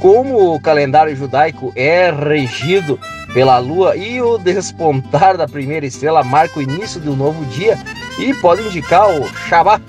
Como 0.00 0.54
o 0.54 0.60
calendário 0.60 1.16
judaico 1.16 1.72
é 1.74 2.10
regido 2.10 2.98
pela 3.32 3.58
lua 3.58 3.96
e 3.96 4.20
o 4.20 4.38
despontar 4.38 5.36
da 5.36 5.48
primeira 5.48 5.86
estrela 5.86 6.22
marca 6.22 6.60
o 6.60 6.62
início 6.62 7.00
de 7.00 7.08
um 7.08 7.16
novo 7.16 7.44
dia 7.46 7.78
e 8.18 8.32
pode 8.34 8.62
indicar 8.62 9.08
o 9.10 9.26
Shabat, 9.48 9.82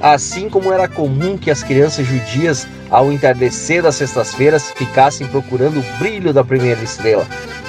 assim 0.00 0.48
como 0.48 0.72
era 0.72 0.88
comum 0.88 1.36
que 1.36 1.50
as 1.50 1.62
crianças 1.62 2.06
judias, 2.06 2.66
ao 2.88 3.12
entardecer 3.12 3.82
das 3.82 3.96
sextas-feiras, 3.96 4.70
ficassem 4.70 5.26
procurando 5.26 5.80
o 5.80 5.98
brilho 5.98 6.32
da 6.32 6.42
primeira 6.42 6.82
estrela, 6.82 7.26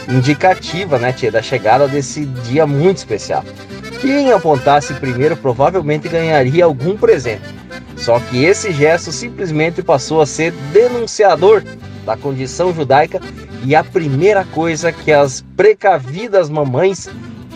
indicativa 0.08 0.98
né, 0.98 1.12
tia, 1.12 1.32
da 1.32 1.42
chegada 1.42 1.88
desse 1.88 2.26
dia 2.26 2.66
muito 2.66 2.98
especial. 2.98 3.44
Quem 4.02 4.32
apontasse 4.32 4.93
primeiro 4.93 5.36
provavelmente 5.36 6.08
ganharia 6.08 6.64
algum 6.64 6.95
presente. 6.95 7.43
Só 7.97 8.20
que 8.20 8.45
esse 8.45 8.72
gesto 8.72 9.12
simplesmente 9.12 9.84
passou 9.84 10.22
a 10.22 10.26
ser 10.26 10.54
denunciador 10.72 11.64
da 12.06 12.16
condição 12.16 12.74
judaica 12.74 13.20
e 13.64 13.76
a 13.76 13.84
primeira 13.84 14.45
coisa 14.45 14.91
que 14.91 15.12
as 15.12 15.43
precavidas 15.56 16.50
mamães 16.50 17.10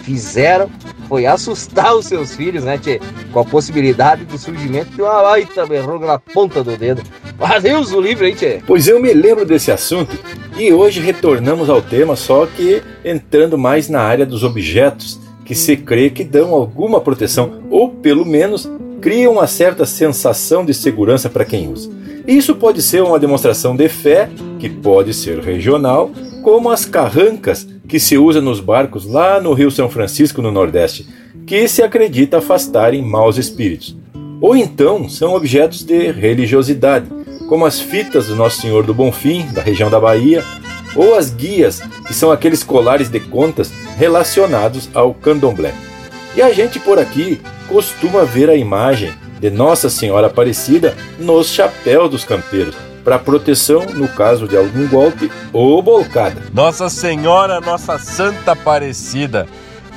fizeram 0.04 0.70
foi 1.08 1.26
assustar 1.26 1.96
os 1.96 2.06
seus 2.06 2.36
filhos, 2.36 2.64
né, 2.66 2.78
tchê? 2.78 3.00
Com 3.32 3.40
a 3.40 3.46
possibilidade 3.46 4.26
do 4.26 4.38
surgimento 4.38 4.92
de 4.92 5.02
uma 5.02 5.22
baita 5.22 5.66
verruga 5.66 6.06
na 6.06 6.20
ponta 6.20 6.64
do 6.64 6.76
dedo. 6.76 7.02
Adeus 7.40 7.94
o 7.94 8.02
livro, 8.02 8.26
hein, 8.26 8.36
tchê? 8.36 8.62
Pois 8.66 8.88
eu 8.88 9.00
me 9.00 9.14
lembro 9.14 9.46
desse 9.46 9.72
assunto 9.72 10.18
e 10.58 10.74
hoje 10.74 11.00
retornamos 11.00 11.70
ao 11.70 11.82
tema, 11.82 12.16
só 12.16 12.46
que 12.46 12.84
entrando 13.04 13.58
mais 13.58 13.88
na 13.88 14.02
área 14.02 14.26
dos 14.26 14.44
objetos 14.44 15.23
que 15.46 15.56
se 15.56 15.76
crê 15.76 16.10
que 16.10 16.24
dão 16.24 16.54
alguma 16.54 17.02
proteção 17.02 17.62
ou, 17.70 17.90
pelo 17.90 18.26
menos, 18.26 18.70
criam 19.02 19.34
uma 19.34 19.48
certa 19.48 19.86
sensação 19.86 20.66
de 20.66 20.74
segurança 20.74 21.30
para 21.30 21.46
quem 21.46 21.72
usa. 21.72 21.90
Isso 22.26 22.56
pode 22.56 22.82
ser 22.82 23.04
uma 23.04 23.20
demonstração 23.20 23.76
de 23.76 23.90
fé, 23.90 24.30
que 24.60 24.70
pode 24.70 25.14
ser 25.14 25.40
regional, 25.40 26.10
como 26.42 26.70
as 26.70 26.86
carrancas 26.86 27.68
que 27.88 28.00
se 28.00 28.18
usa 28.18 28.40
nos 28.40 28.62
barcos 28.62 29.06
lá 29.06 29.42
no 29.42 29.54
Rio 29.54 29.70
São 29.70 29.90
Francisco, 29.90 30.42
no 30.42 30.52
Nordeste, 30.52 31.06
que 31.46 31.68
se 31.68 31.84
acredita 31.84 32.38
afastarem 32.38 33.02
maus 33.02 33.38
espíritos. 33.38 33.98
Ou 34.40 34.56
então 34.56 35.10
são 35.10 35.36
objetos 35.36 35.84
de 35.84 36.12
religiosidade, 36.12 37.08
como 37.48 37.66
as 37.66 37.80
fitas 37.80 38.28
do 38.28 38.36
Nosso 38.36 38.62
Senhor 38.62 38.86
do 38.86 38.94
Bonfim, 38.94 39.46
da 39.54 39.62
região 39.62 39.90
da 39.90 40.00
Bahia, 40.00 40.44
ou 40.96 41.16
as 41.16 41.30
guias, 41.30 41.82
que 42.06 42.14
são 42.14 42.32
aqueles 42.32 42.64
colares 42.64 43.10
de 43.10 43.20
contas 43.20 43.72
relacionados 43.98 44.90
ao 44.94 45.14
candomblé. 45.14 45.74
E 46.36 46.42
a 46.42 46.52
gente 46.52 46.80
por 46.80 46.98
aqui 46.98 47.42
costuma 47.68 48.24
ver 48.24 48.50
a 48.50 48.56
imagem 48.56 49.14
de 49.40 49.50
Nossa 49.50 49.90
Senhora 49.90 50.28
Aparecida 50.28 50.96
nos 51.20 51.48
chapéus 51.48 52.10
dos 52.10 52.24
campeiros, 52.24 52.76
para 53.04 53.20
proteção 53.20 53.86
no 53.94 54.08
caso 54.08 54.48
de 54.48 54.56
algum 54.56 54.88
golpe 54.88 55.32
ou 55.52 55.82
bolcada. 55.82 56.42
Nossa 56.54 56.90
Senhora, 56.90 57.60
Nossa 57.60 58.00
Santa 58.00 58.54
Aparecida, 58.54 59.48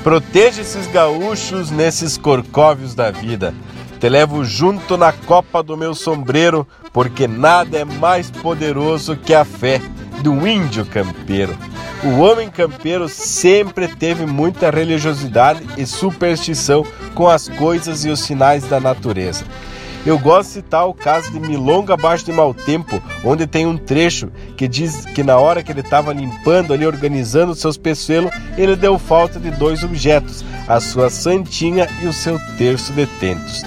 proteja 0.03 0.63
esses 0.63 0.87
gaúchos 0.89 1.71
nesses 1.71 2.17
corcóvios 2.19 2.95
da 2.95 3.11
vida. 3.11 3.55
Te 4.01 4.09
levo 4.09 4.45
junto 4.45 4.97
na 4.97 5.13
copa 5.13 5.63
do 5.63 5.77
meu 5.77 5.95
sombreiro, 5.95 6.67
porque 6.93 7.27
nada 7.27 7.79
é 7.79 7.85
mais 7.85 8.31
poderoso 8.31 9.17
que 9.17 9.33
a 9.33 9.45
fé 9.45 9.81
do 10.23 10.47
índio 10.47 10.85
campeiro. 10.87 11.57
O 12.05 12.21
homem 12.21 12.49
campeiro 12.49 13.09
sempre 13.09 13.89
teve 13.89 14.27
muita 14.27 14.71
religiosidade 14.71 15.63
e 15.77 15.87
superstição 15.87 16.85
com 17.15 17.29
as 17.29 17.49
coisas 17.49 18.05
e 18.05 18.11
os 18.11 18.21
sinais 18.21 18.65
da 18.65 18.79
natureza. 18.79 19.45
Eu 20.07 20.17
gosto 20.21 20.51
de 20.51 20.55
citar 20.55 20.87
o 20.87 20.95
caso 20.95 21.33
de 21.33 21.41
Milonga 21.41 21.95
abaixo 21.95 22.25
de 22.25 22.33
Mau 22.33 22.55
Tempo, 22.55 23.03
onde 23.25 23.45
tem 23.45 23.67
um 23.67 23.77
trecho 23.77 24.31
que 24.57 24.69
diz 24.69 25.05
que 25.05 25.25
na 25.25 25.37
hora 25.37 25.65
que 25.65 25.73
ele 25.73 25.81
estava 25.81 26.13
limpando 26.13 26.73
ali, 26.73 26.87
organizando 26.87 27.57
seus 27.57 27.77
peçoelos, 27.77 28.31
ele 28.57 28.77
deu 28.77 29.01
falta 29.01 29.41
de 29.41 29.51
dois 29.51 29.83
objetos, 29.83 30.45
a 30.69 30.79
sua 30.79 31.11
santinha 31.11 31.89
e 32.01 32.07
o 32.07 32.13
seu 32.13 32.39
terço 32.57 32.93
de 32.93 33.05
tentos. 33.05 33.65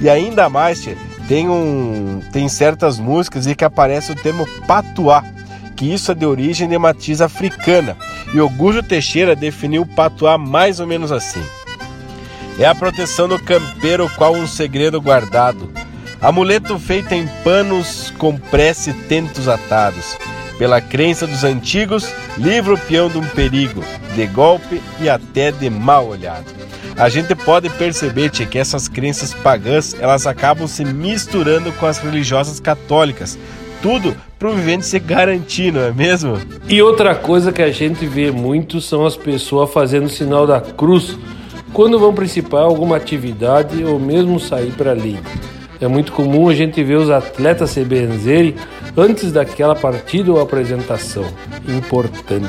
E 0.00 0.10
ainda 0.10 0.48
mais, 0.48 0.84
tem, 1.28 1.48
um, 1.48 2.20
tem 2.32 2.48
certas 2.48 2.98
músicas 2.98 3.46
em 3.46 3.54
que 3.54 3.64
aparece 3.64 4.10
o 4.10 4.16
termo 4.16 4.48
patuá, 4.66 5.22
que 5.78 5.94
isso 5.94 6.10
é 6.10 6.14
de 6.14 6.26
origem 6.26 6.68
de 6.68 6.76
matiz 6.76 7.20
africana. 7.20 7.96
E 8.34 8.38
Augusto 8.40 8.82
Teixeira 8.82 9.36
definiu 9.36 9.82
o 9.82 9.86
patuá 9.86 10.36
mais 10.36 10.80
ou 10.80 10.86
menos 10.88 11.12
assim. 11.12 11.42
É 12.58 12.66
a 12.66 12.74
proteção 12.74 13.28
do 13.28 13.38
campeiro 13.38 14.10
qual 14.16 14.34
um 14.34 14.46
segredo 14.46 15.00
guardado. 15.00 15.70
Amuleto 16.20 16.76
feito 16.80 17.12
em 17.12 17.28
panos 17.44 18.12
com 18.18 18.36
prece 18.36 18.92
tentos 18.92 19.46
atados. 19.46 20.18
Pela 20.58 20.80
crença 20.80 21.24
dos 21.28 21.44
antigos, 21.44 22.12
livra 22.36 22.74
o 22.74 22.78
peão 22.78 23.08
de 23.08 23.18
um 23.18 23.24
perigo, 23.28 23.84
de 24.16 24.26
golpe 24.26 24.82
e 25.00 25.08
até 25.08 25.52
de 25.52 25.70
mal 25.70 26.08
olhado. 26.08 26.52
A 26.96 27.08
gente 27.08 27.36
pode 27.36 27.70
perceber 27.70 28.30
que 28.30 28.58
essas 28.58 28.88
crenças 28.88 29.32
pagãs 29.32 29.94
elas 30.00 30.26
acabam 30.26 30.66
se 30.66 30.84
misturando 30.84 31.70
com 31.74 31.86
as 31.86 31.98
religiosas 31.98 32.58
católicas. 32.58 33.38
Tudo 33.80 34.14
para 34.38 34.50
o 34.50 34.54
vivente 34.54 34.86
se 34.86 34.98
garantir, 34.98 35.72
não 35.72 35.80
é 35.80 35.92
mesmo? 35.92 36.36
E 36.68 36.82
outra 36.82 37.14
coisa 37.14 37.52
que 37.52 37.62
a 37.62 37.70
gente 37.70 38.06
vê 38.06 38.30
muito 38.30 38.80
são 38.80 39.06
as 39.06 39.16
pessoas 39.16 39.70
fazendo 39.70 40.06
o 40.06 40.10
sinal 40.10 40.46
da 40.46 40.60
cruz 40.60 41.16
quando 41.72 41.98
vão 41.98 42.12
participar 42.12 42.62
alguma 42.62 42.96
atividade 42.96 43.84
ou 43.84 44.00
mesmo 44.00 44.40
sair 44.40 44.72
para 44.72 44.90
ali. 44.90 45.18
É 45.80 45.86
muito 45.86 46.12
comum 46.12 46.48
a 46.48 46.54
gente 46.54 46.82
ver 46.82 46.96
os 46.96 47.08
atletas 47.08 47.70
se 47.70 47.84
benzerem 47.84 48.54
antes 48.96 49.30
daquela 49.30 49.76
partida 49.76 50.32
ou 50.32 50.40
apresentação. 50.40 51.24
Importante. 51.68 52.48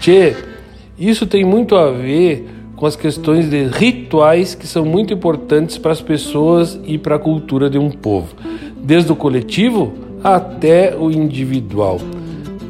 Tchê, 0.00 0.36
isso 0.96 1.26
tem 1.26 1.44
muito 1.44 1.74
a 1.74 1.90
ver 1.90 2.48
com 2.76 2.86
as 2.86 2.94
questões 2.94 3.50
de 3.50 3.64
rituais 3.64 4.54
que 4.54 4.66
são 4.66 4.84
muito 4.84 5.12
importantes 5.12 5.78
para 5.78 5.92
as 5.92 6.00
pessoas 6.00 6.78
e 6.84 6.96
para 6.96 7.16
a 7.16 7.18
cultura 7.18 7.68
de 7.68 7.76
um 7.76 7.90
povo, 7.90 8.34
desde 8.80 9.10
o 9.10 9.16
coletivo 9.16 10.09
até 10.22 10.94
o 10.96 11.10
individual, 11.10 11.98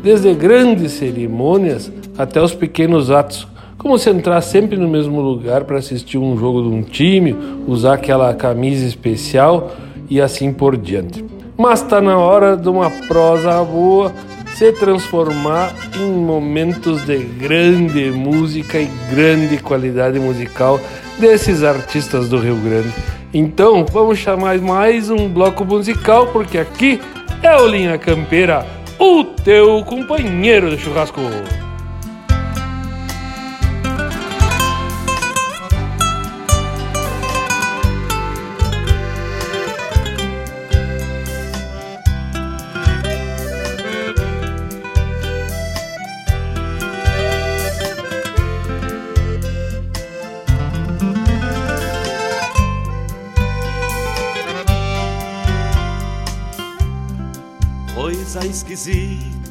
desde 0.02 0.32
grandes 0.34 0.92
cerimônias 0.92 1.90
até 2.16 2.42
os 2.42 2.54
pequenos 2.54 3.10
atos 3.10 3.46
como 3.80 3.98
se 3.98 4.10
entrar 4.10 4.42
sempre 4.42 4.76
no 4.76 4.86
mesmo 4.86 5.22
lugar 5.22 5.64
para 5.64 5.78
assistir 5.78 6.18
um 6.18 6.36
jogo 6.36 6.60
de 6.60 6.68
um 6.68 6.82
time, 6.82 7.34
usar 7.66 7.94
aquela 7.94 8.34
camisa 8.34 8.84
especial 8.84 9.72
e 10.10 10.20
assim 10.20 10.52
por 10.52 10.76
diante. 10.76 11.24
Mas 11.56 11.80
está 11.80 11.98
na 11.98 12.18
hora 12.18 12.58
de 12.58 12.68
uma 12.68 12.90
prosa 13.08 13.64
boa 13.64 14.12
se 14.54 14.70
transformar 14.72 15.74
em 15.98 16.12
momentos 16.12 17.06
de 17.06 17.16
grande 17.20 18.10
música 18.10 18.78
e 18.78 18.90
grande 19.10 19.56
qualidade 19.56 20.20
musical 20.20 20.78
desses 21.18 21.62
artistas 21.62 22.28
do 22.28 22.36
Rio 22.36 22.56
Grande. 22.56 22.92
Então 23.32 23.86
vamos 23.90 24.18
chamar 24.18 24.58
mais 24.58 25.08
um 25.08 25.26
bloco 25.26 25.64
musical, 25.64 26.26
porque 26.26 26.58
aqui 26.58 27.00
é 27.42 27.56
o 27.56 27.66
Linha 27.66 27.98
Campeira, 27.98 28.66
o 28.98 29.24
teu 29.24 29.82
companheiro 29.84 30.70
de 30.70 30.78
churrasco. 30.82 31.20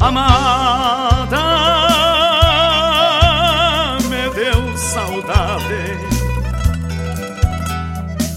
Amada, 0.00 1.36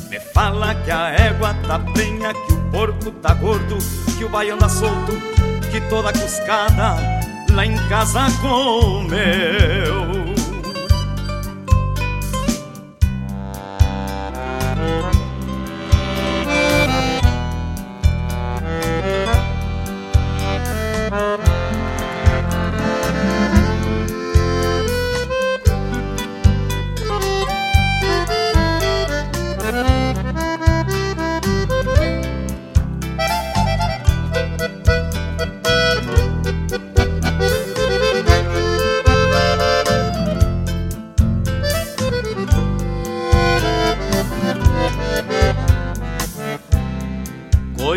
Me 0.10 0.20
fala 0.34 0.76
que 0.76 0.92
a 0.92 1.10
égua 1.12 1.56
tá 1.66 1.80
penha, 1.80 2.34
que 2.34 2.54
o 2.54 2.58
porco 2.70 3.12
tá 3.12 3.34
gordo, 3.34 3.78
que 4.18 4.26
o 4.26 4.30
baiano 4.30 4.60
tá 4.60 4.68
solto, 4.68 5.14
que 5.72 5.80
toda 5.90 6.12
cuscada 6.12 6.98
lá 7.54 7.66
em 7.66 7.78
casa 7.88 8.28
comeu. 8.42 10.34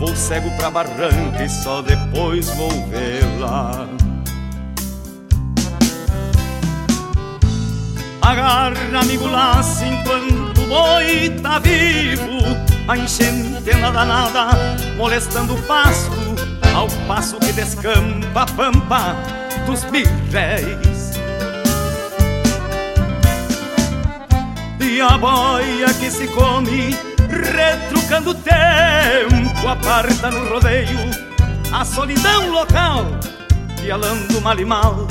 vou 0.00 0.16
cego 0.16 0.50
pra 0.56 0.70
barranca 0.70 1.44
e 1.44 1.48
só 1.48 1.82
depois 1.82 2.48
vou 2.56 2.70
vê-la. 2.88 3.86
Agarra, 8.22 8.98
amigo, 8.98 9.26
laço 9.26 9.84
enquanto 9.84 10.62
o 10.62 10.66
boi 10.66 11.30
tá 11.42 11.58
vivo. 11.58 12.40
A 12.88 12.96
enchente 12.96 13.70
anda 13.70 13.90
danada, 13.90 14.48
molestando 14.96 15.54
o 15.54 15.62
pasto, 15.64 16.16
ao 16.74 16.88
passo 17.06 17.38
que 17.38 17.52
descampa 17.52 18.42
a 18.42 18.46
pampa 18.46 19.16
dos 19.66 19.84
birréis. 19.84 21.10
E 24.80 25.00
a 25.00 25.18
boia 25.18 25.92
que 25.94 26.10
se 26.10 26.26
come, 26.28 26.96
retrucando 27.30 28.30
o 28.30 28.34
tempo, 28.34 29.68
aparta 29.68 30.30
no 30.30 30.48
rodeio 30.48 31.30
a 31.72 31.84
solidão 31.84 32.50
local, 32.50 33.06
pialando 33.80 34.40
mal 34.40 34.58
e 34.58 34.64
mal 34.64 35.06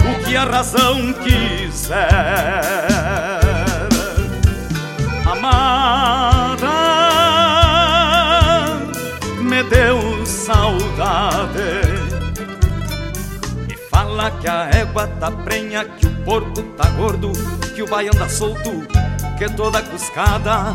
o 0.00 0.24
que 0.24 0.36
a 0.36 0.44
razão 0.44 1.12
quiser. 1.12 1.98
Amada, 5.26 6.68
me 9.40 9.62
deu 9.64 10.24
saudade. 10.24 11.58
Me 13.66 13.76
fala 13.90 14.30
que 14.30 14.48
a 14.48 14.70
égua 14.72 15.06
tá 15.20 15.30
prenha, 15.30 15.84
que 15.84 16.06
o 16.06 16.10
porco 16.24 16.62
tá 16.62 16.88
gordo, 16.90 17.32
que 17.74 17.82
o 17.82 17.86
baiano 17.86 18.16
anda 18.16 18.28
solto, 18.30 18.86
que 19.36 19.48
toda 19.50 19.82
cuscada 19.82 20.74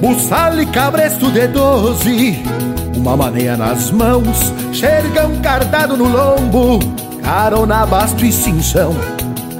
Buçal 0.00 0.60
e 0.60 0.66
cabresto 0.66 1.30
de 1.30 1.48
doze 1.48 2.42
Uma 2.96 3.16
maneia 3.16 3.56
nas 3.56 3.90
mãos 3.90 4.52
Xergão 4.72 5.36
cardado 5.42 5.96
no 5.96 6.08
lombo 6.08 6.78
Carona, 7.22 7.84
basto 7.84 8.24
e 8.24 8.32
cinchão. 8.32 8.94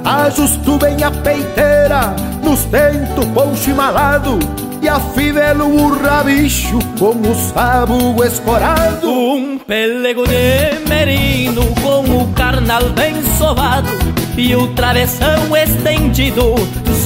Ajusto 0.03 0.77
bem 0.77 1.03
a 1.03 1.11
peiteira 1.11 2.15
Nos 2.43 2.65
tento 2.65 3.27
poncho 3.33 3.69
e 3.69 3.73
malado 3.73 4.39
E 4.81 4.89
afivelo 4.89 5.65
o 5.65 6.01
rabicho 6.01 6.79
Com 6.99 7.15
o 7.21 7.33
sabo 7.33 8.21
escorado. 8.25 9.09
Um 9.09 9.57
pelego 9.57 10.25
de 10.27 10.89
merino 10.89 11.61
Com 11.81 12.23
o 12.23 12.33
carnal 12.33 12.89
bem 12.89 13.15
sovado 13.37 13.87
E 14.35 14.53
o 14.53 14.67
travessão 14.73 15.55
estendido 15.55 16.55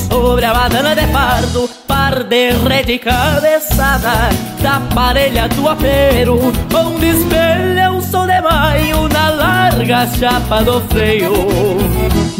Sobre 0.09 0.45
a 0.45 0.53
banana 0.53 0.95
de 0.95 1.05
pardo 1.07 1.69
Par 1.87 2.23
de 2.23 2.51
rede 2.51 2.97
cabeçada 2.97 4.29
Da 4.61 4.81
parelha 4.95 5.47
do 5.49 5.67
apero 5.67 6.39
Onde 6.73 7.09
espelha 7.09 7.91
o 7.91 8.01
sol 8.01 8.25
de 8.25 8.41
maio 8.41 9.07
Na 9.09 9.29
larga 9.29 10.07
chapa 10.07 10.63
do 10.63 10.81
freio 10.87 11.33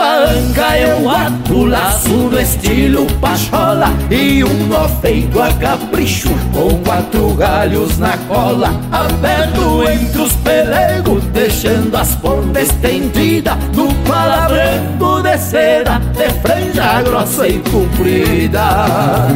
a 0.00 0.30
anca 0.30 0.78
eu 0.78 1.08
ato 1.08 1.64
laço 1.64 2.08
no 2.08 2.40
estilo 2.40 3.06
pachola 3.20 3.88
E 4.10 4.44
um 4.44 4.66
nó 4.66 4.88
feito 4.88 5.40
a 5.40 5.52
capricho 5.54 6.30
Com 6.52 6.78
quatro 6.84 7.34
galhos 7.34 7.98
na 7.98 8.16
cola 8.28 8.72
Aberto 8.92 9.88
entre 9.88 10.22
os 10.22 10.32
pelegos 10.36 11.24
Deixando 11.24 11.96
as 11.96 12.14
pontas 12.16 12.68
estendidas 12.68 13.56
No 13.74 13.92
pala 14.04 14.48
branco 14.48 15.22
de 15.22 15.38
seda 15.38 16.00
De 16.14 16.28
franja 16.40 17.02
grossa 17.02 17.48
e 17.48 17.58
comprida 17.70 19.28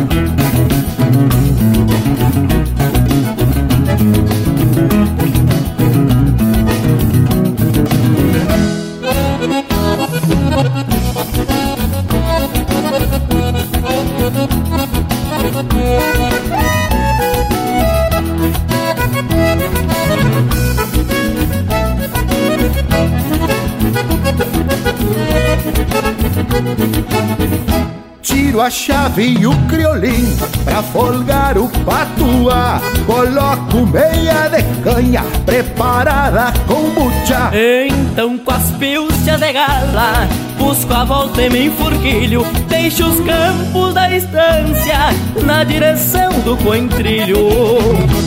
a 28.63 28.71
chave 28.71 29.39
e 29.41 29.47
o 29.47 29.53
criolim 29.67 30.37
Pra 30.65 30.83
folgar 30.83 31.59
o 31.59 31.69
patuá. 31.85 32.81
Coloco 33.07 33.87
meia 33.87 34.49
de 34.49 34.63
canha 34.83 35.25
Preparada 35.45 36.53
com 36.67 36.91
bucha 36.91 37.51
Então 37.53 38.39
com 38.39 38.53
as 38.53 38.71
pilchas 38.73 39.41
de 39.41 39.53
gala 39.53 40.29
Busco 40.63 40.95
a 40.95 41.05
volta 41.05 41.43
e 41.43 41.51
me 41.51 41.67
enfurquilho 41.67 42.47
Deixo 42.69 43.05
os 43.05 43.19
campos 43.27 43.93
da 43.95 44.09
estância 44.15 45.11
Na 45.45 45.65
direção 45.65 46.31
do 46.45 46.57
coentrilho. 46.59 47.49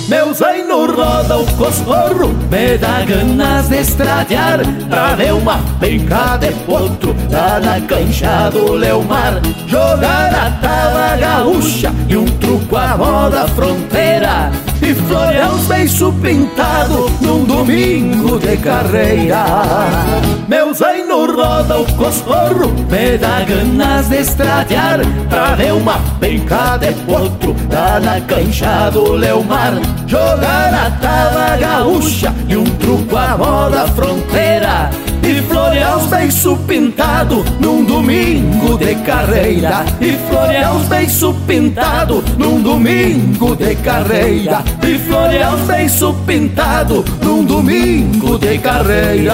Meu 0.10 0.34
zaino 0.34 0.86
roda 0.94 1.38
o 1.38 1.46
coscorro 1.56 2.36
Me 2.52 2.78
dá 2.78 3.06
ganas 3.06 3.70
de 3.70 3.78
estradear 3.78 4.60
Pra 4.90 5.16
ver 5.16 5.34
uma 5.34 5.60
penca 5.80 6.36
de 6.36 6.52
potro 6.66 7.16
Lá 7.32 7.58
na 7.62 7.80
cancha 7.80 8.50
do 8.50 8.74
Leomar. 8.74 9.42
Jogar 9.66 10.36
a 10.36 10.52
tava 10.62 11.16
gaúcha 11.16 11.94
E 12.10 12.18
um 12.18 12.26
truco 12.26 12.76
à 12.76 12.98
moda 12.98 13.48
fronteira. 13.48 14.52
E 14.82 14.94
florear 14.94 15.54
os 15.56 15.66
beiços 15.66 16.14
pintados 16.22 17.10
num 17.22 17.44
domingo 17.44 18.38
de 18.38 18.56
carreira. 18.58 19.46
Meus 20.48 20.82
no 21.16 21.34
roda 21.34 21.80
o 21.80 21.86
cosporro, 21.94 22.74
me 22.92 23.18
dá 23.18 23.42
ganas 23.42 24.10
de 24.10 24.18
estratear 24.18 25.00
pra 25.30 25.56
ver 25.56 25.72
uma 25.72 25.98
pencada 26.20 26.88
de 26.92 27.02
potro 27.04 27.56
lá 27.72 28.00
na 28.02 28.20
cancha 28.22 28.90
do 28.90 29.14
Leomar. 29.14 29.74
Jogar 30.08 30.74
a 30.74 30.92
tava 30.92 31.58
gaúcha 31.58 32.34
e 32.50 32.58
um 32.58 32.66
truco 32.66 33.16
à 33.16 33.38
moda 33.38 33.88
fronteira 33.88 34.90
e 35.28 35.42
florear 35.42 35.98
os 35.98 36.06
beiços 36.06 36.60
pintado 36.68 37.44
num 37.60 37.84
domingo 37.84 38.78
de 38.78 38.94
carreira 38.96 39.84
E 40.00 40.12
florear 40.30 40.76
os 40.76 40.88
beiços 40.88 41.36
pintado 41.48 42.24
num 42.38 42.62
domingo 42.62 43.56
de 43.56 43.76
carreira 43.76 44.64
E 44.88 45.00
florear 45.00 45.56
os 45.56 45.62
beiços 45.62 46.16
pintado 46.28 47.04
num 47.24 47.44
domingo 47.44 48.38
de 48.38 48.60
carreira 48.60 49.34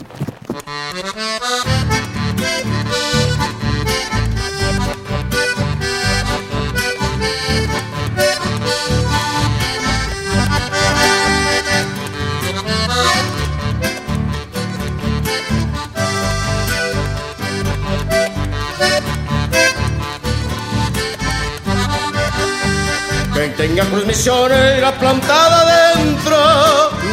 missioneira 24.11 24.91
plantada 24.91 25.95
dentro 25.95 26.35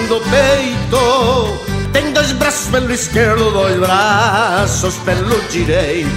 do 0.08 0.20
peito. 0.28 1.56
Tem 1.92 2.12
dois 2.12 2.32
braços 2.32 2.68
pelo 2.72 2.92
esquerdo, 2.92 3.52
dois 3.52 3.78
braços 3.78 4.96
pelo 5.04 5.40
direito. 5.42 6.08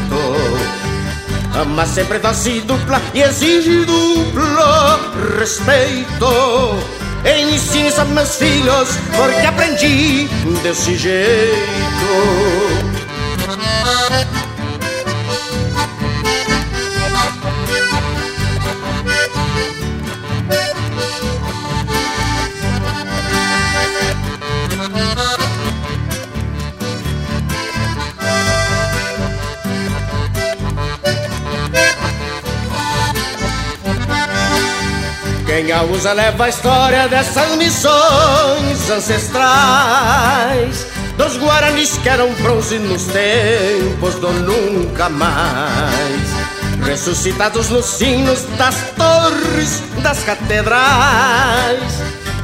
Ama 1.62 1.86
sempre 1.86 2.18
dose 2.18 2.62
dupla 2.62 3.00
e 3.14 3.22
exige 3.22 3.86
duplo 3.86 5.38
respeito. 5.38 6.26
Ensine 7.24 7.90
isso 7.90 8.04
meus 8.06 8.36
filhos 8.38 8.90
porque 9.16 9.46
aprendi 9.46 10.28
desse 10.64 10.98
jeito 10.98 12.91
A 35.70 35.84
usa 35.84 36.12
leva 36.12 36.46
a 36.46 36.50
história 36.50 37.08
dessas 37.08 37.56
missões 37.56 38.90
ancestrais 38.90 40.88
Dos 41.16 41.38
guaranis 41.38 41.98
que 41.98 42.10
eram 42.10 42.34
bronze 42.34 42.80
nos 42.80 43.04
tempos 43.06 44.16
do 44.16 44.34
nunca 44.34 45.08
mais. 45.08 46.02
Ressuscitados 46.84 47.70
nos 47.70 47.86
sinos 47.86 48.44
das 48.58 48.76
torres 48.98 49.84
das 50.02 50.24
catedrais 50.24 51.94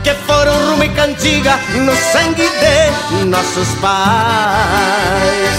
Que 0.03 0.13
foram 0.27 0.53
rumo 0.69 0.83
e 0.83 0.89
cantiga 0.89 1.57
no 1.73 1.95
sangue 1.95 2.47
de 2.47 3.25
nossos 3.25 3.67
pais 3.81 5.57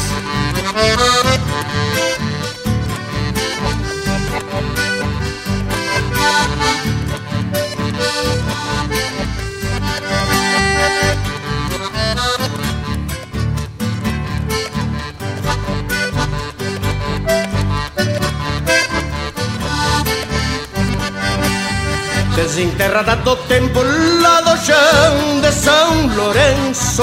Desenterrada 22.39 23.16
do 23.16 23.35
tempo 23.35 23.81
lá 24.23 24.40
do 24.43 24.56
chão 24.65 25.40
de 25.40 25.51
São 25.51 26.06
Lourenço. 26.15 27.02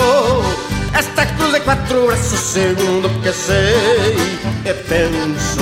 Esta 0.93 1.25
cruz 1.25 1.51
de 1.51 1.59
quatro 1.59 2.07
braços, 2.07 2.39
segundo 2.39 3.09
que 3.21 3.33
sei 3.33 4.39
e 4.63 4.73
penso. 4.87 5.59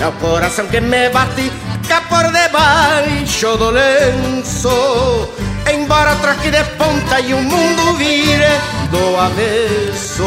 É 0.00 0.06
o 0.06 0.12
coração 0.12 0.66
que 0.68 0.80
me 0.80 1.10
bate 1.10 1.52
cá 1.86 2.00
por 2.08 2.24
debaixo 2.32 3.54
do 3.58 3.68
lenço. 3.68 5.28
Embora 5.70 6.16
troque 6.16 6.50
de 6.50 6.64
ponta 6.78 7.20
e 7.20 7.34
o 7.34 7.42
mundo 7.42 7.98
vire 7.98 8.48
do 8.90 9.20
avesso 9.20 10.24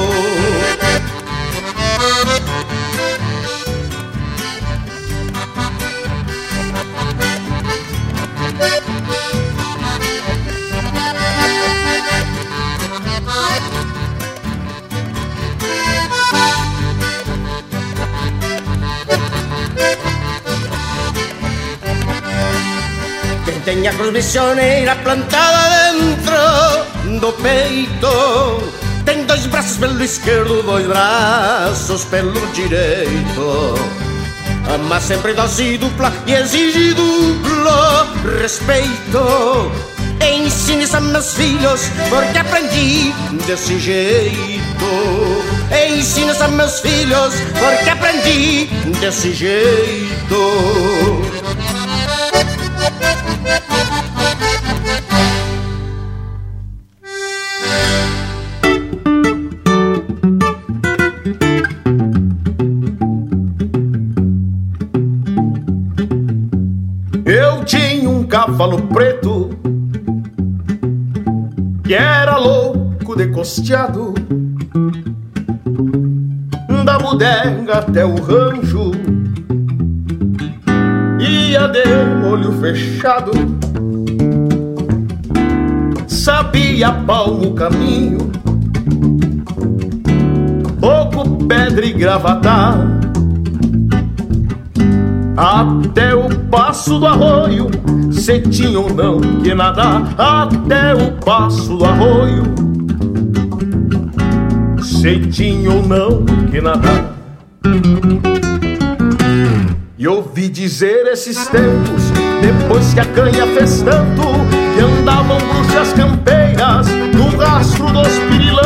Tem 23.65 23.87
a 23.87 23.93
cruz 23.93 24.11
missioneira 24.11 24.95
plantada 24.97 25.93
dentro 25.93 27.19
do 27.19 27.31
peito 27.41 28.71
Tem 29.05 29.25
dois 29.25 29.45
braços 29.45 29.77
pelo 29.77 30.03
esquerdo, 30.03 30.61
dois 30.63 30.85
braços 30.85 32.03
pelo 32.05 32.45
direito 32.53 34.02
Ama 34.67 34.99
sempre 34.99 35.33
dose 35.33 35.77
dupla 35.77 36.11
e 36.25 36.33
exige 36.33 36.93
duplo 36.93 38.39
respeito. 38.39 39.71
Ensine 40.21 40.87
a 40.93 41.01
meus 41.01 41.33
filhos 41.33 41.81
porque 42.09 42.37
aprendi 42.37 43.13
desse 43.45 43.77
jeito. 43.79 44.85
Ensine 45.71 46.31
a 46.31 46.47
meus 46.47 46.79
filhos 46.79 47.33
porque 47.59 47.89
aprendi 47.89 48.69
desse 48.99 49.33
jeito 49.33 51.42
cavalo 68.53 68.83
preto 68.83 69.49
que 71.83 71.95
era 71.95 72.37
louco 72.37 73.15
de 73.15 73.27
costeado. 73.29 74.13
Da 76.85 76.99
bodega 76.99 77.79
até 77.79 78.05
o 78.05 78.13
rancho 78.21 78.91
ia 81.19 81.67
de 81.67 81.83
olho 82.27 82.51
fechado. 82.59 83.31
Sabia 86.07 86.91
pau 86.91 87.41
o 87.41 87.55
caminho 87.55 88.31
pouco 90.79 91.47
pedra 91.47 91.85
e 91.85 91.93
gravatar 91.93 92.77
até 95.35 96.13
o 96.13 96.29
passo 96.49 96.99
do 96.99 97.07
arroio, 97.07 97.67
se 98.23 98.39
tinha 98.39 98.79
ou 98.79 98.89
não 98.89 99.19
que 99.19 99.53
nadar, 99.53 100.15
até 100.17 100.95
o 100.95 101.11
passo 101.25 101.75
do 101.75 101.83
arroio, 101.83 102.43
se 104.81 105.19
tinha 105.27 105.69
ou 105.69 105.85
não 105.85 106.23
que 106.49 106.61
nadar. 106.61 107.13
E 109.97 110.07
ouvi 110.07 110.47
dizer 110.47 111.05
esses 111.07 111.47
tempos, 111.47 112.13
depois 112.41 112.93
que 112.93 113.01
a 113.01 113.05
canha 113.07 113.45
fez 113.45 113.81
tanto, 113.81 114.21
que 114.73 114.79
andavam 114.79 115.37
bruxas 115.39 115.91
campeiras 115.91 116.87
no 117.13 117.37
rastro 117.37 117.87
dos 117.91 118.07
pirilampos. 118.29 118.63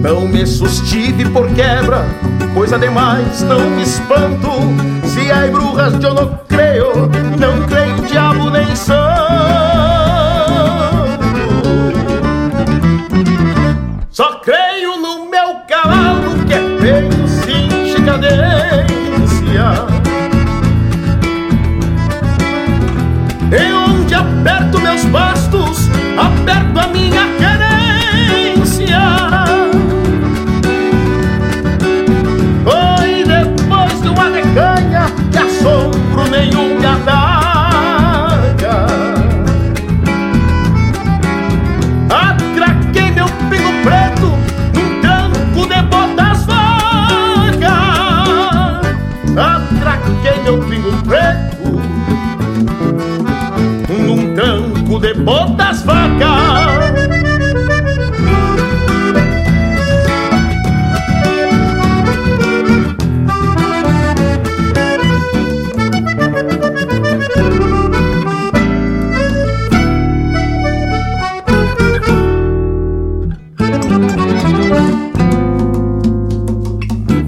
Não 0.00 0.26
me 0.26 0.46
sustive 0.46 1.28
por 1.28 1.50
quebra, 1.50 2.06
coisa 2.54 2.78
demais, 2.78 3.42
não 3.42 3.60
me 3.72 3.82
espanto. 3.82 4.48
Se 5.04 5.30
há 5.30 5.46
bruxas 5.48 6.02
eu 6.02 6.14
não 6.14 6.51
creio, 6.72 6.92
não 7.38 7.66
creio 7.66 7.96
diabo 8.06 8.50
nem 8.50 8.74
santo. 8.74 9.01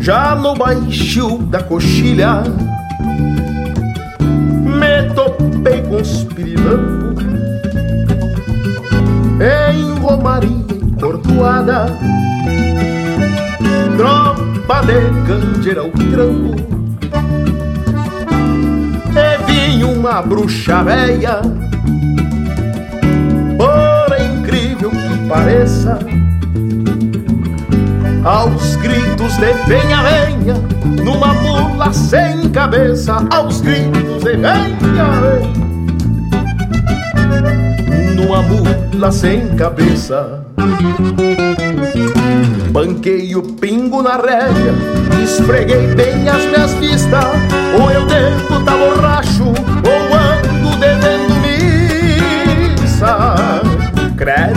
Já 0.05 0.35
no 0.35 0.55
baixio 0.55 1.39
da 1.45 1.63
coxilha 1.63 2.43
Me 4.21 5.15
topei 5.15 5.81
com 5.81 5.97
os 5.97 6.25
pirilampos 6.25 7.25
Em 9.41 9.99
romaria 9.99 10.51
e 10.51 11.01
cordoada 11.01 11.87
Tropa 13.97 14.83
de 14.83 15.01
candeira 15.27 15.81
ao 15.81 15.89
tranco 15.89 16.55
E 19.17 19.51
vinha 19.51 19.87
uma 19.87 20.21
bruxa 20.21 20.85
véia 20.85 21.41
Por 23.57 24.21
incrível 24.21 24.91
que 24.91 25.29
pareça 25.31 25.99
aos 28.25 28.77
gritos 28.77 29.37
de 29.37 29.53
venha, 29.67 30.03
venha, 30.03 30.55
numa 31.05 31.35
mula 31.35 31.93
sem 31.93 32.49
cabeça, 32.51 33.27
aos 33.31 33.61
gritos 33.61 34.25
de 34.25 34.37
venha, 34.37 34.55
venha, 34.95 35.53
numa 38.17 38.43
mula 38.43 39.13
sem 39.13 39.55
cabeça. 39.57 40.43
Banquei 42.71 43.37
o 43.37 43.43
pingo 43.43 44.03
na 44.03 44.17
rédea, 44.17 44.75
esfreguei 45.23 45.95
bem 45.95 46.29
as 46.29 46.45
minhas 46.47 46.75
vistas, 46.75 47.25
ou 47.79 47.91
eu 47.91 48.07
devo 48.07 48.65
tá 48.65 48.77
borracho, 48.77 49.45
ou 49.45 50.15
ando 50.17 50.77
devendo 50.79 51.35
missa. 52.81 53.17
Credo 54.17 54.54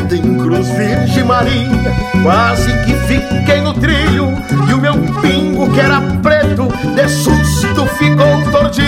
Virgem 0.61 1.23
Maria, 1.23 1.95
quase 2.23 2.71
que 2.83 2.93
fiquei 3.07 3.61
no 3.61 3.73
trilho 3.73 4.33
E 4.69 4.73
o 4.73 4.77
meu 4.77 4.95
pingo 5.21 5.71
que 5.71 5.79
era 5.79 6.01
preto, 6.21 6.67
de 6.95 7.07
susto 7.09 7.85
ficou 7.97 8.41
tordilho 8.51 8.87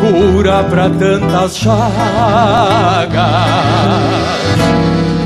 Cura 0.00 0.64
pra 0.64 0.90
tantas 0.90 1.56
chagas. 1.56 1.76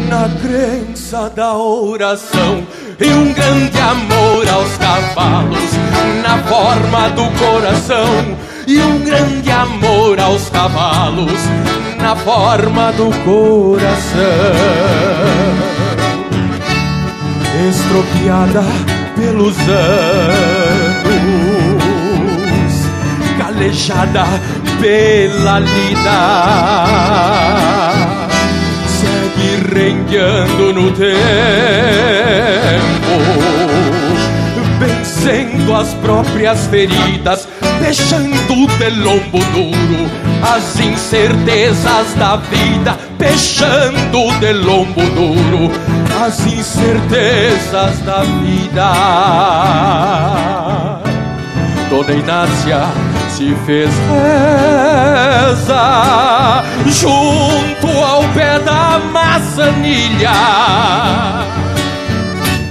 Na 0.09 0.29
crença 0.43 1.31
da 1.31 1.55
oração 1.57 2.65
E 2.99 3.09
um 3.13 3.33
grande 3.33 3.79
amor 3.79 4.49
aos 4.49 4.77
cavalos 4.77 5.71
Na 6.23 6.39
forma 6.39 7.09
do 7.11 7.31
coração 7.39 8.37
E 8.67 8.81
um 8.81 8.99
grande 8.99 9.51
amor 9.51 10.19
aos 10.19 10.51
cavalos 10.51 11.41
Na 11.99 12.17
forma 12.17 12.93
do 12.93 13.11
coração. 13.25 14.21
Estropiada 17.69 18.65
pelos 19.17 19.57
anos, 19.69 20.35
calejada 23.39 24.25
pela 24.81 25.59
lida, 25.59 26.21
segue 28.89 29.57
rengueando 29.75 30.73
no 30.73 30.91
tempo, 30.93 31.11
vencendo 34.79 35.75
as 35.75 35.93
próprias 35.95 36.67
feridas, 36.69 37.47
deixando 37.81 38.67
de 38.79 38.91
lombo 38.91 39.39
duro 39.53 40.11
as 40.43 40.81
incertezas 40.81 42.15
da 42.15 42.37
vida, 42.37 42.97
fechando 43.19 44.33
de 44.41 44.53
lombo 44.55 45.03
duro 45.03 45.71
as 46.25 46.41
incertezas 46.47 47.99
da 48.01 48.23
vida. 48.23 48.93
Dona 51.91 52.13
Inácia 52.13 53.10
se 53.41 53.55
fez 53.65 53.89
reza 55.49 55.83
junto 56.89 57.89
ao 57.89 58.23
pé 58.35 58.59
da 58.59 59.01
maçanilha. 59.11 60.31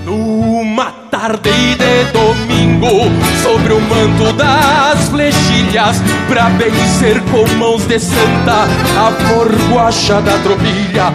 Numa 0.05 0.91
tarde 1.09 1.49
de 1.73 2.03
domingo, 2.13 3.09
sobre 3.41 3.73
o 3.73 3.81
manto 3.81 4.31
das 4.33 5.09
flechilhas, 5.09 6.03
pra 6.27 6.49
vencer 6.49 7.19
com 7.31 7.47
mãos 7.57 7.87
de 7.87 7.99
santa 7.99 8.67
a 8.95 9.11
forguacha 9.27 10.21
da 10.21 10.37
tropilha. 10.37 11.11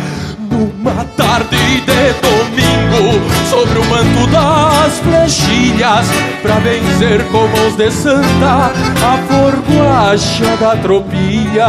Numa 0.65 1.05
tarde 1.15 1.59
de 1.59 2.15
domingo, 2.23 3.21
sobre 3.51 3.79
o 3.81 3.85
manto 3.85 4.27
das 4.29 4.99
flechilhas, 5.01 6.07
pra 6.41 6.55
vencer 6.55 7.23
com 7.27 7.47
mãos 7.49 7.77
de 7.77 7.91
santa 7.91 8.73
a 8.73 9.19
forguacha 9.29 10.57
da 10.57 10.75
tropilha. 10.77 11.67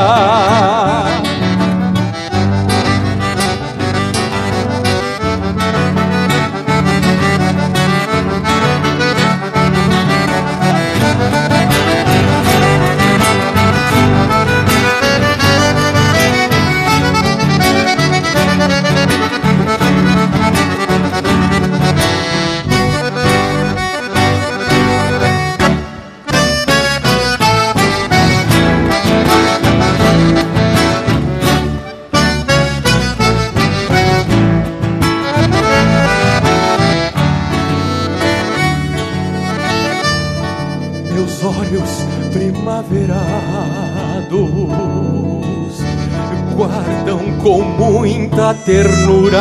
Com 47.45 47.61
muita 47.61 48.55
ternura. 48.65 49.39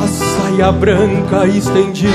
A 0.00 0.06
saia 0.06 0.70
branca 0.70 1.44
estendida 1.44 2.12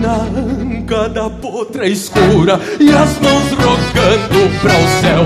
na 0.00 0.14
anca 0.36 1.08
da 1.08 1.30
potra 1.30 1.86
escura 1.86 2.58
e 2.80 2.90
as 2.90 3.20
mãos 3.20 3.50
rogando 3.52 4.50
para 4.60 4.74
o 4.74 4.88
céu 5.00 5.24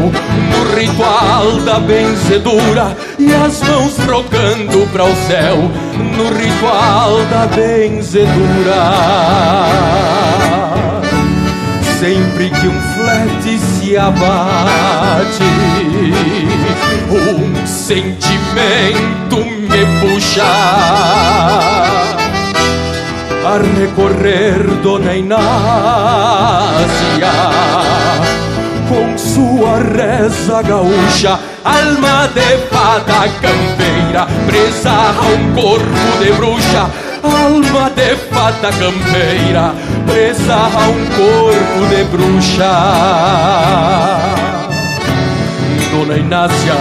no 0.50 0.78
ritual 0.78 1.52
da 1.64 1.80
benzedura 1.80 2.94
e 3.18 3.32
as 3.32 3.62
mãos 3.62 3.96
rogando 4.00 4.86
para 4.92 5.04
o 5.04 5.16
céu 5.26 5.56
no 5.96 6.28
ritual 6.38 7.24
da 7.30 7.46
benzedura. 7.46 8.84
Sempre 11.98 12.50
que 12.50 12.68
um 12.68 12.93
flete 13.04 13.58
se 13.58 13.96
abate, 13.96 15.44
um 17.10 17.66
sentimento 17.66 19.44
me 19.44 19.84
puxa. 20.00 20.42
A 23.46 23.58
recorrer 23.78 24.58
Dona 24.82 25.14
Inácia 25.14 25.44
com 28.88 29.18
sua 29.18 29.80
reza 29.80 30.62
gaúcha, 30.62 31.38
alma 31.62 32.26
de 32.28 32.56
fada 32.68 33.28
campeira, 33.42 34.26
presa 34.46 34.90
a 34.90 35.26
um 35.26 35.52
corpo 35.54 36.24
de 36.24 36.32
bruxa 36.32 36.90
alma 37.24 37.90
de 37.90 38.16
fada 38.16 38.70
campeira, 38.72 39.74
presa 40.06 40.54
a 40.54 40.88
um 40.88 41.06
corpo 41.06 41.86
de 41.88 42.04
bruxa. 42.04 42.74
Dona 45.90 46.16
Inácia 46.16 46.74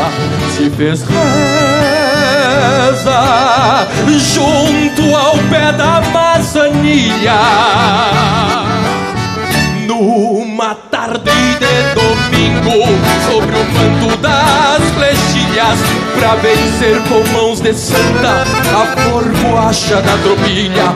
se 0.55 0.69
fez 0.71 1.03
reza 1.03 1.23
junto 4.07 5.15
ao 5.15 5.37
pé 5.49 5.71
da 5.73 6.01
maçanilha. 6.11 7.39
Numa 9.87 10.75
tarde 10.89 11.31
de 11.59 11.93
domingo, 11.93 12.87
sobre 13.29 13.55
o 13.55 13.65
manto 13.65 14.17
das 14.17 14.81
flechilhas, 14.95 15.79
pra 16.17 16.35
vencer 16.35 17.01
com 17.03 17.23
mãos 17.37 17.61
de 17.61 17.73
santa 17.73 18.43
a 18.73 18.85
forguacha 19.01 20.01
da 20.01 20.17
tropilha. 20.23 20.95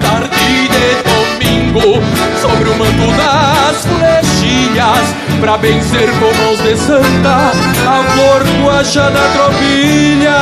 Tarde 0.00 0.68
de 0.68 0.88
domingo, 1.08 2.02
sobre 2.40 2.68
o 2.70 2.76
manto 2.76 3.06
das 3.16 3.86
flechilhas, 3.86 5.06
pra 5.40 5.56
vencer 5.56 6.10
com 6.18 6.32
mãos 6.42 6.58
de 6.60 6.76
santa 6.76 7.52
a 7.86 8.04
forguacha 8.14 9.10
da 9.10 9.28
tropilha. 9.32 10.40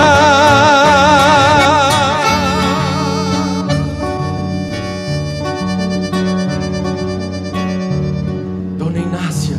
Dona 8.78 8.98
Inácia, 8.98 9.56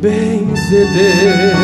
benzedeira. 0.00 1.60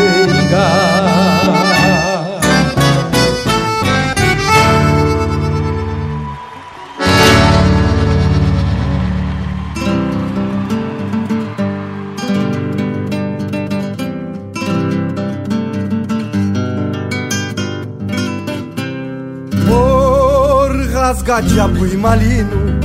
Rasga-diabo 21.26 21.84
e 21.84 21.96
malino, 21.96 22.78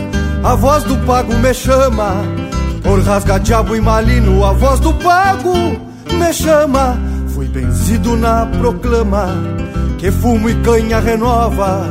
a 0.44 0.56
voz 0.56 0.84
do 0.86 0.98
pago 1.06 1.32
me 1.36 1.54
chama. 1.54 2.16
Por 2.82 3.00
rasga-diabo 3.04 3.76
e 3.76 3.82
malino, 3.82 4.44
a 4.44 4.52
voz 4.52 4.80
do 4.80 4.92
pago 4.96 5.54
me 5.54 6.34
chama. 6.34 6.98
Fui 7.28 7.48
benzido 7.48 8.18
na 8.18 8.48
proclama, 8.48 9.28
que 10.00 10.10
fumo 10.12 10.50
e 10.50 10.56
canha 10.64 11.00
renova. 11.00 11.86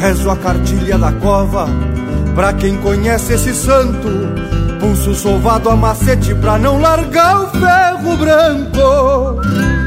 Rezo 0.00 0.30
a 0.30 0.36
cartilha 0.36 0.96
da 0.96 1.12
cova, 1.12 1.68
pra 2.34 2.54
quem 2.54 2.78
conhece 2.78 3.34
esse 3.34 3.54
santo. 3.54 4.08
Pulso 4.80 5.14
sovado 5.14 5.68
a 5.68 5.76
macete 5.76 6.34
pra 6.36 6.56
não 6.58 6.80
largar 6.80 7.42
o 7.42 7.46
ferro 7.50 8.16
branco. 8.16 9.79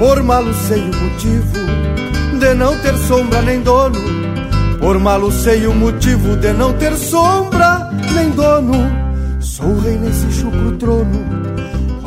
Por 0.00 0.22
malo 0.22 0.54
sei 0.54 0.80
o 0.80 0.96
motivo 0.96 1.58
de 2.38 2.54
não 2.54 2.74
ter 2.78 2.96
sombra 2.96 3.42
nem 3.42 3.60
dono. 3.60 3.98
Por 4.80 4.98
malo 4.98 5.30
sei 5.30 5.66
o 5.66 5.74
motivo 5.74 6.38
de 6.38 6.54
não 6.54 6.72
ter 6.72 6.96
sombra 6.96 7.90
nem 8.14 8.30
dono. 8.30 8.78
Sou 9.40 9.78
rei 9.78 9.98
nesse 9.98 10.32
chucro 10.32 10.72
trono, 10.78 11.26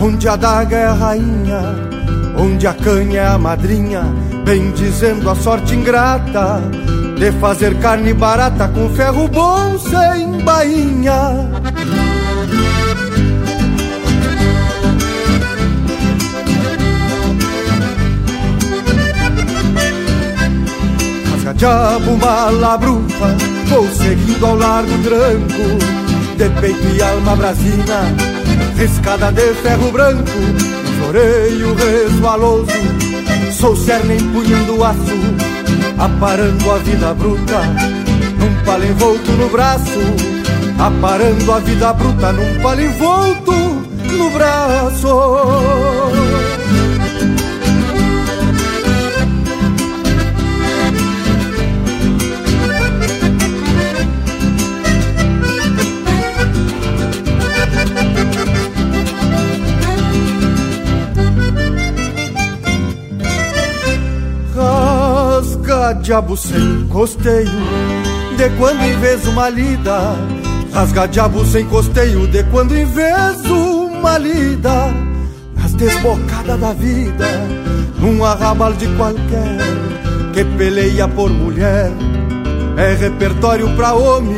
onde 0.01 0.27
a 0.27 0.35
daga 0.35 0.75
é 0.75 0.85
a 0.87 0.93
rainha, 0.93 1.61
onde 2.35 2.65
a 2.65 2.73
canha 2.73 3.21
é 3.21 3.27
a 3.27 3.37
madrinha, 3.37 4.01
bem 4.43 4.71
dizendo 4.71 5.29
a 5.29 5.35
sorte 5.35 5.75
ingrata 5.75 6.61
de 7.19 7.31
fazer 7.33 7.77
carne 7.77 8.11
barata 8.11 8.69
com 8.69 8.89
ferro 8.89 9.27
bom 9.27 9.77
sem 9.77 10.43
bainha. 10.43 11.62
Diabo 21.63 22.17
malabrufa, 22.17 23.37
vou 23.67 23.87
seguindo 23.87 24.45
ao 24.45 24.57
largo 24.57 24.97
tranco, 25.01 26.35
de 26.35 26.49
peito 26.59 26.87
e 26.93 27.01
alma 27.01 27.37
brasina, 27.37 28.13
riscada 28.75 29.31
de 29.31 29.53
ferro 29.53 29.89
branco, 29.89 30.29
floreio 30.99 31.73
resvaloso, 31.73 32.67
sou 33.57 33.77
cerne 33.77 34.17
empunhando 34.17 34.83
aço, 34.83 35.17
aparando 35.99 36.69
a 36.69 36.77
vida 36.79 37.13
bruta, 37.13 37.61
num 38.37 38.65
palo 38.65 38.83
envolto 38.83 39.31
no 39.31 39.47
braço, 39.47 40.01
aparando 40.77 41.49
a 41.49 41.59
vida 41.59 41.93
bruta 41.93 42.33
num 42.33 42.61
palo 42.61 42.81
envolto 42.81 43.53
no 44.11 44.29
braço. 44.31 45.07
Rasga 65.83 65.93
diabo 66.01 66.37
sem 66.37 66.87
costeio, 66.87 67.51
de 68.37 68.49
quando 68.57 68.81
em 68.83 68.97
vez 69.01 69.27
uma 69.27 69.49
lida. 69.49 70.15
Rasga 70.73 71.07
diabo 71.07 71.45
sem 71.45 71.65
costeio, 71.65 72.25
de 72.27 72.41
quando 72.45 72.73
em 72.73 72.85
vez 72.85 73.45
uma 73.45 74.17
lida. 74.17 74.93
Nas 75.55 75.73
desbocadas 75.73 76.59
da 76.59 76.71
vida, 76.71 77.27
num 77.99 78.23
arrabal 78.23 78.71
de 78.73 78.87
qualquer 78.95 79.57
que 80.33 80.45
peleia 80.57 81.05
por 81.05 81.29
mulher. 81.29 81.91
É 82.77 82.93
repertório 82.93 83.69
pra 83.75 83.93
homem 83.93 84.37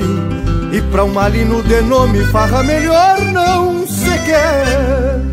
e 0.73 0.81
pra 0.81 1.03
um 1.03 1.13
malino 1.13 1.61
de 1.61 1.79
nome, 1.81 2.23
farra 2.25 2.63
melhor 2.63 3.21
não 3.21 3.85
se 3.87 4.09
quer. 4.25 5.24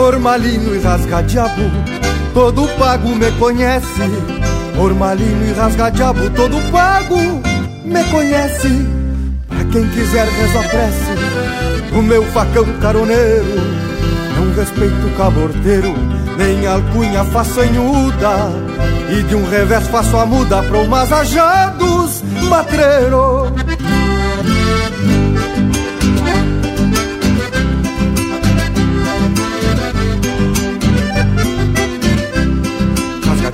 Ormalino 0.00 0.74
e 0.74 0.80
rasga-diabo, 0.80 1.70
todo 2.32 2.66
pago 2.78 3.14
me 3.14 3.30
conhece. 3.32 4.10
Ormalino 4.78 5.44
e 5.44 5.52
rasga-diabo, 5.52 6.30
todo 6.30 6.56
pago 6.72 7.18
me 7.84 8.02
conhece. 8.04 8.88
Pra 9.46 9.62
quem 9.70 9.86
quiser 9.90 10.26
rezar 10.26 10.68
prece, 10.70 11.92
o 11.92 12.02
meu 12.02 12.24
facão 12.32 12.64
caroneiro. 12.80 13.44
Não 14.36 14.54
respeito 14.54 15.16
caborteiro, 15.18 15.94
nem 16.38 16.66
alcunha 16.66 17.22
façanhuda. 17.26 18.50
E 19.10 19.22
de 19.22 19.34
um 19.34 19.48
revés 19.50 19.86
faço 19.88 20.16
a 20.16 20.24
muda 20.24 20.62
pra 20.62 20.78
umas 20.78 21.12
ajados 21.12 22.22
matreiro. 22.48 23.52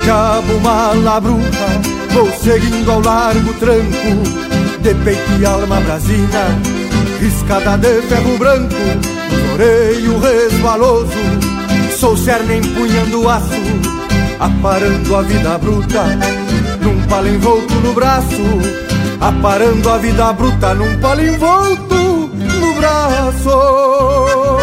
Cabo 0.07 0.57
mala 0.61 1.19
bruta, 1.19 1.67
vou 2.13 2.31
seguindo 2.31 2.89
ao 2.89 3.01
largo 3.01 3.53
tranco, 3.55 4.79
de 4.79 4.95
peito 5.03 5.31
e 5.37 5.45
alma 5.45 5.81
brasina, 5.81 6.45
riscada 7.19 7.77
de 7.77 8.01
ferro 8.03 8.37
branco, 8.37 8.73
floreio 9.49 10.17
resvaloso, 10.17 11.11
sou 11.99 12.15
cerne 12.15 12.59
empunhando 12.59 13.27
aço, 13.27 13.51
aparando 14.39 15.13
a 15.13 15.21
vida 15.23 15.57
bruta, 15.57 16.05
num 16.79 17.05
palo 17.07 17.27
envolto 17.27 17.73
no 17.73 17.91
braço, 17.91 18.61
aparando 19.19 19.89
a 19.89 19.97
vida 19.97 20.31
bruta 20.31 20.73
num 20.73 20.97
palo 21.01 21.21
envolto 21.21 22.29
no 22.31 22.73
braço. 22.75 24.56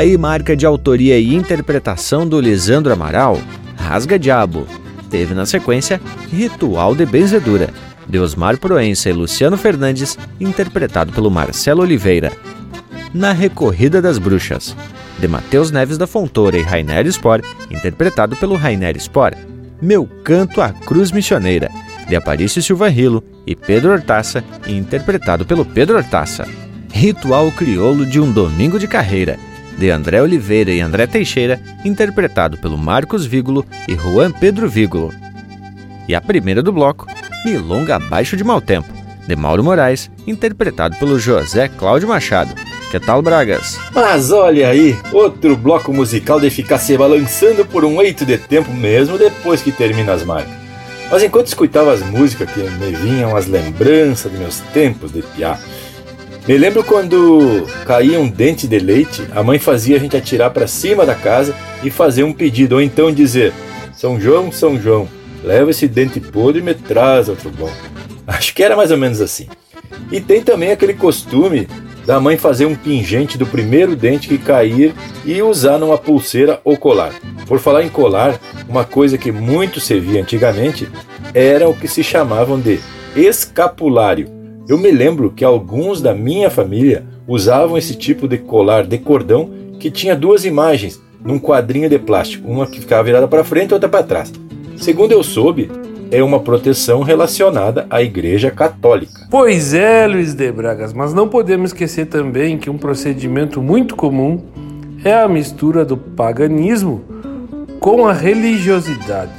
Aí 0.00 0.16
marca 0.16 0.56
de 0.56 0.64
autoria 0.64 1.18
e 1.18 1.34
interpretação 1.34 2.26
do 2.26 2.40
Lisandro 2.40 2.90
Amaral, 2.90 3.38
Rasga 3.76 4.18
Diabo. 4.18 4.66
Teve 5.10 5.34
na 5.34 5.44
sequência 5.44 6.00
Ritual 6.32 6.94
de 6.94 7.04
Benzedura, 7.04 7.68
de 8.08 8.18
Osmar 8.18 8.56
Proença 8.56 9.10
e 9.10 9.12
Luciano 9.12 9.58
Fernandes, 9.58 10.18
interpretado 10.40 11.12
pelo 11.12 11.30
Marcelo 11.30 11.82
Oliveira. 11.82 12.32
Na 13.12 13.32
Recorrida 13.32 14.00
das 14.00 14.16
Bruxas, 14.16 14.74
de 15.18 15.28
Matheus 15.28 15.70
Neves 15.70 15.98
da 15.98 16.06
Fontoura 16.06 16.56
e 16.56 16.62
Rainer 16.62 17.06
Spor, 17.08 17.42
interpretado 17.70 18.34
pelo 18.36 18.56
Rainer 18.56 18.96
Spor. 18.98 19.34
Meu 19.82 20.06
Canto 20.24 20.62
à 20.62 20.70
Cruz 20.70 21.12
Missioneira, 21.12 21.70
de 22.08 22.16
Aparício 22.16 22.62
Silva 22.62 22.88
Rilo 22.88 23.22
e 23.46 23.54
Pedro 23.54 23.92
Hortaça, 23.92 24.42
interpretado 24.66 25.44
pelo 25.44 25.64
Pedro 25.66 25.98
Hortaça. 25.98 26.48
Ritual 26.90 27.52
Crioulo 27.52 28.06
de 28.06 28.18
um 28.18 28.32
Domingo 28.32 28.78
de 28.78 28.88
Carreira, 28.88 29.38
de 29.80 29.90
André 29.90 30.20
Oliveira 30.20 30.70
e 30.70 30.78
André 30.82 31.06
Teixeira, 31.06 31.58
interpretado 31.82 32.58
pelo 32.58 32.76
Marcos 32.76 33.24
Vígulo 33.24 33.64
e 33.88 33.94
Juan 33.94 34.30
Pedro 34.30 34.68
Vígulo. 34.68 35.10
E 36.06 36.14
a 36.14 36.20
primeira 36.20 36.62
do 36.62 36.70
bloco, 36.70 37.06
Milonga 37.46 37.96
Abaixo 37.96 38.36
de 38.36 38.44
Mau 38.44 38.60
Tempo, 38.60 38.92
de 39.26 39.34
Mauro 39.34 39.64
Moraes, 39.64 40.10
interpretado 40.26 40.96
pelo 40.96 41.18
José 41.18 41.66
Cláudio 41.66 42.08
Machado. 42.08 42.54
Que 42.90 43.00
tal, 43.00 43.22
Bragas? 43.22 43.80
Mas 43.94 44.30
olha 44.30 44.68
aí, 44.68 44.98
outro 45.14 45.56
bloco 45.56 45.94
musical 45.94 46.38
de 46.38 46.50
ficar 46.50 46.76
se 46.76 46.98
balançando 46.98 47.64
por 47.64 47.82
um 47.82 48.02
eito 48.02 48.26
de 48.26 48.36
tempo 48.36 48.70
mesmo 48.74 49.16
depois 49.16 49.62
que 49.62 49.72
termina 49.72 50.12
as 50.12 50.22
marcas. 50.22 50.52
Mas 51.10 51.22
enquanto 51.22 51.46
escutava 51.46 51.94
as 51.94 52.02
músicas 52.02 52.50
que 52.50 52.60
me 52.60 52.92
vinham 52.92 53.34
as 53.34 53.46
lembranças 53.46 54.30
dos 54.30 54.38
meus 54.38 54.60
tempos 54.74 55.10
de 55.10 55.22
piá, 55.22 55.58
me 56.48 56.56
lembro 56.56 56.82
quando 56.82 57.66
caía 57.84 58.18
um 58.18 58.28
dente 58.28 58.66
de 58.66 58.78
leite, 58.78 59.26
a 59.32 59.42
mãe 59.42 59.58
fazia 59.58 59.96
a 59.96 59.98
gente 59.98 60.16
atirar 60.16 60.50
para 60.50 60.66
cima 60.66 61.04
da 61.04 61.14
casa 61.14 61.54
e 61.82 61.90
fazer 61.90 62.24
um 62.24 62.32
pedido, 62.32 62.76
ou 62.76 62.80
então 62.80 63.12
dizer: 63.12 63.52
São 63.92 64.18
João, 64.18 64.50
São 64.50 64.80
João, 64.80 65.08
leva 65.44 65.70
esse 65.70 65.86
dente 65.86 66.18
podre 66.18 66.60
e 66.60 66.64
me 66.64 66.74
traz 66.74 67.28
outro 67.28 67.50
bom. 67.50 67.70
Acho 68.26 68.54
que 68.54 68.62
era 68.62 68.74
mais 68.74 68.90
ou 68.90 68.96
menos 68.96 69.20
assim. 69.20 69.48
E 70.10 70.20
tem 70.20 70.42
também 70.42 70.72
aquele 70.72 70.94
costume 70.94 71.68
da 72.06 72.18
mãe 72.18 72.36
fazer 72.36 72.64
um 72.64 72.74
pingente 72.74 73.36
do 73.36 73.46
primeiro 73.46 73.94
dente 73.94 74.26
que 74.26 74.38
cair 74.38 74.94
e 75.24 75.42
usar 75.42 75.78
numa 75.78 75.98
pulseira 75.98 76.60
ou 76.64 76.76
colar. 76.76 77.12
Por 77.46 77.58
falar 77.58 77.84
em 77.84 77.88
colar, 77.88 78.40
uma 78.68 78.84
coisa 78.84 79.18
que 79.18 79.30
muito 79.30 79.78
se 79.78 80.00
via 80.00 80.22
antigamente 80.22 80.88
era 81.34 81.68
o 81.68 81.74
que 81.74 81.86
se 81.86 82.02
chamavam 82.02 82.58
de 82.58 82.80
escapulário 83.14 84.39
eu 84.70 84.78
me 84.78 84.92
lembro 84.92 85.32
que 85.32 85.44
alguns 85.44 86.00
da 86.00 86.14
minha 86.14 86.48
família 86.48 87.04
usavam 87.26 87.76
esse 87.76 87.96
tipo 87.96 88.28
de 88.28 88.38
colar 88.38 88.86
de 88.86 88.98
cordão 88.98 89.50
que 89.80 89.90
tinha 89.90 90.14
duas 90.14 90.44
imagens 90.44 91.02
num 91.24 91.40
quadrinho 91.40 91.88
de 91.88 91.98
plástico, 91.98 92.48
uma 92.48 92.68
que 92.68 92.78
ficava 92.78 93.02
virada 93.02 93.26
para 93.26 93.42
frente 93.42 93.72
e 93.72 93.74
outra 93.74 93.88
para 93.88 94.04
trás. 94.04 94.32
Segundo 94.76 95.10
eu 95.10 95.24
soube, 95.24 95.68
é 96.08 96.22
uma 96.22 96.38
proteção 96.38 97.02
relacionada 97.02 97.84
à 97.90 98.00
Igreja 98.00 98.48
Católica. 98.48 99.26
Pois 99.28 99.74
é, 99.74 100.06
Luiz 100.06 100.34
de 100.34 100.52
Bragas, 100.52 100.92
mas 100.92 101.12
não 101.12 101.26
podemos 101.26 101.70
esquecer 101.70 102.06
também 102.06 102.56
que 102.56 102.70
um 102.70 102.78
procedimento 102.78 103.60
muito 103.60 103.96
comum 103.96 104.40
é 105.04 105.12
a 105.12 105.26
mistura 105.26 105.84
do 105.84 105.96
paganismo 105.96 107.02
com 107.80 108.06
a 108.06 108.12
religiosidade 108.12 109.32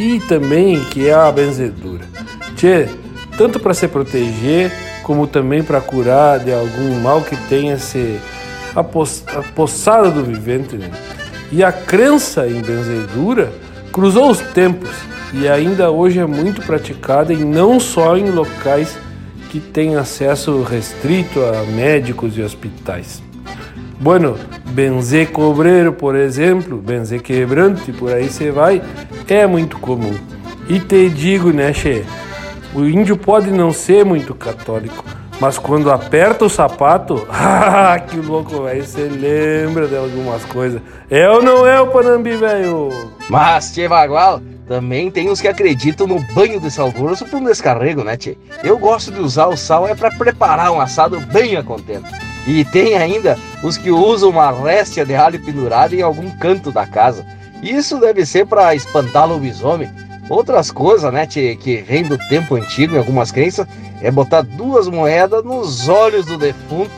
e 0.00 0.20
também 0.20 0.82
que 0.86 1.06
é 1.06 1.12
a 1.12 1.30
benzedura. 1.30 2.06
Tchê, 2.56 2.88
tanto 3.36 3.58
para 3.58 3.74
se 3.74 3.88
proteger 3.88 4.72
como 5.02 5.26
também 5.26 5.62
para 5.62 5.80
curar 5.80 6.40
de 6.40 6.52
algum 6.52 7.00
mal 7.00 7.22
que 7.22 7.36
tenha 7.48 7.78
se 7.78 8.18
apossado 8.74 10.10
do 10.10 10.24
vivente. 10.24 10.76
Né? 10.76 10.90
E 11.52 11.62
a 11.62 11.70
crença 11.70 12.46
em 12.48 12.60
benzedura 12.60 13.52
cruzou 13.92 14.30
os 14.30 14.40
tempos 14.40 14.90
e 15.32 15.48
ainda 15.48 15.90
hoje 15.90 16.18
é 16.18 16.26
muito 16.26 16.62
praticada 16.62 17.32
e 17.32 17.44
não 17.44 17.78
só 17.78 18.16
em 18.16 18.30
locais 18.30 18.96
que 19.50 19.60
têm 19.60 19.96
acesso 19.96 20.62
restrito 20.62 21.40
a 21.40 21.62
médicos 21.70 22.36
e 22.36 22.42
hospitais. 22.42 23.22
Bueno, 24.00 24.36
benzer 24.70 25.30
cobreiro, 25.30 25.92
por 25.92 26.16
exemplo, 26.16 26.78
benzer 26.78 27.22
quebrante, 27.22 27.92
por 27.92 28.12
aí 28.12 28.28
você 28.28 28.50
vai, 28.50 28.82
é 29.28 29.46
muito 29.46 29.78
comum. 29.78 30.14
E 30.68 30.80
te 30.80 31.08
digo, 31.08 31.52
né, 31.52 31.72
che, 31.72 32.04
o 32.74 32.84
índio 32.84 33.16
pode 33.16 33.50
não 33.50 33.72
ser 33.72 34.04
muito 34.04 34.34
católico, 34.34 35.04
mas 35.40 35.58
quando 35.58 35.90
aperta 35.90 36.44
o 36.44 36.50
sapato, 36.50 37.26
ah, 37.30 37.98
que 37.98 38.16
louco, 38.16 38.64
velho, 38.64 38.84
você 38.84 39.02
lembra 39.02 39.86
de 39.86 39.96
algumas 39.96 40.44
coisas. 40.44 40.82
Ou 41.32 41.42
não 41.42 41.66
é 41.66 41.80
o 41.80 41.86
Panambi, 41.86 42.34
velho? 42.34 42.90
Mas, 43.28 43.72
Tchê 43.72 43.88
Bagual, 43.88 44.40
também 44.66 45.10
tem 45.10 45.28
os 45.28 45.40
que 45.40 45.48
acreditam 45.48 46.06
no 46.06 46.20
banho 46.34 46.60
de 46.60 46.70
sal 46.70 46.90
grosso 46.90 47.24
para 47.24 47.38
um 47.38 47.44
descarrego, 47.44 48.02
né, 48.02 48.16
Tchê? 48.16 48.36
Eu 48.62 48.76
gosto 48.76 49.12
de 49.12 49.20
usar 49.20 49.46
o 49.46 49.56
sal 49.56 49.86
é 49.86 49.94
para 49.94 50.10
preparar 50.10 50.72
um 50.72 50.80
assado 50.80 51.20
bem 51.20 51.56
a 51.56 51.62
contento. 51.62 52.10
E 52.46 52.64
tem 52.64 52.96
ainda 52.96 53.38
os 53.62 53.76
que 53.76 53.90
usam 53.90 54.30
uma 54.30 54.50
réstia 54.50 55.04
de 55.04 55.14
alho 55.14 55.40
pendurada 55.40 55.94
em 55.94 56.02
algum 56.02 56.30
canto 56.38 56.70
da 56.70 56.86
casa. 56.86 57.24
Isso 57.62 57.98
deve 57.98 58.26
ser 58.26 58.46
para 58.46 58.74
espantar 58.74 59.26
lobisomem 59.26 59.90
Outras 60.28 60.70
coisas, 60.70 61.12
né, 61.12 61.26
que 61.26 61.84
vem 61.86 62.02
do 62.02 62.16
tempo 62.28 62.56
antigo 62.56 62.94
em 62.94 62.98
algumas 62.98 63.30
crenças, 63.30 63.66
é 64.00 64.10
botar 64.10 64.42
duas 64.42 64.88
moedas 64.88 65.44
nos 65.44 65.88
olhos 65.88 66.26
do 66.26 66.38
defunto. 66.38 66.90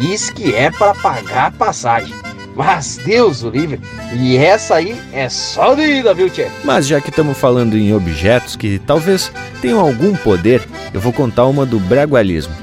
Diz 0.00 0.30
que 0.30 0.54
é 0.54 0.70
para 0.70 0.94
pagar 0.94 1.46
a 1.46 1.50
passagem. 1.50 2.14
Mas 2.54 2.98
Deus 3.04 3.42
o 3.42 3.50
livre, 3.50 3.78
e 4.14 4.36
essa 4.38 4.76
aí 4.76 4.98
é 5.12 5.28
só 5.28 5.74
de 5.74 5.82
ida, 5.82 6.14
viu, 6.14 6.30
Tchê? 6.30 6.48
Mas 6.64 6.86
já 6.86 7.02
que 7.02 7.10
estamos 7.10 7.36
falando 7.36 7.76
em 7.76 7.92
objetos 7.92 8.56
que 8.56 8.78
talvez 8.78 9.30
tenham 9.60 9.78
algum 9.78 10.16
poder, 10.16 10.66
eu 10.94 10.98
vou 10.98 11.12
contar 11.12 11.44
uma 11.44 11.66
do 11.66 11.78
bragualismo. 11.78 12.54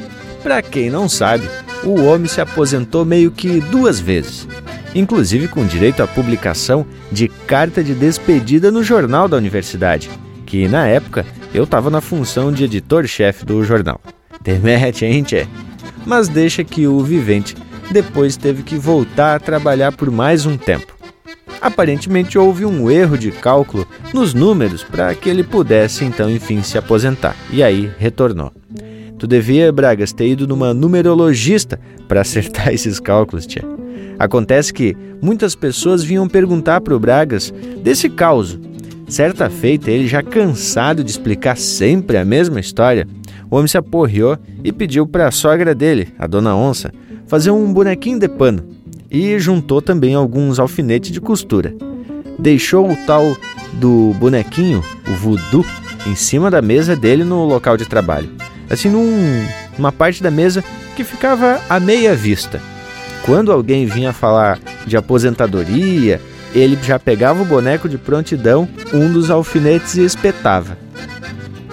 Para 0.42 0.64
quem 0.64 0.90
não 0.90 1.08
sabe, 1.08 1.48
o 1.84 2.06
homem 2.06 2.28
se 2.28 2.42
aposentou 2.42 3.06
meio 3.06 3.30
que 3.30 3.60
duas 3.62 4.00
vezes 4.00 4.48
inclusive 4.96 5.48
com 5.48 5.66
direito 5.66 6.02
à 6.04 6.08
publicação 6.08 6.86
de 7.12 7.28
carta 7.28 7.84
de 7.84 7.94
despedida 7.94 8.72
no 8.72 8.84
jornal 8.84 9.28
da 9.28 9.38
universidade, 9.38 10.10
que 10.46 10.68
na 10.68 10.88
época 10.88 11.26
eu 11.54 11.64
estava 11.64 11.90
na 11.90 12.02
função 12.02 12.52
de 12.52 12.64
editor-chefe 12.64 13.46
do 13.46 13.64
jornal. 13.64 14.00
Demete, 14.42 15.06
hein, 15.06 15.24
tchê? 15.24 15.48
Mas 16.06 16.28
deixa 16.28 16.64
que 16.64 16.88
o 16.88 17.00
vivente 17.00 17.56
depois 17.92 18.36
teve 18.36 18.64
que 18.64 18.76
voltar 18.76 19.36
a 19.36 19.40
trabalhar 19.40 19.92
por 19.92 20.10
mais 20.12 20.46
um 20.46 20.58
tempo. 20.58 20.94
Aparentemente 21.62 22.38
houve 22.38 22.66
um 22.66 22.92
erro 22.92 23.18
de 23.18 23.32
cálculo 23.32 23.88
nos 24.14 24.34
números 24.34 24.84
para 24.84 25.16
que 25.16 25.30
ele 25.30 25.44
pudesse 25.44 26.04
então 26.04 26.30
enfim 26.30 26.62
se 26.62 26.78
aposentar, 26.78 27.36
e 27.50 27.64
aí 27.64 27.90
retornou. 27.98 28.52
Tu 29.18 29.28
devia, 29.28 29.72
Bragas, 29.72 30.12
ter 30.12 30.28
ido 30.28 30.46
numa 30.46 30.74
numerologista 30.74 31.80
para 32.10 32.22
acertar 32.22 32.68
esses 32.74 33.00
cálculos, 33.00 33.48
tia. 33.48 33.64
Acontece 34.20 34.74
que 34.74 34.96
muitas 35.22 35.56
pessoas 35.56 36.04
vinham 36.04 36.28
perguntar 36.28 36.82
para 36.82 36.96
o 36.96 37.00
Bragas 37.00 37.54
desse 37.84 38.10
caos. 38.10 38.60
Certa 39.08 39.50
feita, 39.50 39.92
ele 39.92 40.08
já 40.08 40.24
cansado 40.24 41.04
de 41.04 41.12
explicar 41.12 41.58
sempre 41.58 42.18
a 42.18 42.26
mesma 42.26 42.60
história, 42.60 43.08
o 43.50 43.56
homem 43.56 43.68
se 43.68 43.78
aporreou 43.78 44.38
e 44.64 44.72
pediu 44.72 45.06
para 45.06 45.28
a 45.28 45.32
sogra 45.32 45.76
dele, 45.76 46.08
a 46.18 46.26
dona 46.26 46.56
Onça, 46.56 46.92
fazer 47.28 47.52
um 47.52 47.72
bonequinho 47.72 48.18
de 48.18 48.28
pano 48.28 48.66
e 49.12 49.38
juntou 49.38 49.80
também 49.80 50.16
alguns 50.16 50.60
alfinetes 50.60 51.12
de 51.12 51.22
costura. 51.22 51.76
Deixou 52.40 52.92
o 52.92 52.98
tal 53.06 53.38
do 53.74 54.16
bonequinho, 54.20 54.84
o 55.08 55.12
voodoo, 55.12 55.64
em 56.08 56.16
cima 56.16 56.50
da 56.50 56.62
mesa 56.64 56.96
dele 56.96 57.24
no 57.24 57.46
local 57.46 57.78
de 57.78 57.86
trabalho, 57.86 58.30
assim 58.70 58.90
num, 58.90 59.46
numa 59.78 59.92
parte 59.92 60.24
da 60.24 60.32
mesa 60.32 60.64
que 60.96 61.04
ficava 61.04 61.62
à 61.70 61.80
meia 61.80 62.16
vista. 62.16 62.60
Quando 63.24 63.52
alguém 63.52 63.86
vinha 63.86 64.12
falar 64.12 64.60
de 64.86 64.98
aposentadoria, 64.98 66.20
ele 66.54 66.78
já 66.84 67.00
pegava 67.00 67.42
o 67.42 67.46
boneco 67.46 67.88
de 67.88 67.98
prontidão, 67.98 68.68
um 68.94 69.12
dos 69.12 69.32
alfinetes 69.32 69.96
e 69.96 70.04
espetava. 70.04 70.78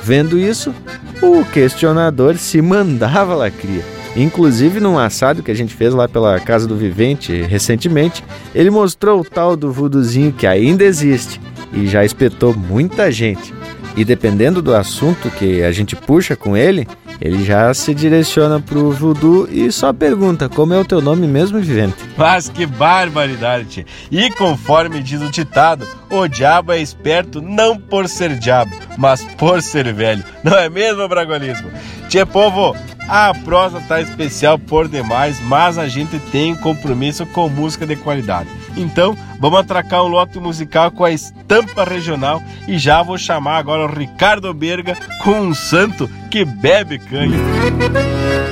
Vendo 0.02 0.38
isso, 0.38 0.74
o 1.20 1.44
questionador 1.44 2.36
se 2.36 2.62
mandava 2.62 3.34
lacria. 3.34 3.84
Inclusive, 4.16 4.80
num 4.80 4.98
assado 4.98 5.42
que 5.42 5.50
a 5.50 5.54
gente 5.54 5.74
fez 5.74 5.94
lá 5.94 6.08
pela 6.08 6.40
Casa 6.40 6.66
do 6.66 6.76
Vivente 6.76 7.42
recentemente, 7.42 8.24
ele 8.54 8.70
mostrou 8.70 9.20
o 9.20 9.24
tal 9.24 9.56
do 9.56 9.70
vuduzinho 9.72 10.32
que 10.32 10.46
ainda 10.46 10.82
existe 10.82 11.40
e 11.72 11.86
já 11.86 12.04
espetou 12.04 12.54
muita 12.54 13.10
gente. 13.12 13.54
E 13.96 14.04
dependendo 14.04 14.62
do 14.62 14.74
assunto 14.74 15.30
que 15.30 15.62
a 15.62 15.70
gente 15.70 15.94
puxa 15.94 16.34
com 16.34 16.56
ele, 16.56 16.86
ele 17.20 17.44
já 17.44 17.72
se 17.74 17.94
direciona 17.94 18.60
pro 18.60 18.90
voodoo 18.90 19.46
e 19.50 19.70
só 19.70 19.92
pergunta 19.92 20.48
como 20.48 20.72
é 20.72 20.78
o 20.78 20.84
teu 20.84 21.02
nome 21.02 21.26
mesmo, 21.26 21.60
vivente. 21.60 21.96
Mas 22.16 22.48
que 22.48 22.64
barbaridade. 22.64 23.86
E 24.10 24.30
conforme 24.30 25.02
diz 25.02 25.20
o 25.20 25.30
ditado, 25.30 25.86
o 26.08 26.26
diabo 26.26 26.72
é 26.72 26.80
esperto 26.80 27.42
não 27.42 27.76
por 27.76 28.08
ser 28.08 28.38
diabo, 28.38 28.74
mas 28.96 29.24
por 29.36 29.60
ser 29.60 29.92
velho. 29.92 30.24
Não 30.42 30.56
é 30.56 30.68
mesmo, 30.68 31.06
Bragolismo? 31.08 31.70
Tia 32.08 32.24
povo, 32.24 32.74
a 33.10 33.34
prosa 33.34 33.80
tá 33.80 34.00
especial 34.00 34.56
por 34.56 34.86
demais, 34.86 35.40
mas 35.40 35.76
a 35.76 35.88
gente 35.88 36.16
tem 36.30 36.54
compromisso 36.54 37.26
com 37.26 37.48
música 37.48 37.84
de 37.84 37.96
qualidade. 37.96 38.48
Então, 38.76 39.18
vamos 39.40 39.58
atracar 39.58 40.04
um 40.04 40.08
lote 40.08 40.38
musical 40.38 40.92
com 40.92 41.04
a 41.04 41.10
estampa 41.10 41.82
regional 41.82 42.40
e 42.68 42.78
já 42.78 43.02
vou 43.02 43.18
chamar 43.18 43.56
agora 43.56 43.82
o 43.82 43.92
Ricardo 43.92 44.54
Berga 44.54 44.96
com 45.24 45.40
um 45.40 45.52
santo 45.52 46.08
que 46.30 46.44
bebe 46.44 47.00
canha. 47.00 47.36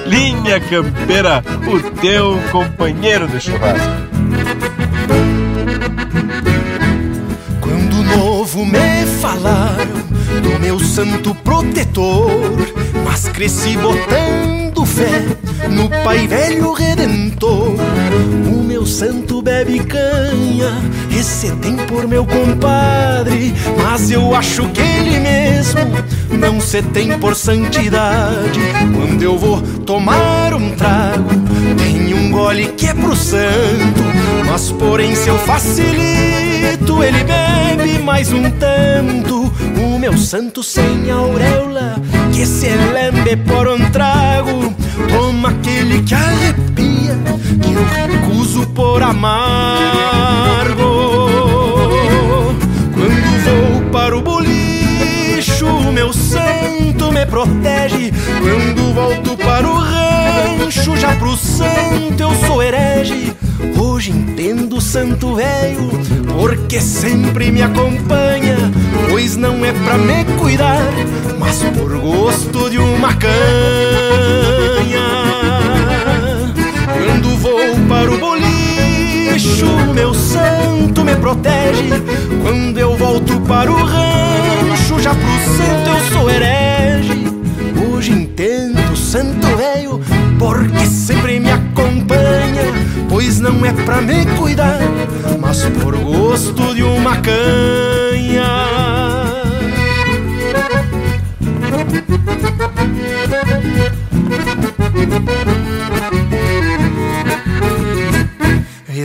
Linha 0.04 0.58
Campeira, 0.58 1.40
o 1.68 1.90
teu 2.00 2.36
companheiro 2.50 3.28
de 3.28 3.40
churrasco. 3.40 3.86
Quando 7.60 8.02
novo 8.16 8.66
me 8.66 9.06
falaram 9.20 10.08
do 10.42 10.58
meu 10.58 10.80
santo 10.80 11.32
protetor, 11.32 12.77
mas 13.08 13.26
cresci 13.30 13.74
botando 13.78 14.67
fé 14.86 15.24
no 15.70 15.88
Pai 16.04 16.26
Velho 16.26 16.72
Redentor. 16.72 17.74
O 18.46 18.62
meu 18.62 18.86
santo 18.86 19.42
bebe 19.42 19.80
canha, 19.80 20.80
esse 21.10 21.50
tem 21.56 21.76
por 21.76 22.06
meu 22.06 22.24
compadre, 22.24 23.54
mas 23.82 24.10
eu 24.10 24.34
acho 24.34 24.68
que 24.68 24.80
ele 24.80 25.18
mesmo 25.18 25.80
não 26.38 26.60
se 26.60 26.82
tem 26.82 27.18
por 27.18 27.34
santidade. 27.34 28.60
Quando 28.94 29.22
eu 29.22 29.36
vou 29.38 29.60
tomar 29.84 30.54
um 30.54 30.70
trago, 30.74 31.30
tem 31.76 32.14
um 32.14 32.30
gole 32.30 32.68
que 32.76 32.86
é 32.86 32.94
pro 32.94 33.16
santo, 33.16 34.02
mas 34.46 34.70
porém 34.72 35.14
se 35.14 35.28
eu 35.28 35.38
facilito, 35.38 37.02
ele 37.02 37.24
bebe 37.24 37.98
mais 38.02 38.32
um 38.32 38.50
tanto. 38.50 39.52
O 39.80 39.98
meu 39.98 40.16
santo 40.16 40.62
sem 40.62 41.10
auréola, 41.10 41.96
que 42.32 42.46
se 42.46 42.68
lembre 42.68 43.36
por 43.36 43.68
um 43.68 43.90
trago, 43.90 44.57
toma 45.08 45.50
aquele 45.50 46.02
que 46.02 46.14
arrepia, 46.14 47.16
que 47.62 47.72
eu 47.72 47.84
recuso 47.84 48.66
por 48.68 49.02
amargo. 49.02 49.28
Quando 52.92 53.44
vou 53.44 53.90
para 53.90 54.16
o 54.16 54.22
bolicho, 54.22 55.66
meu 55.92 56.12
santo 56.12 57.12
me 57.12 57.24
protege. 57.26 58.12
Quando 58.40 58.94
volto 58.94 59.36
para 59.36 59.68
o 59.68 59.78
rancho, 60.38 60.96
já 60.96 61.14
pro 61.16 61.36
santo 61.36 62.20
eu 62.20 62.34
sou 62.46 62.62
herege. 62.62 63.34
Hoje 63.78 64.10
entendo 64.10 64.76
o 64.76 64.80
santo 64.80 65.34
velho, 65.34 65.90
porque 66.40 66.80
sempre 66.80 67.50
me 67.50 67.62
acompanha. 67.62 68.56
Pois 69.10 69.36
não 69.36 69.64
é 69.64 69.72
pra 69.72 69.98
me 69.98 70.24
cuidar, 70.38 70.92
mas 71.38 71.62
por 71.76 71.98
gosto 71.98 72.70
de 72.70 72.78
uma 72.78 73.14
canha. 73.14 73.38
Quando 77.04 77.36
vou 77.38 77.58
para 77.88 78.12
o 78.12 78.18
bolicho, 78.18 79.66
meu 79.94 80.14
santo 80.14 81.04
me 81.04 81.16
protege. 81.16 81.88
Quando 82.42 82.78
eu 82.78 82.96
volto 82.96 83.40
para 83.40 83.70
o 83.70 83.74
rancho, 83.74 85.00
já 85.00 85.14
pro 85.14 85.56
santo 85.56 85.90
eu 85.90 86.12
sou 86.12 86.30
herege. 86.30 87.37
Porque 90.38 90.86
sempre 90.86 91.40
me 91.40 91.50
acompanha. 91.50 92.62
Pois 93.08 93.40
não 93.40 93.64
é 93.64 93.72
pra 93.72 94.00
me 94.00 94.24
cuidar, 94.36 94.78
mas 95.40 95.64
por 95.82 95.96
gosto 95.96 96.74
de 96.74 96.82
uma 96.82 97.16
canha. 97.16 98.78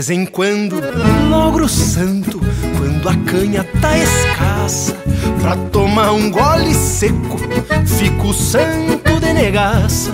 Vez 0.04 0.20
em 0.20 0.26
quando, 0.26 0.82
logro 1.30 1.70
santo, 1.70 2.42
quando 2.78 3.08
a 3.08 3.16
canha 3.24 3.64
tá 3.80 3.98
escassa, 3.98 4.98
pra 5.40 5.56
tomar 5.72 6.12
um 6.12 6.30
gole 6.30 6.74
seco, 6.74 7.40
fico 7.86 8.34
santo 8.34 9.18
de 9.22 9.32
negaça. 9.32 10.12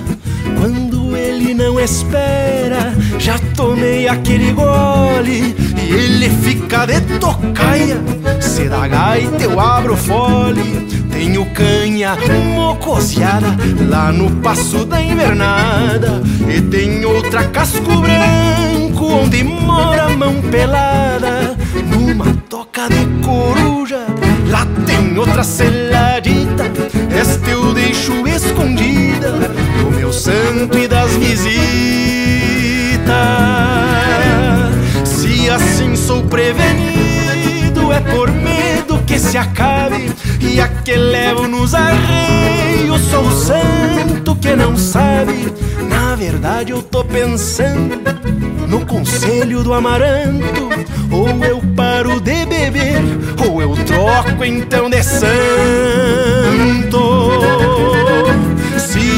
Quando 0.59 0.88
ele 1.15 1.53
não 1.53 1.79
espera, 1.79 2.93
já 3.17 3.37
tomei 3.55 4.07
aquele 4.07 4.51
gole 4.51 5.55
e 5.77 5.93
ele 5.93 6.29
fica 6.29 6.85
de 6.85 7.01
tocaia. 7.19 7.97
Se 8.39 8.67
dá 8.69 8.87
gaita, 8.87 9.43
eu 9.43 9.59
abro 9.59 9.95
fole. 9.95 10.87
Tenho 11.11 11.45
canha 11.47 12.17
mocoseada 12.55 13.57
lá 13.89 14.11
no 14.11 14.29
passo 14.37 14.85
da 14.85 15.01
invernada. 15.01 16.21
E 16.47 16.61
tem 16.61 17.03
outra 17.03 17.43
casco 17.45 17.97
branco 17.97 19.05
onde 19.05 19.43
mora 19.43 20.05
a 20.05 20.09
mão 20.09 20.41
pelada. 20.49 21.57
Numa 21.91 22.33
toca 22.49 22.87
de 22.87 23.05
coruja, 23.25 24.05
lá 24.49 24.65
tem 24.85 25.17
outra 25.17 25.43
seladita. 25.43 26.71
Esta 27.13 27.49
eu 27.49 27.73
deixo 27.73 28.25
escondida 28.27 29.31
do 29.31 29.91
meu 29.91 30.13
e 30.61 30.87
das 30.87 31.11
visitas. 31.13 31.47
Se 35.05 35.49
assim 35.49 35.95
sou 35.95 36.21
prevenido, 36.23 37.93
é 37.93 38.01
por 38.01 38.29
medo 38.29 38.99
que 39.07 39.17
se 39.17 39.37
acabe 39.37 40.11
e 40.41 40.59
a 40.59 40.67
que 40.67 40.95
levo 40.95 41.47
nos 41.47 41.73
arreios. 41.73 43.01
Sou 43.09 43.23
o 43.23 43.31
santo 43.31 44.35
que 44.35 44.53
não 44.53 44.75
sabe. 44.75 45.53
Na 45.89 46.15
verdade, 46.15 46.71
eu 46.71 46.83
tô 46.83 47.05
pensando 47.05 48.01
no 48.67 48.85
conselho 48.85 49.63
do 49.63 49.73
amaranto. 49.73 50.69
Ou 51.09 51.29
eu 51.45 51.61
paro 51.73 52.19
de 52.19 52.45
beber, 52.45 53.01
ou 53.47 53.61
eu 53.61 53.73
troco 53.85 54.43
então 54.43 54.89
de 54.89 55.01
santo. 55.03 55.29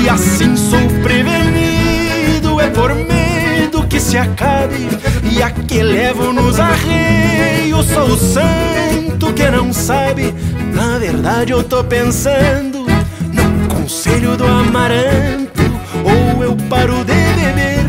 Se 0.02 0.10
assim 0.10 0.56
sou 0.58 0.80
prevenido, 1.04 2.60
é 2.60 2.72
por 2.72 2.96
medo 2.96 3.86
que 3.88 4.00
se 4.00 4.18
acabe. 4.18 4.88
E 5.32 5.44
a 5.44 5.52
que 5.52 5.84
levo 5.84 6.34
nos 6.34 6.60
arreios, 6.60 7.86
sou 7.86 8.08
o 8.08 8.18
santo 8.18 9.32
que 9.32 9.48
não 9.52 9.72
sabe. 9.72 10.34
Na 10.74 10.98
verdade 10.98 11.52
eu 11.52 11.62
tô 11.62 11.84
pensando 11.84 12.88
no 13.32 13.68
conselho 13.76 14.36
do 14.36 14.44
amaranto. 14.44 15.62
Ou 16.04 16.44
eu 16.44 16.58
paro 16.68 17.06
de 17.06 17.14
beber, 17.36 17.86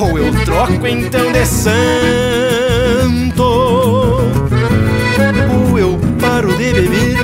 ou 0.00 0.18
eu 0.18 0.34
troco 0.44 0.84
então 0.84 1.30
de 1.30 1.46
santo. 1.46 1.72
Ou 5.48 5.78
eu 5.78 5.96
paro 6.20 6.52
de 6.56 6.72
beber, 6.72 7.18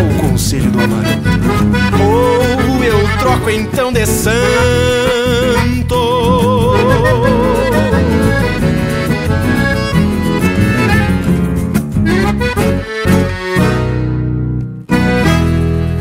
ou 0.00 0.30
conselho 0.30 0.70
do 0.70 0.80
amaranto. 0.80 1.28
Ou 2.02 2.31
eu 2.84 3.18
troco 3.18 3.50
então 3.50 3.92
de 3.92 4.06
santo. 4.06 4.32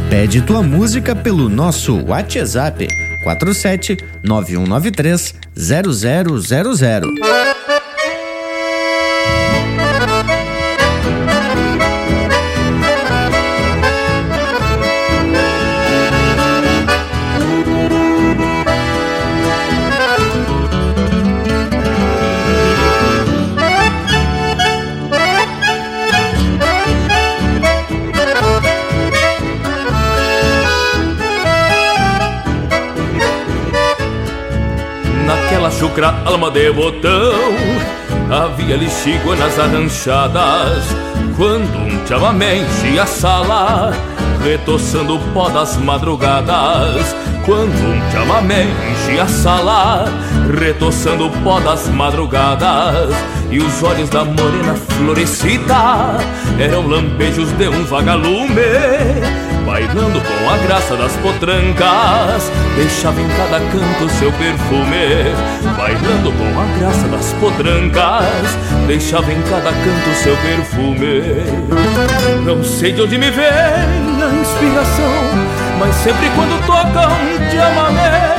Pede 0.10 0.42
tua 0.42 0.62
música 0.62 1.16
pelo 1.16 1.50
nosso 1.50 2.04
WhatsApp 2.06 2.88
47 3.24 3.98
9193 4.24 5.36
0000. 5.56 7.61
Chucra 35.82 36.14
alma 36.26 36.52
de 36.52 36.72
botão. 36.72 37.34
Havia 38.30 38.78
lixigo 38.78 39.36
nas 39.36 39.60
arranchadas 39.60 40.86
Quando 41.36 41.76
um 41.76 42.08
chamamé 42.08 42.60
enchia 42.60 43.04
a 43.04 43.06
sala 43.06 43.92
Retoçando 44.44 45.16
o 45.16 45.20
pó 45.34 45.50
das 45.50 45.76
madrugadas. 45.78 47.16
Quando 47.46 47.74
um 47.74 48.12
chamamé 48.12 48.68
enchia 48.92 49.24
a 49.24 49.28
sala 49.28 50.06
Retoçando 50.58 51.26
o 51.26 51.32
pó 51.44 51.60
das 51.60 51.88
madrugadas. 51.88 53.10
E 53.50 53.60
os 53.60 53.84
olhos 53.84 54.10
da 54.10 54.24
morena 54.24 54.76
florescida 54.76 56.16
Eram 56.60 56.88
lampejos 56.88 57.52
de 57.54 57.68
um 57.68 57.84
vagalume 57.86 59.51
Bailando 59.72 60.20
com 60.20 60.50
a 60.50 60.58
graça 60.58 60.98
das 60.98 61.14
potrancas. 61.14 62.52
Deixava 62.76 63.22
em 63.22 63.28
cada 63.30 63.58
canto 63.58 64.10
seu 64.20 64.30
perfume 64.34 65.34
Bailando 65.78 66.34
com 66.34 66.60
a 66.60 66.66
graça 66.78 67.08
das 67.08 67.32
potrancas. 67.40 68.58
Deixava 68.86 69.32
em 69.32 69.42
cada 69.44 69.72
canto 69.72 70.14
seu 70.22 70.36
perfume. 70.36 71.22
Não 72.46 72.62
sei 72.62 72.92
de 72.92 73.02
onde 73.02 73.18
me 73.18 73.32
vem 73.32 73.46
a 73.46 74.42
inspiração 74.42 75.14
Mas 75.80 75.96
sempre 75.96 76.30
quando 76.36 76.66
toca 76.66 77.08
um 77.08 77.40
chamamé 77.50 78.36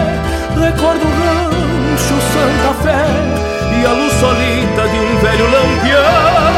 Recordo 0.61 1.03
o 1.03 1.13
rancho 1.17 2.21
Santa 2.31 2.75
Fé 2.83 3.07
E 3.81 3.87
a 3.87 3.93
luz 3.93 4.13
solita 4.21 4.87
de 4.87 4.99
um 4.99 5.17
velho 5.19 5.51
lampião. 5.51 6.53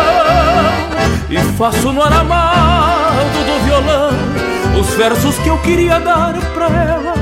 E 1.31 1.39
faço 1.57 1.93
no 1.93 2.03
aramado 2.03 3.39
do 3.47 3.65
violão 3.65 4.34
os 4.79 4.95
versos 4.95 5.39
que 5.39 5.49
eu 5.49 5.59
queria 5.59 5.99
dar 6.01 6.35
pra 6.53 6.67
ela. 6.67 7.15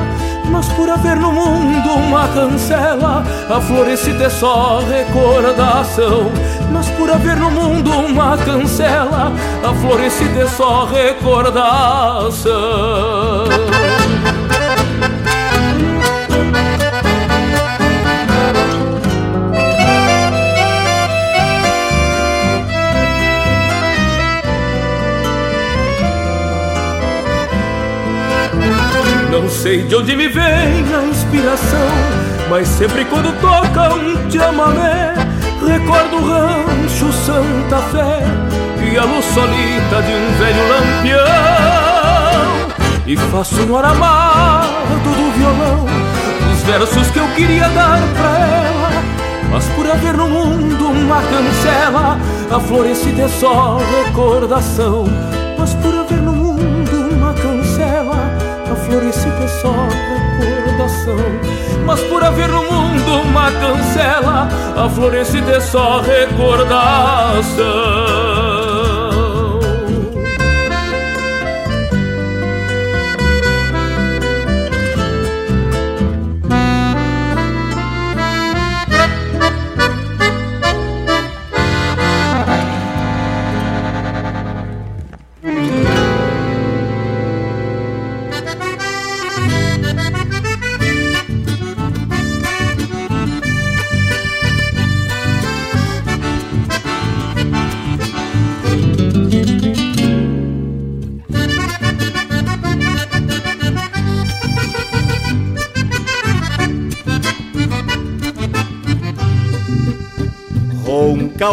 Mas 0.50 0.68
por 0.68 0.88
haver 0.90 1.16
no 1.16 1.32
mundo 1.32 1.92
uma 1.92 2.28
cancela, 2.28 3.24
a 3.48 3.60
florescida 3.60 4.24
é 4.24 4.30
só 4.30 4.80
recordação. 4.80 6.30
Mas 6.70 6.88
por 6.90 7.10
haver 7.10 7.36
no 7.36 7.50
mundo 7.50 7.90
uma 7.90 8.36
cancela, 8.36 9.32
a 9.64 9.74
florescida 9.74 10.42
é 10.42 10.46
só 10.48 10.84
recordação. 10.84 12.52
Sei 29.62 29.82
de 29.84 29.94
onde 29.94 30.16
me 30.16 30.26
vem 30.26 30.42
a 30.92 31.04
inspiração, 31.04 31.88
mas 32.50 32.66
sempre 32.66 33.04
quando 33.04 33.32
toca 33.40 33.94
um 33.94 34.28
chamamé, 34.28 35.14
recordo 35.64 36.16
o 36.16 36.28
rancho 36.28 37.12
Santa 37.12 37.78
Fé 37.92 38.24
e 38.90 38.98
a 38.98 39.04
luz 39.04 39.24
solita 39.26 40.02
de 40.02 40.12
um 40.14 40.32
velho 40.36 40.68
lampião. 40.68 41.22
E 43.06 43.16
faço 43.30 43.64
no 43.64 43.76
aramado 43.76 44.68
do 45.04 45.30
violão 45.38 45.86
os 46.52 46.62
versos 46.64 47.08
que 47.12 47.20
eu 47.20 47.28
queria 47.36 47.68
dar 47.68 48.00
pra 48.16 48.38
ela. 48.38 48.90
Mas 49.48 49.64
por 49.76 49.88
haver 49.88 50.14
no 50.16 50.28
mundo 50.28 50.88
uma 50.88 51.22
cancela, 51.22 52.18
a 52.50 52.58
florescida 52.58 53.22
é 53.22 53.28
só 53.28 53.78
recordação. 53.78 55.04
Recordação. 61.02 61.16
Mas 61.84 62.00
por 62.02 62.22
haver 62.22 62.48
no 62.48 62.62
mundo 62.62 63.22
uma 63.22 63.50
cancela, 63.50 64.48
a 64.76 64.88
florescida 64.88 65.52
é 65.52 65.60
só 65.60 66.00
recordação. 66.00 67.32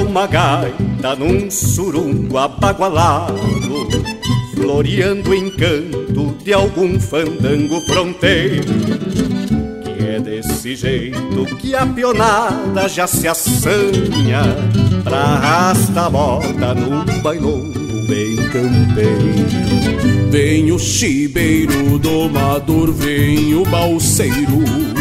Uma 0.09 0.25
gaita 0.25 1.15
num 1.15 1.51
surungo 1.51 2.37
abagualado 2.37 3.35
Floreando 4.55 5.29
o 5.29 5.35
encanto 5.35 6.35
de 6.43 6.51
algum 6.51 6.99
fandango 6.99 7.79
fronteiro 7.81 8.73
Que 9.83 10.03
é 10.03 10.19
desse 10.19 10.75
jeito 10.75 11.45
que 11.57 11.75
a 11.75 11.85
pionada 11.85 12.89
já 12.89 13.05
se 13.05 13.27
assanha 13.27 14.41
Pra 15.03 15.19
arrastar 15.19 16.07
a 16.07 16.09
moda 16.09 16.73
num 16.73 17.21
bailongo 17.21 17.79
bem 18.07 18.35
campeiro. 18.49 20.31
Vem 20.31 20.71
o 20.71 20.79
chibeiro, 20.79 21.99
domador, 21.99 22.91
vem 22.91 23.53
o 23.53 23.63
balseiro 23.65 24.98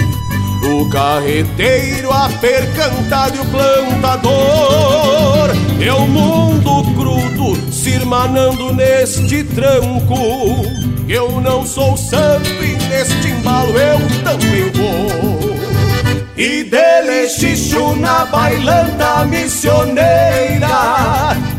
o 0.80 0.88
carreteiro, 0.88 2.10
a 2.12 2.28
percantada 2.40 3.36
e 3.36 3.40
o 3.40 3.44
plantador. 3.46 5.50
É 5.80 5.92
o 5.92 6.06
mundo 6.06 6.84
crudo 6.94 7.72
se 7.72 7.90
irmanando 7.90 8.72
neste 8.72 9.42
tranco. 9.44 10.62
Eu 11.08 11.40
não 11.40 11.66
sou 11.66 11.96
santo 11.96 12.48
e 12.48 12.76
neste 12.88 13.28
embalo 13.28 13.76
eu 13.76 13.98
também 14.22 14.70
vou. 14.72 15.58
E 16.36 16.64
dele 16.64 17.28
xixo 17.28 17.96
na 17.96 18.24
bailanta 18.26 19.24
missioneira 19.24 20.68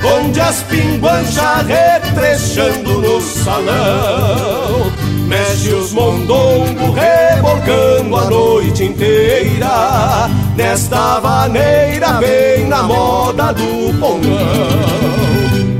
Onde 0.02 0.40
as 0.40 0.64
pinguanchas 0.64 1.68
retrechando 1.68 3.02
no 3.02 3.20
salão 3.20 4.90
Mexe 5.30 5.72
os 5.72 5.94
mondongos 5.94 6.96
rebolcando 6.96 8.16
a 8.16 8.30
noite 8.32 8.86
inteira. 8.86 10.28
Nesta 10.58 11.20
vaneira 11.20 12.14
bem 12.14 12.66
na 12.66 12.82
moda 12.82 13.54
do 13.54 13.94
pongão. 14.00 14.40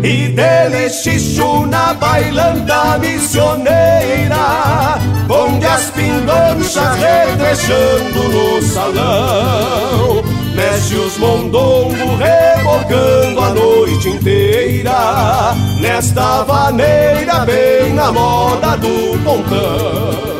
E 0.04 0.28
dele 0.28 0.88
xixo 0.92 1.66
na 1.66 1.96
bailanta 1.96 3.00
missioneira. 3.00 5.00
Onde 5.28 5.66
as 5.66 5.90
pindonchas 5.90 7.00
retrechando 7.00 8.30
no 8.30 8.62
salão. 8.62 10.24
Mexe 10.54 10.94
os 10.94 11.18
mondongos 11.18 12.20
rebocando 12.20 13.42
a 13.42 13.50
noite 13.50 14.10
inteira 14.10 15.56
Nesta 15.80 16.44
vaneira 16.44 17.46
bem 17.46 17.94
na 17.94 18.12
moda 18.12 18.76
do 18.76 19.18
pontão 19.24 20.39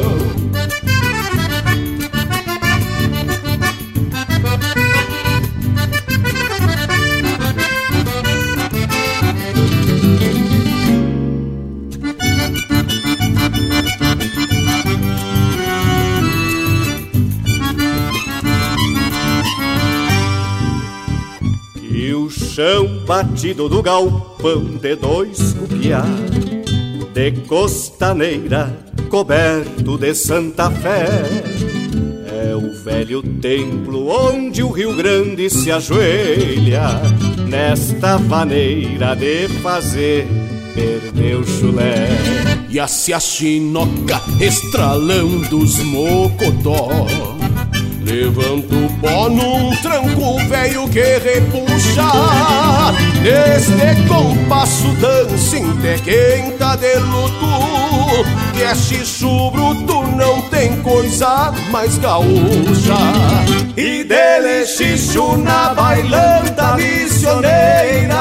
batido 23.10 23.68
do 23.68 23.82
galpão 23.82 24.78
de 24.80 24.96
dois 24.96 25.54
cupiá 25.54 26.06
De 27.12 27.32
costaneira 27.48 28.72
coberto 29.10 29.98
de 29.98 30.14
Santa 30.14 30.70
Fé. 30.70 31.24
É 32.28 32.56
o 32.56 32.72
velho 32.84 33.24
templo 33.24 34.10
onde 34.10 34.62
o 34.62 34.70
Rio 34.70 34.96
Grande 34.96 35.50
se 35.50 35.72
ajoelha 35.72 37.02
Nesta 37.48 38.20
maneira 38.20 39.16
de 39.16 39.48
fazer 39.64 40.28
perder 40.76 41.38
o 41.38 41.44
chulé. 41.44 42.10
E 42.70 42.80
a 42.80 42.88
chinoca 42.88 44.22
estralando 44.40 45.58
os 45.58 45.80
mocotó 45.80 47.39
Levanto 48.10 48.74
o 48.74 48.90
pó 49.00 49.30
num 49.30 49.70
tranco 49.84 50.40
velho 50.50 50.90
que 50.90 51.20
repuxa. 51.20 52.08
Neste 53.22 54.08
compasso 54.08 54.88
dança 55.00 55.58
quenta 56.04 56.76
de 56.78 56.96
luto. 57.02 58.26
Que 58.56 58.64
é 58.64 58.74
xixo 58.74 59.52
bruto, 59.52 60.02
não 60.18 60.42
tem 60.50 60.82
coisa 60.82 61.54
mais 61.70 62.00
gaúcha. 62.00 62.98
E 63.78 64.04
dele 64.04 64.66
xixo 64.66 65.38
na 65.38 65.76
bailanta 65.76 66.78
missioneira 66.78 68.20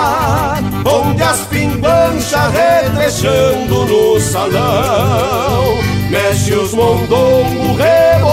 Onde 0.85 1.23
as 1.23 1.41
pimbanchas 1.47 2.53
retrechando 2.53 3.87
no 3.87 4.21
salão. 4.21 5.79
Mexe 6.11 6.53
os 6.53 6.75
mondongos 6.75 7.79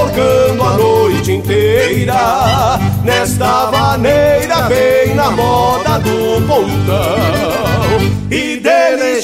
reborcando 0.05 0.63
a 0.63 0.77
noite 0.77 1.31
inteira 1.31 2.79
Nesta 3.03 3.71
maneira 3.71 4.63
bem 4.63 5.15
na 5.15 5.31
moda 5.31 5.99
do 5.99 6.41
pontão. 6.45 7.15
E 8.29 8.57
dele 8.57 9.21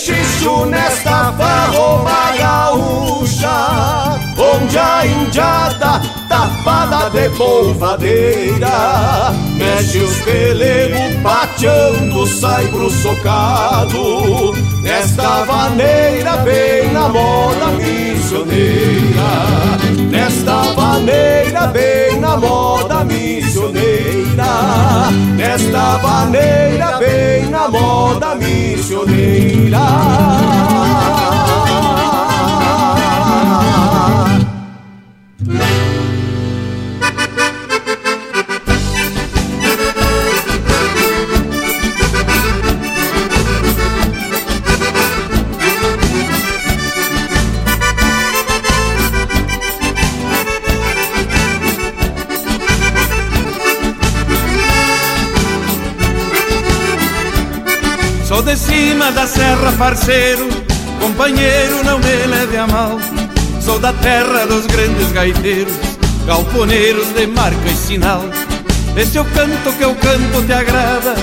nesta 0.70 1.34
farroba 1.34 2.32
gaúcha 2.38 4.20
Onde 4.38 4.78
a 4.78 5.06
indiada 5.06 6.21
tapada 6.32 7.10
de 7.10 7.30
polvadeira. 7.32 9.34
Mexe 9.58 10.00
os 10.00 10.16
pelegos 10.22 11.16
pateando, 11.22 12.26
sai 12.26 12.66
pro 12.68 12.90
socado. 12.90 14.54
Nesta 14.82 15.46
maneira 15.46 16.38
bem 16.38 16.92
na 16.94 17.10
moda 17.10 17.68
missioneira. 17.80 19.30
Nesta 20.10 20.64
maneira 20.74 21.68
bem 21.68 22.18
na 22.20 22.38
moda 22.38 23.04
missioneira. 23.04 25.12
Nesta 25.36 25.98
maneira 25.98 26.98
bem 26.98 27.50
na 27.50 27.68
moda 27.68 28.36
missioneira 28.36 29.82
cima 58.82 59.12
da 59.12 59.28
serra, 59.28 59.72
parceiro, 59.78 60.50
companheiro, 61.00 61.84
não 61.84 62.00
me 62.00 62.26
leve 62.26 62.58
a 62.58 62.66
mal. 62.66 63.00
Sou 63.62 63.78
da 63.78 63.94
terra 63.94 64.48
dos 64.48 64.66
grandes 64.66 65.12
gaiteiros, 65.12 65.76
galponeiros 66.26 67.08
de 67.14 67.28
marca 67.28 67.68
e 67.68 67.76
sinal. 67.76 68.24
Esse 68.98 69.20
é 69.20 69.22
o 69.22 69.26
canto 69.26 69.72
que 69.78 69.84
eu 69.84 69.94
canto 69.94 70.46
te 70.48 70.54
agrada, 70.54 71.14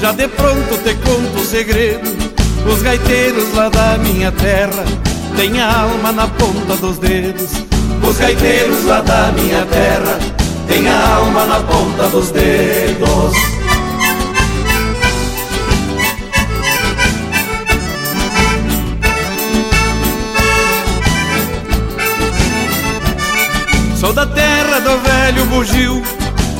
já 0.00 0.12
de 0.12 0.28
pronto 0.28 0.78
te 0.84 0.94
conto 0.94 1.40
o 1.40 1.44
segredo. 1.44 2.08
Os 2.72 2.82
gaiteiros 2.82 3.52
lá 3.52 3.68
da 3.68 3.98
minha 3.98 4.30
terra 4.30 4.84
têm 5.36 5.60
a 5.60 5.80
alma 5.80 6.12
na 6.12 6.28
ponta 6.28 6.76
dos 6.76 6.98
dedos. 6.98 7.50
Os 8.08 8.16
gaiteiros 8.16 8.84
lá 8.84 9.00
da 9.00 9.32
minha 9.32 9.66
terra 9.66 10.18
têm 10.68 10.88
a 10.88 11.16
alma 11.16 11.46
na 11.46 11.60
ponta 11.62 12.08
dos 12.10 12.30
dedos. 12.30 13.57
Sou 24.08 24.14
da 24.14 24.24
terra 24.24 24.80
do 24.80 24.98
velho 25.00 25.44
bugio, 25.44 26.02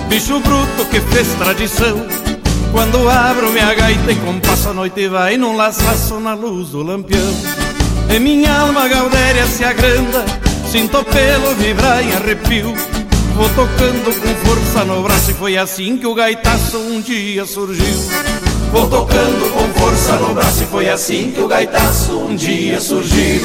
bicho 0.06 0.38
bruto 0.38 0.84
que 0.90 1.00
fez 1.00 1.28
tradição. 1.38 2.06
Quando 2.70 3.08
abro 3.08 3.50
minha 3.50 3.72
gaita 3.72 4.12
e 4.12 4.16
compasso 4.16 4.68
a 4.68 4.74
noite 4.74 5.08
vai 5.08 5.38
num 5.38 5.56
laçaço 5.56 6.20
na 6.20 6.34
luz 6.34 6.68
do 6.68 6.82
lampião. 6.82 7.32
E 8.14 8.18
minha 8.18 8.54
alma 8.54 8.86
gaudéria 8.86 9.46
se 9.46 9.64
agranda, 9.64 10.26
sinto 10.70 11.02
pelo 11.04 11.54
vibrar 11.54 12.04
em 12.04 12.12
arrepio. 12.12 12.74
Vou 13.34 13.48
tocando 13.48 14.20
com 14.20 14.46
força 14.46 14.84
no 14.84 15.02
braço 15.02 15.30
e 15.30 15.34
foi 15.34 15.56
assim 15.56 15.96
que 15.96 16.06
o 16.06 16.14
gaitaço 16.14 16.76
um 16.76 17.00
dia 17.00 17.46
surgiu. 17.46 18.10
Vou 18.70 18.90
tocando 18.90 19.50
com 19.54 19.80
força 19.80 20.16
no 20.16 20.34
braço 20.34 20.64
e 20.64 20.66
foi 20.66 20.90
assim 20.90 21.32
que 21.34 21.40
o 21.40 21.48
gaitaço 21.48 22.12
um 22.12 22.36
dia 22.36 22.78
surgiu. 22.78 23.40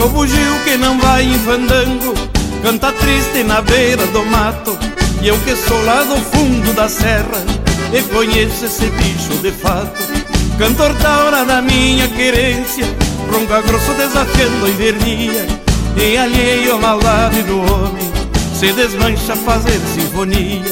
E 0.00 0.02
o 0.02 0.08
bugio 0.08 0.58
que 0.64 0.78
não 0.78 0.98
vai 0.98 1.24
em 1.24 1.38
fandango 1.40 2.14
Canta 2.62 2.90
triste 2.90 3.42
na 3.42 3.60
beira 3.60 4.06
do 4.06 4.24
mato. 4.24 4.78
E 5.20 5.28
eu 5.28 5.36
que 5.40 5.54
sou 5.54 5.84
lá 5.84 6.02
do 6.04 6.16
fundo 6.16 6.72
da 6.72 6.88
serra 6.88 7.44
E 7.92 8.00
conheço 8.04 8.64
esse 8.64 8.86
bicho 8.86 9.34
de 9.42 9.52
fato. 9.52 10.02
Cantor 10.56 10.94
da 10.94 11.18
hora 11.18 11.44
da 11.44 11.60
minha 11.60 12.08
querência 12.08 12.86
Ronca 13.30 13.60
grosso 13.60 13.92
desafiando 13.92 14.64
a 14.64 14.70
invernia. 14.70 15.46
E 15.98 16.16
alheio 16.16 16.76
à 16.76 16.78
maldade 16.78 17.42
do 17.42 17.58
homem 17.58 18.10
Se 18.58 18.72
desmancha 18.72 19.34
a 19.34 19.36
fazer 19.36 19.78
sinfonia. 19.94 20.64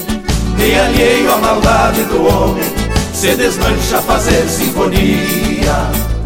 E 0.59 0.75
alheio 0.75 1.35
à 1.35 1.37
maldade 1.37 2.03
do 2.05 2.27
homem 2.27 2.65
Se 3.13 3.37
desmancha 3.37 3.99
a 3.99 4.03
fazer 4.03 4.49
sinfonia 4.49 6.18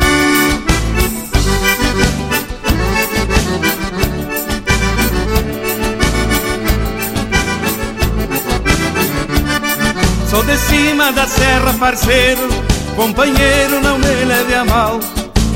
Sou 10.32 10.42
de 10.44 10.56
cima 10.56 11.12
da 11.12 11.28
serra, 11.28 11.74
parceiro, 11.74 12.48
companheiro, 12.96 13.82
não 13.82 13.98
me 13.98 14.24
leve 14.24 14.54
a 14.54 14.64
mal. 14.64 14.98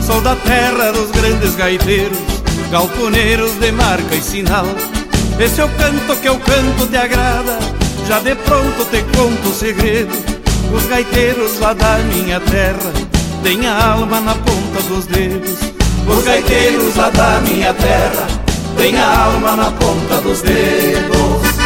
Sou 0.04 0.20
da 0.20 0.36
terra 0.36 0.92
dos 0.92 1.10
grandes 1.12 1.54
gaiteiros, 1.54 2.18
galponeiros 2.70 3.52
de 3.52 3.72
marca 3.72 4.14
e 4.14 4.20
sinal. 4.20 4.66
Esse 5.40 5.62
é 5.62 5.64
o 5.64 5.68
canto 5.70 6.20
que 6.20 6.28
eu 6.28 6.38
canto 6.40 6.86
te 6.90 6.96
agrada, 6.98 7.58
já 8.06 8.18
de 8.18 8.34
pronto 8.34 8.84
te 8.90 9.02
conto 9.16 9.48
o 9.48 9.54
segredo. 9.54 10.12
Os 10.70 10.84
gaiteiros 10.84 11.58
lá 11.58 11.72
da 11.72 11.96
minha 12.00 12.38
terra 12.38 12.92
têm 13.42 13.66
a 13.66 13.92
alma 13.92 14.20
na 14.20 14.34
ponta 14.34 14.82
dos 14.90 15.06
dedos. 15.06 15.58
Os 16.06 16.22
gaiteiros 16.22 16.94
lá 16.96 17.08
da 17.10 17.40
minha 17.40 17.72
terra 17.74 18.28
Tem 18.76 18.96
a 18.96 19.24
alma 19.24 19.56
na 19.56 19.72
ponta 19.72 20.20
dos 20.20 20.42
dedos 20.42 21.65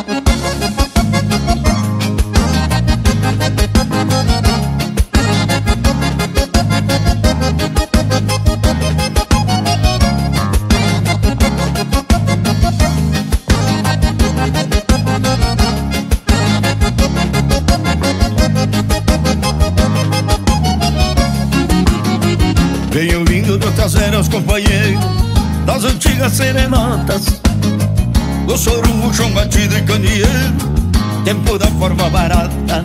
Barata. 32.11 32.83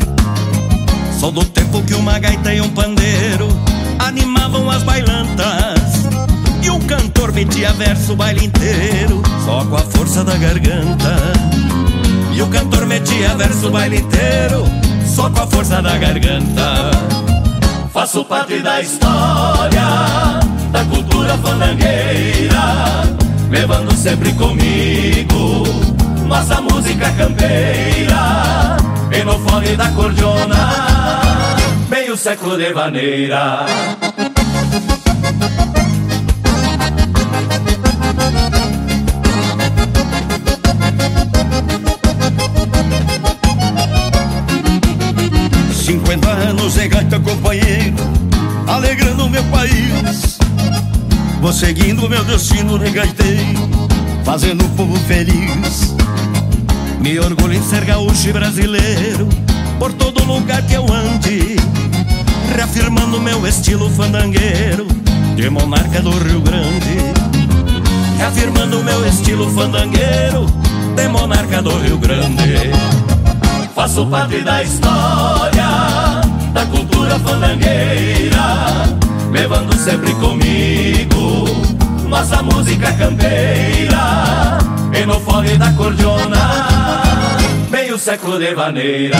Sou 1.19 1.31
do 1.31 1.44
tempo 1.44 1.82
que 1.82 1.94
uma 1.94 2.19
gaita 2.19 2.55
e 2.55 2.61
um 2.61 2.70
pandeiro 2.70 3.48
animavam 3.98 4.70
as 4.70 4.82
bailantas. 4.82 6.07
E 6.62 6.70
o 6.70 6.78
cantor 6.81 7.32
metia 7.32 7.73
verso 7.73 8.12
o 8.12 8.16
baile 8.16 8.47
inteiro, 8.47 9.23
só 9.44 9.65
com 9.65 9.77
a 9.77 9.81
força 9.81 10.24
da 10.24 10.36
garganta. 10.36 11.16
E 12.32 12.40
o 12.43 12.47
cantor 12.48 12.86
metia 12.86 13.35
verso 13.35 13.69
o 13.69 13.70
baile 13.70 13.98
inteiro, 13.98 14.65
só 15.07 15.28
com 15.31 15.43
a 15.43 15.47
força 15.47 15.82
da 15.82 15.97
garganta. 15.98 16.90
Faço 17.97 18.23
parte 18.27 18.59
da 18.59 18.78
história 18.82 19.81
Da 20.70 20.85
cultura 20.85 21.39
fandangueira 21.39 23.05
Levando 23.48 23.90
sempre 23.97 24.35
comigo 24.35 25.62
Nossa 26.28 26.61
música 26.61 27.11
campeira 27.12 28.76
E 29.11 29.24
no 29.24 29.39
fone 29.39 29.77
da 29.77 29.91
cordiona 29.91 31.57
Meio 31.89 32.16
século 32.16 32.57
de 32.57 32.73
vaneira 32.73 33.66
Cinquenta 45.73 46.31
anos 46.31 46.74
de 46.74 46.89
gaita 46.89 47.20
companheiro 47.20 47.97
Alegrando 48.66 49.31
meu 49.31 49.45
país. 49.45 50.39
Vou 51.41 51.53
seguindo 51.53 52.09
meu 52.09 52.24
destino 52.24 52.78
de 52.78 52.91
Fazendo 54.24 54.65
o 54.65 54.69
povo 54.70 54.97
feliz 55.07 55.95
Me 57.07 57.20
orgulho 57.20 57.55
em 57.55 57.62
ser 57.62 57.85
gaúcho 57.85 58.31
e 58.31 58.33
brasileiro 58.33 59.28
Por 59.78 59.93
todo 59.93 60.24
lugar 60.24 60.61
que 60.62 60.74
eu 60.74 60.85
ande 60.93 61.55
Reafirmando 62.53 63.20
meu 63.20 63.47
estilo 63.47 63.89
fandangueiro 63.91 64.89
De 65.37 65.49
monarca 65.49 66.03
do 66.03 66.11
Rio 66.11 66.41
Grande. 66.41 66.97
Reafirmando 68.19 68.83
meu 68.83 69.07
estilo 69.07 69.49
fandangueiro 69.51 70.47
De 70.97 71.07
monarca 71.07 71.62
do 71.62 71.78
Rio 71.78 71.97
Grande. 71.97 72.73
Faço 73.73 74.05
parte 74.07 74.41
da 74.41 74.65
história 74.65 75.69
Da 76.53 76.66
cultura 76.66 77.20
fandangueira 77.20 78.99
Levando 79.31 79.78
sempre 79.78 80.12
comigo 80.15 81.45
Nossa 82.09 82.43
música 82.43 82.93
campeira 82.95 84.76
E 84.98 85.05
no 85.05 85.20
fone 85.20 85.59
da 85.59 85.73
cordiona 85.73 86.66
Meio 87.70 87.98
século 87.98 88.39
de 88.39 88.55
vaneira. 88.55 89.18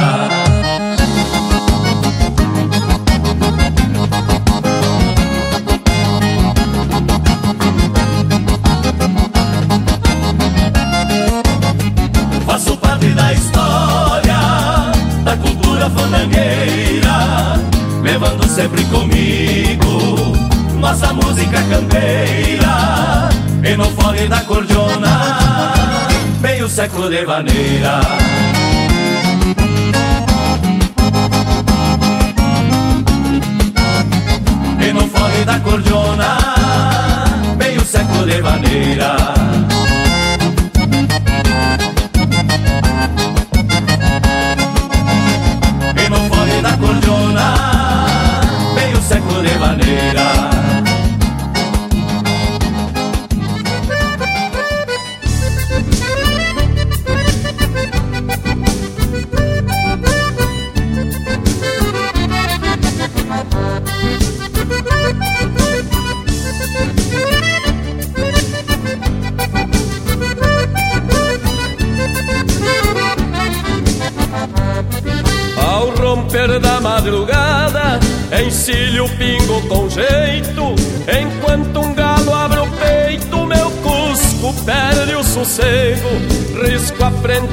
Faço 12.47 12.77
parte 12.79 13.09
da 13.09 13.33
história 13.35 14.39
Da 15.25 15.37
cultura 15.37 15.91
fandangueira 15.91 17.61
Levando 18.03 18.49
sempre 18.49 18.83
comigo 18.85 20.33
Nossa 20.81 21.13
música 21.13 21.63
campeira. 21.69 23.29
E 23.63 23.77
no 23.77 23.85
fone 23.91 24.29
da 24.29 24.41
cordiona 24.43 24.76
século 26.77 27.09
de 27.09 27.25
vaneira 27.25 28.03
E 34.79 34.93
no 34.93 35.09
fone 35.09 35.45
da 35.47 35.59
cordiona 35.61 36.37
Meio 37.57 37.83
século 37.83 38.27
de 38.27 38.43
vaneira 38.43 39.36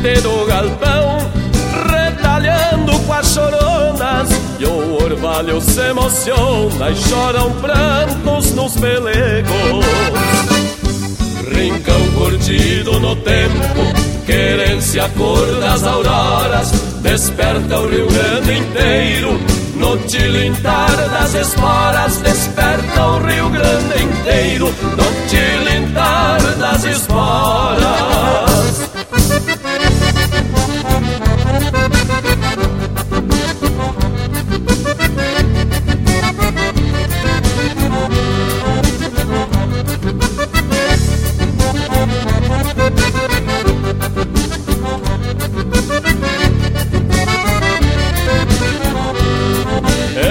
frente 0.03 0.21
do 0.21 0.45
galpão, 0.45 1.17
retalhando 1.89 2.99
com 2.99 3.13
as 3.13 3.27
choronas. 3.27 4.29
E 4.59 4.65
o 4.65 5.01
orvalho 5.01 5.61
se 5.61 5.79
emociona 5.79 6.89
e 6.91 6.95
choram 6.95 7.51
prantos 7.53 8.53
nos 8.53 8.75
pelegos. 8.75 9.85
Rincão 11.55 12.11
curtido 12.17 12.99
no 12.99 13.15
tempo, 13.15 13.63
querência 14.25 15.09
cor 15.17 15.45
das 15.59 15.83
auroras, 15.85 16.71
desperta 17.01 17.79
o 17.79 17.87
Rio 17.87 18.07
Grande 18.07 18.59
inteiro. 18.59 19.39
No 19.75 19.97
tilintar 19.97 20.95
das 21.09 21.33
esporas, 21.33 22.17
desperta 22.17 23.05
o 23.05 23.25
Rio 23.25 23.49
Grande 23.49 24.03
inteiro. 24.03 24.67
No 24.67 25.27
tilintar 25.29 26.41
das 26.57 26.83
esporas. 26.83 28.52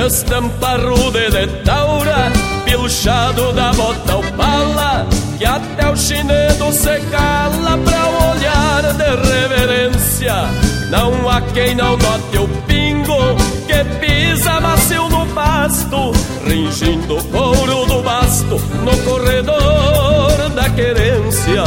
Estampa 0.06 0.76
rude 0.76 1.30
de 1.30 1.46
taura, 1.64 2.30
pilchado 2.64 3.52
da 3.52 3.72
bota 3.72 4.12
ao 4.12 4.22
pala, 4.36 5.06
que 5.38 5.44
até 5.44 5.90
o 5.90 5.96
chinedo 5.96 6.72
se 6.72 7.00
cala 7.10 7.78
pra 7.78 8.30
olhar 8.30 8.92
de 8.94 9.10
reverência. 9.28 10.34
Não 10.90 11.28
há 11.28 11.40
quem 11.40 11.74
não 11.74 11.96
note 11.96 12.38
o 12.38 12.48
pingo 12.66 13.16
que 13.66 13.84
pisa 14.04 14.60
macio 14.60 15.08
no 15.08 15.26
pasto, 15.34 16.12
ringindo 16.46 17.16
o 17.16 17.24
couro 17.24 17.86
do 17.86 18.02
basto 18.02 18.60
no 18.84 18.96
corredor 19.04 20.50
da 20.54 20.68
querência. 20.70 21.64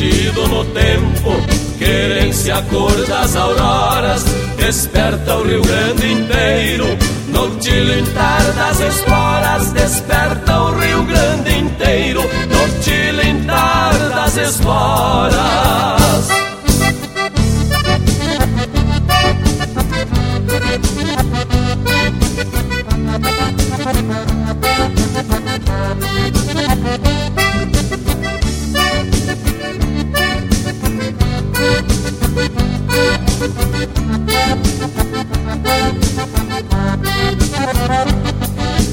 Curtido 0.00 0.48
no 0.48 0.64
tempo, 0.64 1.30
querência 1.78 2.62
cor 2.70 3.04
das 3.06 3.36
auroras, 3.36 4.24
desperta 4.56 5.36
o 5.36 5.42
Rio 5.42 5.60
Grande 5.60 6.12
inteiro. 6.12 6.86
No 7.28 7.50
tilintar 7.58 8.42
das 8.54 8.80
esporas, 8.80 9.72
desperta 9.72 10.58
o 10.58 10.78
Rio 10.78 11.04
Grande 11.04 11.54
inteiro. 11.54 12.22
No 12.22 12.82
tilintar 12.82 13.92
das 14.14 14.38
esporas. 14.38 15.90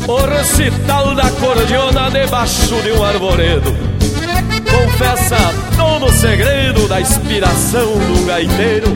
O 0.08 0.26
recital 0.26 1.14
da 1.14 1.30
cordiona 1.32 2.10
debaixo 2.10 2.82
de 2.82 2.94
um 2.94 3.04
arvoredo. 3.04 3.76
Confessa 4.72 5.36
todo 5.76 6.06
o 6.06 6.14
segredo 6.14 6.88
da 6.88 7.02
inspiração 7.02 7.92
do 7.98 8.26
gaiteiro. 8.26 8.88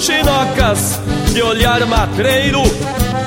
Chinocas 0.00 0.98
de 1.32 1.40
olhar 1.42 1.86
matreiro 1.86 2.62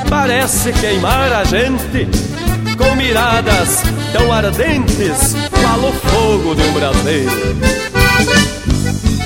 Parece 0.10 0.74
queimar 0.74 1.32
a 1.32 1.46
gente. 1.46 2.06
Com 2.78 2.94
miradas 2.98 3.82
tão 4.12 4.30
ardentes 4.34 5.34
Qual 5.50 5.90
o 5.90 5.94
fogo 5.94 6.54
de 6.54 6.64
um 6.64 6.74
braseiro 6.74 7.95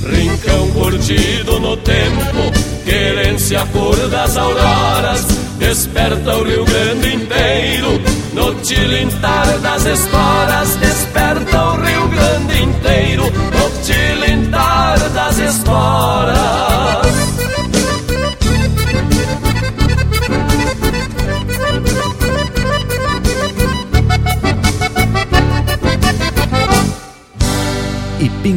Rincão 0.04 0.72
curtido 0.72 1.60
no 1.60 1.78
tempo 1.78 2.52
Querência 2.86 3.66
cor 3.72 3.96
das 4.10 4.38
auroras 4.38 5.26
Desperta 5.60 6.38
o 6.38 6.44
Rio 6.44 6.64
Grande 6.64 7.16
inteiro. 7.16 8.02
No 8.34 8.56
tilintar 8.56 9.60
das 9.60 9.86
esporas 9.86 10.76
Desperta 10.78 11.64
o 11.64 11.82
Rio 11.82 12.08
Grande 12.08 12.64
inteiro. 12.64 13.24
No 13.26 13.84
tilintar 13.84 14.98
das 15.10 15.38
esporas 15.38 17.09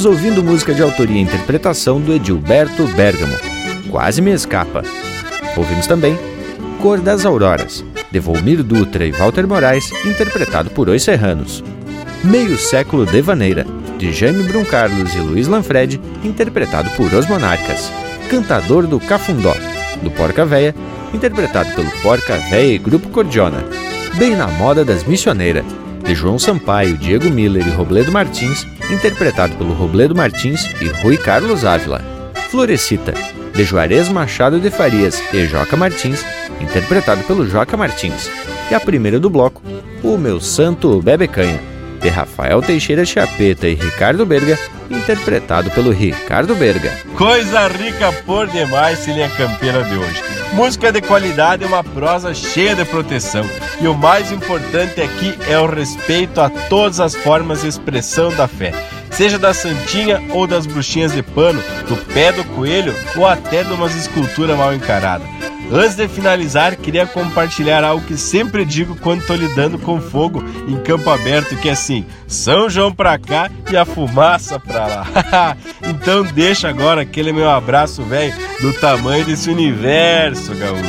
Estamos 0.00 0.18
ouvindo 0.18 0.42
música 0.42 0.72
de 0.72 0.82
autoria 0.82 1.18
e 1.18 1.20
interpretação 1.20 2.00
do 2.00 2.14
Edilberto 2.14 2.86
Bergamo. 2.86 3.36
Quase 3.90 4.22
me 4.22 4.30
escapa. 4.30 4.82
Ouvimos 5.54 5.86
também 5.86 6.18
Cor 6.80 6.98
das 7.02 7.26
Auroras, 7.26 7.84
de 8.10 8.18
Volmir 8.18 8.62
Dutra 8.62 9.04
e 9.04 9.12
Walter 9.12 9.46
Moraes, 9.46 9.92
interpretado 10.06 10.70
por 10.70 10.88
Os 10.88 11.02
Serranos. 11.02 11.62
Meio 12.24 12.56
Século 12.56 13.04
de 13.04 13.20
Vaneira, 13.20 13.66
de 13.98 14.10
Jaime 14.10 14.42
Brum 14.44 14.64
Carlos 14.64 15.14
e 15.14 15.18
Luiz 15.18 15.46
Lanfred, 15.46 16.00
interpretado 16.24 16.88
por 16.92 17.12
Os 17.12 17.26
Monarcas. 17.26 17.92
Cantador 18.30 18.86
do 18.86 18.98
Cafundó, 18.98 19.54
do 20.02 20.10
Porca 20.12 20.46
Véia, 20.46 20.74
interpretado 21.12 21.74
pelo 21.74 21.90
Porca 22.00 22.38
Véia 22.48 22.72
e 22.72 22.78
Grupo 22.78 23.10
Cordiona. 23.10 23.62
Bem 24.16 24.34
na 24.34 24.46
moda 24.46 24.82
das 24.82 25.04
missioneiras, 25.04 25.66
de 26.04 26.14
João 26.14 26.38
Sampaio, 26.38 26.96
Diego 26.96 27.30
Miller 27.30 27.66
e 27.66 27.70
Robledo 27.70 28.10
Martins, 28.10 28.66
interpretado 28.90 29.54
pelo 29.56 29.72
Robledo 29.72 30.14
Martins 30.14 30.68
e 30.80 30.88
Rui 30.88 31.16
Carlos 31.16 31.64
Ávila. 31.64 32.02
Florecita, 32.50 33.14
de 33.54 33.64
Juarez 33.64 34.08
Machado 34.08 34.58
de 34.58 34.70
Farias 34.70 35.22
e 35.32 35.46
Joca 35.46 35.76
Martins, 35.76 36.24
interpretado 36.60 37.22
pelo 37.24 37.48
Joca 37.48 37.76
Martins. 37.76 38.30
E 38.70 38.74
a 38.74 38.80
primeira 38.80 39.20
do 39.20 39.30
bloco, 39.30 39.62
O 40.02 40.16
Meu 40.16 40.40
Santo 40.40 41.00
Bebe 41.00 41.28
Canha, 41.28 41.69
de 42.00 42.08
Rafael 42.08 42.60
Teixeira 42.62 43.04
Chapeta 43.04 43.68
e 43.68 43.74
Ricardo 43.74 44.24
Berga, 44.26 44.58
interpretado 44.90 45.70
pelo 45.70 45.90
Ricardo 45.90 46.54
Berga. 46.54 46.92
Coisa 47.16 47.68
rica 47.68 48.12
por 48.24 48.48
demais, 48.48 49.06
linha 49.06 49.28
campeira 49.30 49.84
de 49.84 49.96
hoje. 49.96 50.22
Música 50.52 50.90
de 50.90 51.00
qualidade 51.00 51.62
e 51.62 51.66
uma 51.66 51.84
prosa 51.84 52.34
cheia 52.34 52.74
de 52.74 52.84
proteção. 52.84 53.44
E 53.80 53.86
o 53.86 53.94
mais 53.94 54.32
importante 54.32 55.00
aqui 55.00 55.38
é 55.48 55.58
o 55.58 55.66
respeito 55.66 56.40
a 56.40 56.50
todas 56.50 56.98
as 56.98 57.14
formas 57.14 57.62
de 57.62 57.68
expressão 57.68 58.34
da 58.34 58.48
fé. 58.48 58.72
Seja 59.12 59.38
da 59.38 59.52
santinha 59.52 60.20
ou 60.30 60.46
das 60.46 60.66
bruxinhas 60.66 61.12
de 61.12 61.22
pano, 61.22 61.62
do 61.88 61.96
pé 62.12 62.32
do 62.32 62.42
coelho 62.44 62.94
ou 63.16 63.26
até 63.26 63.62
de 63.62 63.72
umas 63.72 63.94
esculturas 63.94 64.56
mal 64.56 64.74
encaradas. 64.74 65.39
Antes 65.72 65.94
de 65.94 66.08
finalizar, 66.08 66.76
queria 66.76 67.06
compartilhar 67.06 67.84
algo 67.84 68.04
que 68.04 68.16
sempre 68.16 68.64
digo 68.64 68.96
quando 68.96 69.20
estou 69.20 69.36
lidando 69.36 69.78
com 69.78 70.00
fogo 70.00 70.42
em 70.66 70.76
campo 70.78 71.08
aberto, 71.08 71.56
que 71.56 71.68
é 71.68 71.72
assim, 71.72 72.04
São 72.26 72.68
João 72.68 72.92
pra 72.92 73.16
cá 73.18 73.48
e 73.70 73.76
a 73.76 73.84
fumaça 73.84 74.58
pra 74.58 74.86
lá. 74.86 75.56
então 75.88 76.24
deixa 76.24 76.68
agora 76.68 77.02
aquele 77.02 77.32
meu 77.32 77.48
abraço, 77.48 78.02
velho, 78.02 78.34
do 78.60 78.72
tamanho 78.72 79.24
desse 79.24 79.48
universo, 79.48 80.54
gaúcho. 80.56 80.82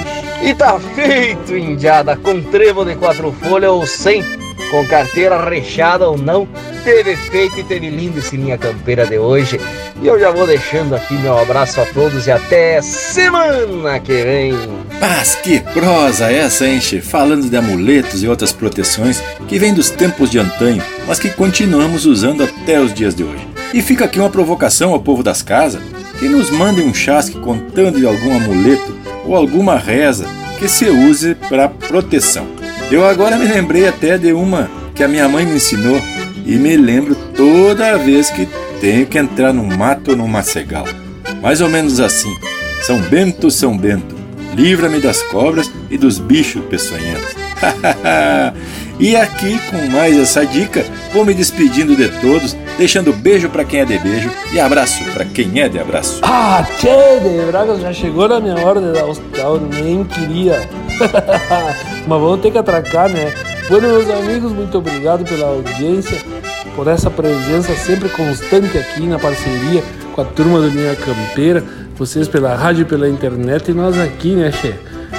E 0.44 0.56
tá 0.56 0.80
feito, 0.80 1.56
indiada, 1.56 2.18
com 2.18 2.42
trevo 2.42 2.84
de 2.84 2.96
quatro 2.96 3.32
folhas 3.34 3.70
ou 3.70 3.86
sem, 3.86 4.24
com 4.70 4.86
carteira 4.88 5.44
rechada 5.44 6.08
ou 6.08 6.18
não, 6.18 6.48
teve 6.84 7.16
feito 7.16 7.60
e 7.60 7.64
teve 7.64 7.90
lindo 7.90 8.20
esse 8.20 8.38
linha 8.38 8.58
campeira 8.58 9.06
de 9.06 9.18
hoje. 9.18 9.60
E 10.02 10.08
eu 10.08 10.20
já 10.20 10.32
vou 10.32 10.48
deixando 10.48 10.96
aqui 10.96 11.14
meu 11.16 11.38
abraço 11.38 11.80
a 11.80 11.86
todos 11.86 12.28
e 12.28 12.32
até 12.32 12.82
semana 12.82 14.00
que 14.00 14.24
vem. 14.24 14.54
Mas 15.00 15.36
que 15.36 15.60
prosa 15.60 16.32
essa, 16.32 16.68
hein, 16.68 16.82
che? 16.82 17.02
Falando 17.02 17.50
de 17.50 17.56
amuletos 17.56 18.24
e 18.24 18.28
outras 18.28 18.52
proteções 18.52 19.22
que 19.48 19.60
vêm 19.60 19.74
dos 19.74 19.90
tempos 19.90 20.30
de 20.30 20.40
antanho, 20.40 20.84
mas 21.08 21.20
que 21.20 21.30
continuamos 21.30 22.06
usando 22.06 22.44
até 22.44 22.80
os 22.80 22.94
dias 22.94 23.16
de 23.16 23.24
hoje. 23.24 23.48
E 23.74 23.82
fica 23.82 24.06
aqui 24.06 24.20
uma 24.20 24.30
provocação 24.30 24.94
ao 24.94 25.00
povo 25.00 25.24
das 25.24 25.42
casas 25.42 25.82
que 26.20 26.28
nos 26.28 26.50
mandem 26.52 26.86
um 26.86 26.94
chasque 26.94 27.40
contando 27.40 28.00
de 28.00 28.06
algum 28.06 28.36
amuleto 28.36 28.96
ou 29.26 29.36
alguma 29.36 29.78
reza 29.78 30.26
que 30.60 30.68
se 30.68 30.86
use 30.86 31.36
para 31.50 31.68
proteção. 31.68 32.61
Eu 32.92 33.06
agora 33.06 33.38
me 33.38 33.46
lembrei 33.46 33.88
até 33.88 34.18
de 34.18 34.34
uma 34.34 34.70
que 34.94 35.02
a 35.02 35.08
minha 35.08 35.26
mãe 35.30 35.46
me 35.46 35.56
ensinou 35.56 36.02
e 36.46 36.58
me 36.58 36.76
lembro 36.76 37.16
toda 37.34 37.98
vez 37.98 38.30
que 38.30 38.46
tenho 38.82 39.08
que 39.08 39.18
entrar 39.18 39.54
num 39.54 39.78
mato 39.78 40.12
ou 40.12 40.18
num 40.18 40.28
macegal. 40.28 40.86
Mais 41.42 41.62
ou 41.62 41.70
menos 41.70 42.02
assim: 42.02 42.36
São 42.82 43.00
Bento, 43.04 43.50
São 43.50 43.78
Bento, 43.78 44.14
livra-me 44.54 45.00
das 45.00 45.24
cobras 45.24 45.72
e 45.90 45.98
dos 45.98 46.20
bichos 46.20 46.66
peçonhentos. 46.66 47.34
e 49.00 49.16
aqui, 49.16 49.58
com 49.70 49.88
mais 49.88 50.20
essa 50.20 50.46
dica, 50.46 50.84
vou 51.14 51.24
me 51.24 51.34
despedindo 51.34 51.96
de 51.96 52.10
todos, 52.20 52.58
deixando 52.82 53.14
beijo 53.14 53.48
para 53.48 53.64
quem 53.64 53.82
é 53.82 53.86
de 53.86 54.00
beijo 54.00 54.32
e 54.52 54.60
abraço 54.60 55.04
para 55.14 55.24
quem 55.24 55.62
é 55.62 55.70
de 55.70 55.78
abraço. 55.78 56.20
Ah, 56.24 56.66
tchê, 56.80 57.20
de 57.20 57.46
Bragas, 57.46 57.80
já 57.80 57.94
chegou 57.94 58.28
na 58.28 58.40
minha 58.40 58.56
hora 58.56 58.82
de 58.82 58.92
dar 58.92 59.06
nem 59.80 60.04
queria. 60.04 60.68
Mas 62.08 62.20
vamos 62.20 62.42
ter 62.42 62.50
que 62.50 62.58
atracar, 62.58 63.08
né? 63.08 63.32
Bueno, 63.70 63.88
meus 63.88 64.10
amigos, 64.10 64.52
muito 64.52 64.80
obrigado 64.80 65.24
pela 65.24 65.46
audiência, 65.46 66.18
por 66.76 66.88
essa 66.88 67.12
presença 67.12 67.76
sempre 67.76 68.10
constante 68.10 68.76
aqui 68.80 69.06
na 69.06 69.20
parceria 69.20 69.84
com 70.16 70.22
a 70.22 70.26
turma 70.26 70.60
do 70.60 70.68
Linha 70.68 70.96
Campeira, 70.96 71.64
vocês 71.96 72.28
pela 72.28 72.56
rádio 72.56 72.82
e 72.82 72.86
pela 72.86 73.08
internet 73.08 73.70
e 73.70 73.76
nós 73.76 73.96
aqui, 74.00 74.34
né, 74.34 74.52
Che? 74.52 74.74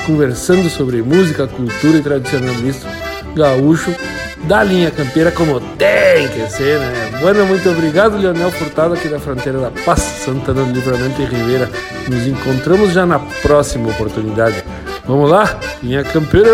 Conversando 0.04 0.68
sobre 0.68 1.00
música, 1.00 1.46
cultura 1.46 1.98
e 1.98 2.02
tradicionalismo 2.02 2.90
gaúcho 3.36 3.94
da 4.44 4.62
linha 4.62 4.90
campeira 4.90 5.30
como 5.30 5.60
tem 5.60 6.28
que 6.28 6.50
ser, 6.50 6.78
né? 6.78 7.18
Bueno, 7.20 7.46
muito 7.46 7.68
obrigado, 7.70 8.16
Leonel 8.16 8.50
Furtado, 8.50 8.94
aqui 8.94 9.08
da 9.08 9.20
fronteira 9.20 9.58
da 9.58 9.70
Paz, 9.70 10.00
Santana 10.00 10.64
do 10.64 10.72
Livramento 10.72 11.22
e 11.22 11.24
Ribeira. 11.24 11.70
Nos 12.08 12.26
encontramos 12.26 12.92
já 12.92 13.06
na 13.06 13.18
próxima 13.18 13.90
oportunidade. 13.90 14.64
Vamos 15.06 15.30
lá, 15.30 15.58
linha 15.82 16.02
campeira! 16.04 16.50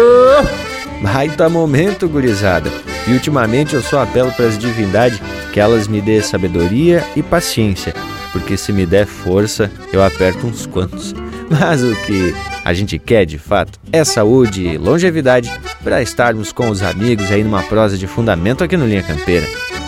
Baita 1.02 1.48
momento, 1.48 2.09
gurizada. 2.09 2.70
E 3.06 3.12
ultimamente 3.12 3.74
eu 3.74 3.82
só 3.82 4.02
apelo 4.02 4.32
para 4.32 4.47
as 4.47 4.59
divindades 4.59 5.20
que 5.52 5.60
elas 5.60 5.89
me 5.89 6.01
dê 6.01 6.20
sabedoria 6.23 7.05
e 7.16 7.23
paciência, 7.23 7.94
porque 8.32 8.56
se 8.56 8.73
me 8.73 8.85
der 8.85 9.06
força, 9.06 9.70
eu 9.93 10.02
aperto 10.02 10.47
uns 10.47 10.66
quantos. 10.66 11.15
Mas 11.51 11.83
o 11.83 11.95
que 12.03 12.35
a 12.65 12.73
gente 12.73 12.99
quer 12.99 13.25
de 13.25 13.39
fato 13.39 13.79
é 13.93 14.05
saúde 14.05 14.66
e 14.66 14.79
longevidade 14.79 15.51
para 15.83 16.03
estarmos 16.03 16.53
com 16.53 16.69
os 16.69 16.83
amigos 16.83 17.31
aí 17.31 17.43
numa 17.43 17.62
prosa 17.62 17.97
de 17.97 18.07
fundamento 18.07 18.62
aqui 18.62 18.77
no 18.77 18.87
Linha 18.87 19.03
Campeira. 19.03 19.47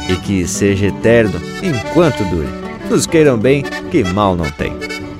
E 0.08 0.16
que 0.16 0.46
seja 0.46 0.86
eterno 0.86 1.40
enquanto 1.62 2.24
dure. 2.24 2.48
Nos 2.88 3.06
queiram 3.06 3.38
bem, 3.38 3.62
que 3.90 4.02
mal 4.02 4.34
não 4.34 4.50
tem. 4.50 4.72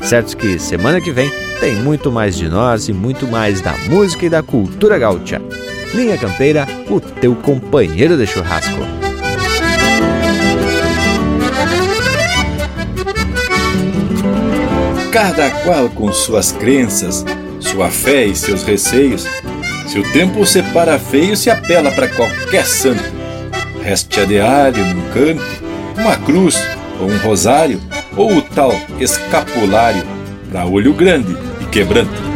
Certo 0.03 0.37
que 0.37 0.59
semana 0.59 1.01
que 1.01 1.13
vem 1.13 1.31
tem 1.61 1.77
muito 1.77 2.11
mais 2.11 2.35
de 2.35 2.49
nós 2.49 2.89
e 2.89 2.93
muito 2.93 3.29
mais 3.29 3.61
da 3.61 3.77
música 3.89 4.27
e 4.27 4.31
da 4.31 4.43
cultura 4.43 4.99
gaúcha. 4.99 5.41
Linha 5.95 6.17
Campeira, 6.17 6.67
o 6.89 7.01
teu 7.01 7.35
companheiro 7.37 8.17
de 8.17 8.27
churrasco. 8.27 9.10
Cada 15.13 15.51
qual 15.65 15.89
com 15.89 16.13
suas 16.13 16.53
crenças, 16.53 17.25
sua 17.59 17.91
fé 17.91 18.27
e 18.27 18.37
seus 18.37 18.63
receios. 18.63 19.27
Se 19.89 19.99
o 19.99 20.13
tempo 20.13 20.47
separa 20.47 21.01
feio, 21.01 21.37
se 21.37 21.51
apela 21.51 21.91
para 21.91 22.07
qualquer 22.07 22.65
santo. 22.65 23.03
Reste 23.83 24.25
de 24.27 24.39
alho 24.39 24.85
num 24.85 25.09
canto, 25.11 25.43
uma 25.99 26.17
cruz 26.17 26.57
ou 27.01 27.11
um 27.11 27.19
rosário, 27.19 27.81
ou 28.17 28.37
o 28.37 28.43
tal 28.43 28.73
escapulário 29.01 30.05
para 30.49 30.65
olho 30.65 30.95
grande 30.95 31.37
e 31.61 31.65
quebranto. 31.67 32.30